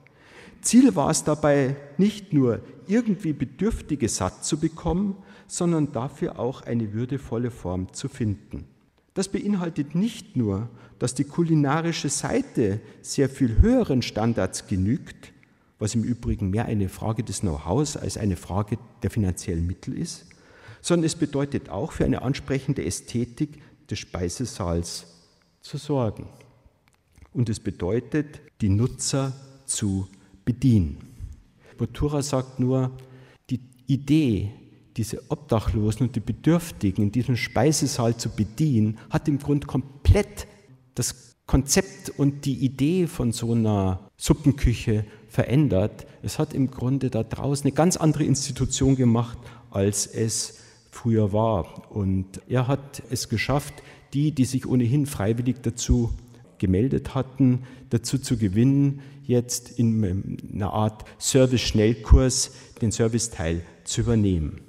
Ziel 0.62 0.96
war 0.96 1.10
es 1.10 1.24
dabei, 1.24 1.76
nicht 1.98 2.34
nur 2.34 2.60
irgendwie 2.88 3.34
Bedürftige 3.34 4.10
satt 4.10 4.46
zu 4.46 4.60
bekommen, 4.60 5.16
sondern 5.48 5.92
dafür 5.92 6.38
auch 6.38 6.62
eine 6.62 6.94
würdevolle 6.94 7.50
Form 7.50 7.94
zu 7.94 8.10
finden. 8.10 8.66
Das 9.16 9.30
beinhaltet 9.30 9.96
nicht 9.96 10.36
nur, 10.36 10.70
dass 11.00 11.16
die 11.16 11.24
kulinarische 11.24 12.10
Seite 12.10 12.82
sehr 13.02 13.30
viel 13.30 13.60
höheren 13.60 14.02
Standards 14.02 14.68
genügt, 14.68 15.34
was 15.80 15.96
im 15.96 16.04
Übrigen 16.04 16.50
mehr 16.50 16.66
eine 16.66 16.90
Frage 16.90 17.24
des 17.24 17.40
Know-hows 17.40 17.98
als 17.98 18.18
eine 18.18 18.36
Frage 18.36 18.78
der 19.02 19.10
finanziellen 19.10 19.66
Mittel 19.66 19.98
ist, 19.98 20.26
sondern 20.82 21.06
es 21.06 21.16
bedeutet 21.16 21.70
auch 21.70 21.94
für 21.94 22.06
eine 22.06 22.22
ansprechende 22.22 22.86
Ästhetik 22.86 23.62
des 23.90 24.00
Speisesaals 24.00 25.08
zu 25.62 25.78
sorgen. 25.78 26.28
Und 27.34 27.50
es 27.50 27.60
bedeutet, 27.60 28.42
die 28.62 28.70
Nutzer 28.70 29.34
zu 29.66 30.08
bedienen. 30.46 30.98
Botura 31.78 32.22
sagt 32.22 32.60
nur, 32.60 32.92
die 33.50 33.62
Idee, 33.88 34.52
diese 34.98 35.32
Obdachlosen 35.32 36.08
und 36.08 36.16
die 36.16 36.22
Bedürftigen 36.22 37.04
in 37.06 37.12
diesem 37.12 37.38
Speisesaal 37.38 38.18
zu 38.18 38.30
bedienen, 38.30 38.98
hat 39.10 39.28
im 39.28 39.40
Grunde 39.40 39.68
komplett 39.68 40.48
das 40.96 41.36
Konzept 41.46 42.10
und 42.18 42.46
die 42.46 42.66
Idee 42.66 43.08
von 43.08 43.32
so 43.32 43.54
einer 43.54 44.10
Suppenküche 44.18 45.06
verändert. 45.30 46.06
Es 46.24 46.40
hat 46.40 46.54
im 46.54 46.72
Grunde 46.72 47.10
da 47.10 47.24
draußen 47.24 47.66
eine 47.66 47.72
ganz 47.74 47.96
andere 47.96 48.24
Institution 48.26 48.96
gemacht, 48.96 49.38
als 49.72 50.08
es 50.08 50.60
früher 50.92 51.32
war. 51.32 51.92
Und 51.92 52.42
er 52.50 52.68
hat 52.68 53.04
es 53.10 53.30
geschafft, 53.30 53.74
die, 54.14 54.32
die 54.32 54.46
sich 54.46 54.66
ohnehin 54.66 55.06
freiwillig 55.06 55.58
dazu 55.62 56.12
gemeldet 56.58 57.16
hatten, 57.16 57.64
dazu 57.90 58.18
zu 58.18 58.38
gewinnen, 58.38 59.02
jetzt 59.24 59.80
in 59.80 60.40
einer 60.54 60.74
Art 60.74 61.06
Service-Schnellkurs 61.20 62.52
den 62.82 62.92
Serviceteil 62.92 63.62
zu 63.84 64.02
übernehmen. 64.02 64.62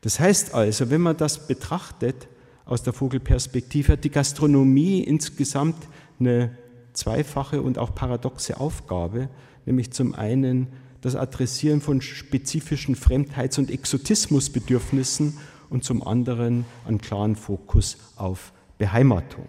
Das 0.00 0.20
heißt 0.20 0.54
also, 0.54 0.90
wenn 0.90 1.00
man 1.00 1.16
das 1.16 1.48
betrachtet 1.48 2.28
aus 2.64 2.82
der 2.82 2.92
Vogelperspektive, 2.92 3.92
hat 3.92 4.04
die 4.04 4.10
Gastronomie 4.10 5.00
insgesamt 5.00 5.88
eine 6.20 6.56
zweifache 6.92 7.60
und 7.60 7.78
auch 7.78 7.94
paradoxe 7.94 8.60
Aufgabe, 8.60 9.28
nämlich 9.68 9.90
zum 9.90 10.14
einen 10.14 10.68
das 11.02 11.14
Adressieren 11.14 11.80
von 11.80 12.00
spezifischen 12.00 12.96
Fremdheits- 12.96 13.58
und 13.58 13.70
Exotismusbedürfnissen 13.70 15.36
und 15.68 15.84
zum 15.84 16.02
anderen 16.02 16.64
einen 16.86 17.00
klaren 17.00 17.36
Fokus 17.36 17.98
auf 18.16 18.52
Beheimatung. 18.78 19.44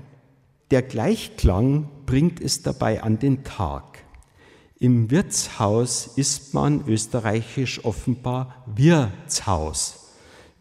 Der 0.71 0.81
Gleichklang 0.81 1.87
bringt 2.05 2.41
es 2.41 2.61
dabei 2.61 3.01
an 3.01 3.17
den 3.17 3.43
Tag. 3.45 4.03
Im 4.77 5.09
Wirtshaus 5.09 6.07
ist 6.17 6.53
man 6.53 6.85
österreichisch 6.85 7.83
offenbar 7.85 8.63
Wirtshaus, 8.75 10.11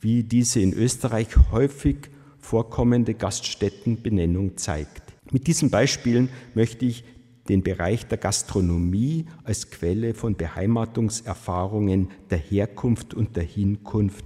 wie 0.00 0.22
diese 0.22 0.60
in 0.60 0.72
Österreich 0.72 1.28
häufig 1.50 2.10
vorkommende 2.38 3.14
Gaststättenbenennung 3.14 4.56
zeigt. 4.56 5.02
Mit 5.32 5.48
diesen 5.48 5.70
Beispielen 5.70 6.30
möchte 6.54 6.86
ich 6.86 7.04
den 7.48 7.62
Bereich 7.62 8.06
der 8.06 8.18
Gastronomie 8.18 9.26
als 9.44 9.70
Quelle 9.70 10.14
von 10.14 10.36
Beheimatungserfahrungen 10.36 12.10
der 12.30 12.38
Herkunft 12.38 13.14
und 13.14 13.36
der 13.36 13.44
Hinkunft 13.44 14.24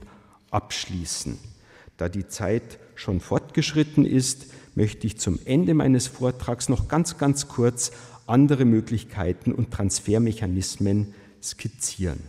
abschließen. 0.51 1.39
Da 1.97 2.09
die 2.09 2.27
Zeit 2.27 2.79
schon 2.95 3.21
fortgeschritten 3.21 4.05
ist, 4.05 4.47
möchte 4.75 5.07
ich 5.07 5.19
zum 5.19 5.39
Ende 5.45 5.75
meines 5.75 6.07
Vortrags 6.07 6.69
noch 6.69 6.89
ganz, 6.89 7.19
ganz 7.19 7.49
kurz 7.49 7.93
andere 8.27 8.65
Möglichkeiten 8.65 9.53
und 9.53 9.71
Transfermechanismen 9.71 11.15
skizzieren. 11.43 12.21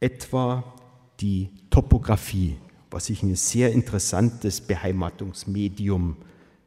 Etwa 0.00 0.74
die 1.20 1.50
Topographie, 1.70 2.56
was 2.90 3.08
ich 3.10 3.22
ein 3.22 3.36
sehr 3.36 3.72
interessantes 3.72 4.60
Beheimatungsmedium 4.60 6.16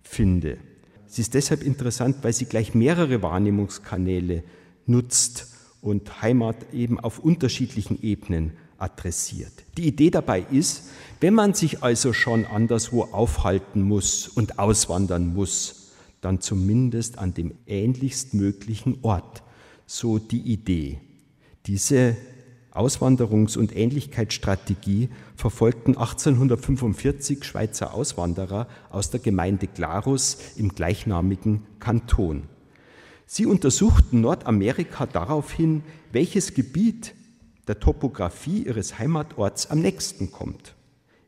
finde. 0.01 0.57
Sie 1.07 1.21
ist 1.21 1.33
deshalb 1.33 1.63
interessant, 1.63 2.17
weil 2.21 2.33
sie 2.33 2.45
gleich 2.45 2.73
mehrere 2.73 3.21
Wahrnehmungskanäle 3.21 4.43
nutzt 4.85 5.47
und 5.81 6.21
Heimat 6.21 6.73
eben 6.73 6.99
auf 6.99 7.19
unterschiedlichen 7.19 8.01
Ebenen 8.01 8.53
adressiert. 8.77 9.53
Die 9.77 9.87
Idee 9.87 10.09
dabei 10.09 10.45
ist, 10.51 10.89
wenn 11.21 11.33
man 11.33 11.53
sich 11.53 11.83
also 11.83 12.13
schon 12.13 12.45
anderswo 12.45 13.03
aufhalten 13.03 13.81
muss 13.81 14.27
und 14.27 14.59
auswandern 14.59 15.33
muss, 15.33 15.91
dann 16.21 16.41
zumindest 16.41 17.19
an 17.19 17.33
dem 17.33 17.53
ähnlichst 17.67 18.33
möglichen 18.33 18.99
Ort. 19.03 19.43
So 19.85 20.17
die 20.17 20.41
Idee. 20.41 20.99
Diese 21.67 22.17
Auswanderungs- 22.75 23.57
und 23.57 23.75
Ähnlichkeitsstrategie 23.75 25.09
verfolgten 25.35 25.97
1845 25.97 27.43
Schweizer 27.43 27.93
Auswanderer 27.93 28.67
aus 28.89 29.09
der 29.09 29.19
Gemeinde 29.19 29.67
Glarus 29.67 30.37
im 30.55 30.69
gleichnamigen 30.69 31.63
Kanton. 31.79 32.43
Sie 33.25 33.45
untersuchten 33.45 34.21
Nordamerika 34.21 35.05
daraufhin, 35.05 35.83
welches 36.11 36.53
Gebiet 36.53 37.15
der 37.67 37.79
Topographie 37.79 38.63
ihres 38.63 38.99
Heimatorts 38.99 39.71
am 39.71 39.79
nächsten 39.79 40.31
kommt. 40.31 40.75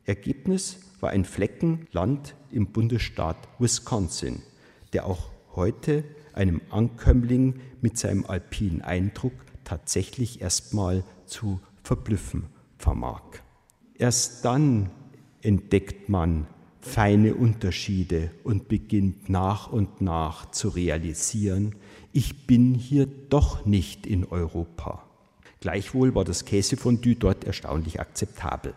Ergebnis 0.04 0.78
war 1.00 1.10
ein 1.10 1.24
Flecken 1.24 1.86
Land 1.92 2.34
im 2.50 2.68
Bundesstaat 2.68 3.36
Wisconsin, 3.58 4.42
der 4.92 5.06
auch 5.06 5.30
heute 5.54 6.04
einem 6.32 6.60
Ankömmling 6.70 7.60
mit 7.80 7.98
seinem 7.98 8.24
alpinen 8.26 8.82
Eindruck 8.82 9.32
tatsächlich 9.64 10.40
erstmal 10.40 11.04
zu 11.28 11.60
verblüffen 11.82 12.46
vermag. 12.78 13.22
Erst 13.96 14.44
dann 14.44 14.90
entdeckt 15.42 16.08
man 16.08 16.46
feine 16.80 17.34
Unterschiede 17.34 18.30
und 18.44 18.68
beginnt 18.68 19.28
nach 19.28 19.70
und 19.72 20.00
nach 20.00 20.50
zu 20.50 20.68
realisieren, 20.68 21.74
ich 22.12 22.46
bin 22.46 22.74
hier 22.74 23.06
doch 23.06 23.66
nicht 23.66 24.06
in 24.06 24.24
Europa. 24.24 25.04
Gleichwohl 25.60 26.14
war 26.14 26.24
das 26.24 26.44
Käsefondue 26.44 27.16
dort 27.16 27.44
erstaunlich 27.44 28.00
akzeptabel. 28.00 28.74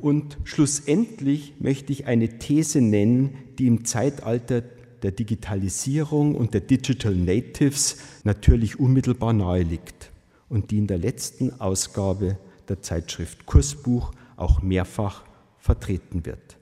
Und 0.00 0.36
schlussendlich 0.44 1.54
möchte 1.60 1.92
ich 1.92 2.06
eine 2.06 2.38
These 2.38 2.80
nennen, 2.80 3.38
die 3.58 3.68
im 3.68 3.84
Zeitalter 3.84 4.62
der 5.02 5.12
Digitalisierung 5.12 6.34
und 6.34 6.54
der 6.54 6.60
Digital 6.60 7.14
Natives 7.14 7.98
natürlich 8.24 8.80
unmittelbar 8.80 9.32
nahe 9.32 9.62
liegt 9.62 10.10
und 10.54 10.70
die 10.70 10.78
in 10.78 10.86
der 10.86 10.96
letzten 10.98 11.60
Ausgabe 11.60 12.38
der 12.68 12.80
Zeitschrift 12.80 13.44
Kursbuch 13.44 14.12
auch 14.36 14.62
mehrfach 14.62 15.24
vertreten 15.58 16.24
wird. 16.24 16.56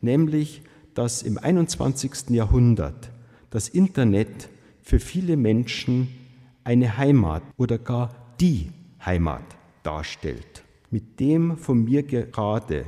Nämlich, 0.00 0.62
dass 0.94 1.22
im 1.22 1.36
21. 1.36 2.30
Jahrhundert 2.30 3.10
das 3.50 3.68
Internet 3.68 4.48
für 4.82 4.98
viele 4.98 5.36
Menschen 5.36 6.08
eine 6.64 6.96
Heimat 6.96 7.42
oder 7.58 7.76
gar 7.76 8.14
die 8.40 8.70
Heimat 9.04 9.44
darstellt. 9.82 10.64
Mit 10.90 11.20
dem 11.20 11.58
von 11.58 11.84
mir 11.84 12.04
gerade 12.04 12.86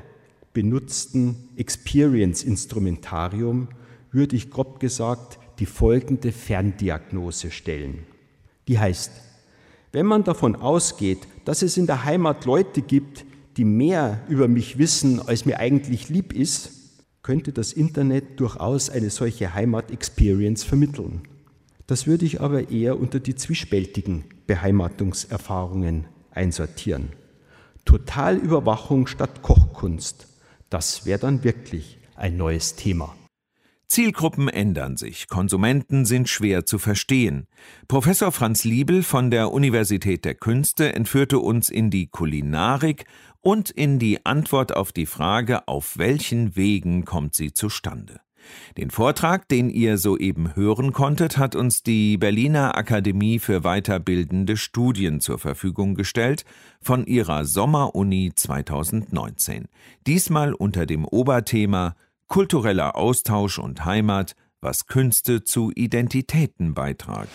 benutzten 0.55 1.51
Experience-Instrumentarium 1.57 3.69
würde 4.11 4.37
ich 4.37 4.51
grob 4.51 4.81
gesagt 4.81 5.39
die 5.59 5.67
folgende 5.67 6.33
Ferndiagnose 6.33 7.51
stellen. 7.51 8.07
Die 8.69 8.79
heißt, 8.79 9.13
wenn 9.93 10.07
man 10.07 10.25
davon 10.25 10.57
ausgeht, 10.57 11.27
dass 11.45 11.63
es 11.63 11.77
in 11.77 11.87
der 11.87 12.05
Heimat 12.05 12.45
Leute 12.45 12.83
gibt, 12.83 13.25
die 13.57 13.65
mehr 13.65 14.21
über 14.29 14.49
mich 14.49 14.79
wissen, 14.79 15.21
als 15.21 15.45
mir 15.45 15.59
eigentlich 15.59 16.09
lieb 16.09 16.33
ist, 16.33 16.71
könnte 17.23 17.53
das 17.53 17.73
Internet 17.73 18.41
durchaus 18.41 18.89
eine 18.89 19.11
solche 19.11 19.55
Heimat-Experience 19.55 20.65
vermitteln. 20.65 21.23
Das 21.87 22.07
würde 22.07 22.25
ich 22.25 22.41
aber 22.41 22.71
eher 22.71 22.99
unter 22.99 23.19
die 23.19 23.35
zwiespältigen 23.35 24.25
Beheimatungserfahrungen 24.47 26.07
einsortieren. 26.31 27.11
Totalüberwachung 27.85 29.07
statt 29.07 29.43
Kochkunst, 29.43 30.29
das 30.71 31.05
wäre 31.05 31.19
dann 31.19 31.43
wirklich 31.43 31.99
ein 32.15 32.37
neues 32.37 32.77
Thema. 32.77 33.15
Zielgruppen 33.91 34.49
ändern 34.49 34.97
sich, 34.97 35.27
Konsumenten 35.27 36.05
sind 36.05 36.29
schwer 36.29 36.65
zu 36.65 36.79
verstehen. 36.79 37.49
Professor 37.89 38.31
Franz 38.31 38.63
Liebel 38.63 39.03
von 39.03 39.33
der 39.33 39.51
Universität 39.51 40.25
der 40.25 40.37
Künste 40.37 40.95
entführte 40.95 41.41
uns 41.41 41.69
in 41.69 41.91
die 41.91 42.07
Kulinarik 42.07 43.05
und 43.41 43.69
in 43.69 43.99
die 43.99 44.25
Antwort 44.25 44.77
auf 44.77 44.93
die 44.93 45.07
Frage, 45.07 45.67
auf 45.67 45.99
welchen 45.99 46.55
Wegen 46.55 47.05
kommt 47.05 47.35
sie 47.35 47.53
zustande. 47.53 48.21
Den 48.77 48.91
Vortrag, 48.91 49.49
den 49.49 49.69
ihr 49.69 49.99
soeben 49.99 50.55
hören 50.55 50.93
konntet, 50.93 51.37
hat 51.37 51.57
uns 51.57 51.83
die 51.83 52.17
Berliner 52.17 52.77
Akademie 52.77 53.41
für 53.41 53.63
weiterbildende 53.63 54.57
Studien 54.57 55.19
zur 55.19 55.41
Verfügung 55.41 55.97
gestellt 55.97 56.45
von 56.81 57.07
ihrer 57.07 57.45
Sommeruni 57.45 58.31
2019. 58.37 59.67
Diesmal 60.07 60.55
unter 60.55 60.87
dem 60.87 61.05
Oberthema 61.05 61.97
kultureller 62.31 62.97
Austausch 62.97 63.59
und 63.59 63.85
Heimat, 63.85 64.35
was 64.63 64.87
Künste 64.87 65.45
zu 65.45 65.71
Identitäten 65.75 66.73
beitragen. 66.73 67.29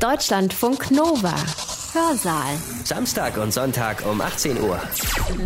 Deutschlandfunk 0.00 0.90
Nova. 0.90 1.34
Hörsaal. 1.94 2.56
Samstag 2.84 3.36
und 3.36 3.52
Sonntag 3.52 4.04
um 4.06 4.20
18 4.20 4.60
Uhr. 4.60 4.80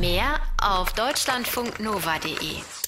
Mehr 0.00 0.40
auf 0.60 0.92
deutschlandfunknova.de. 0.94 2.85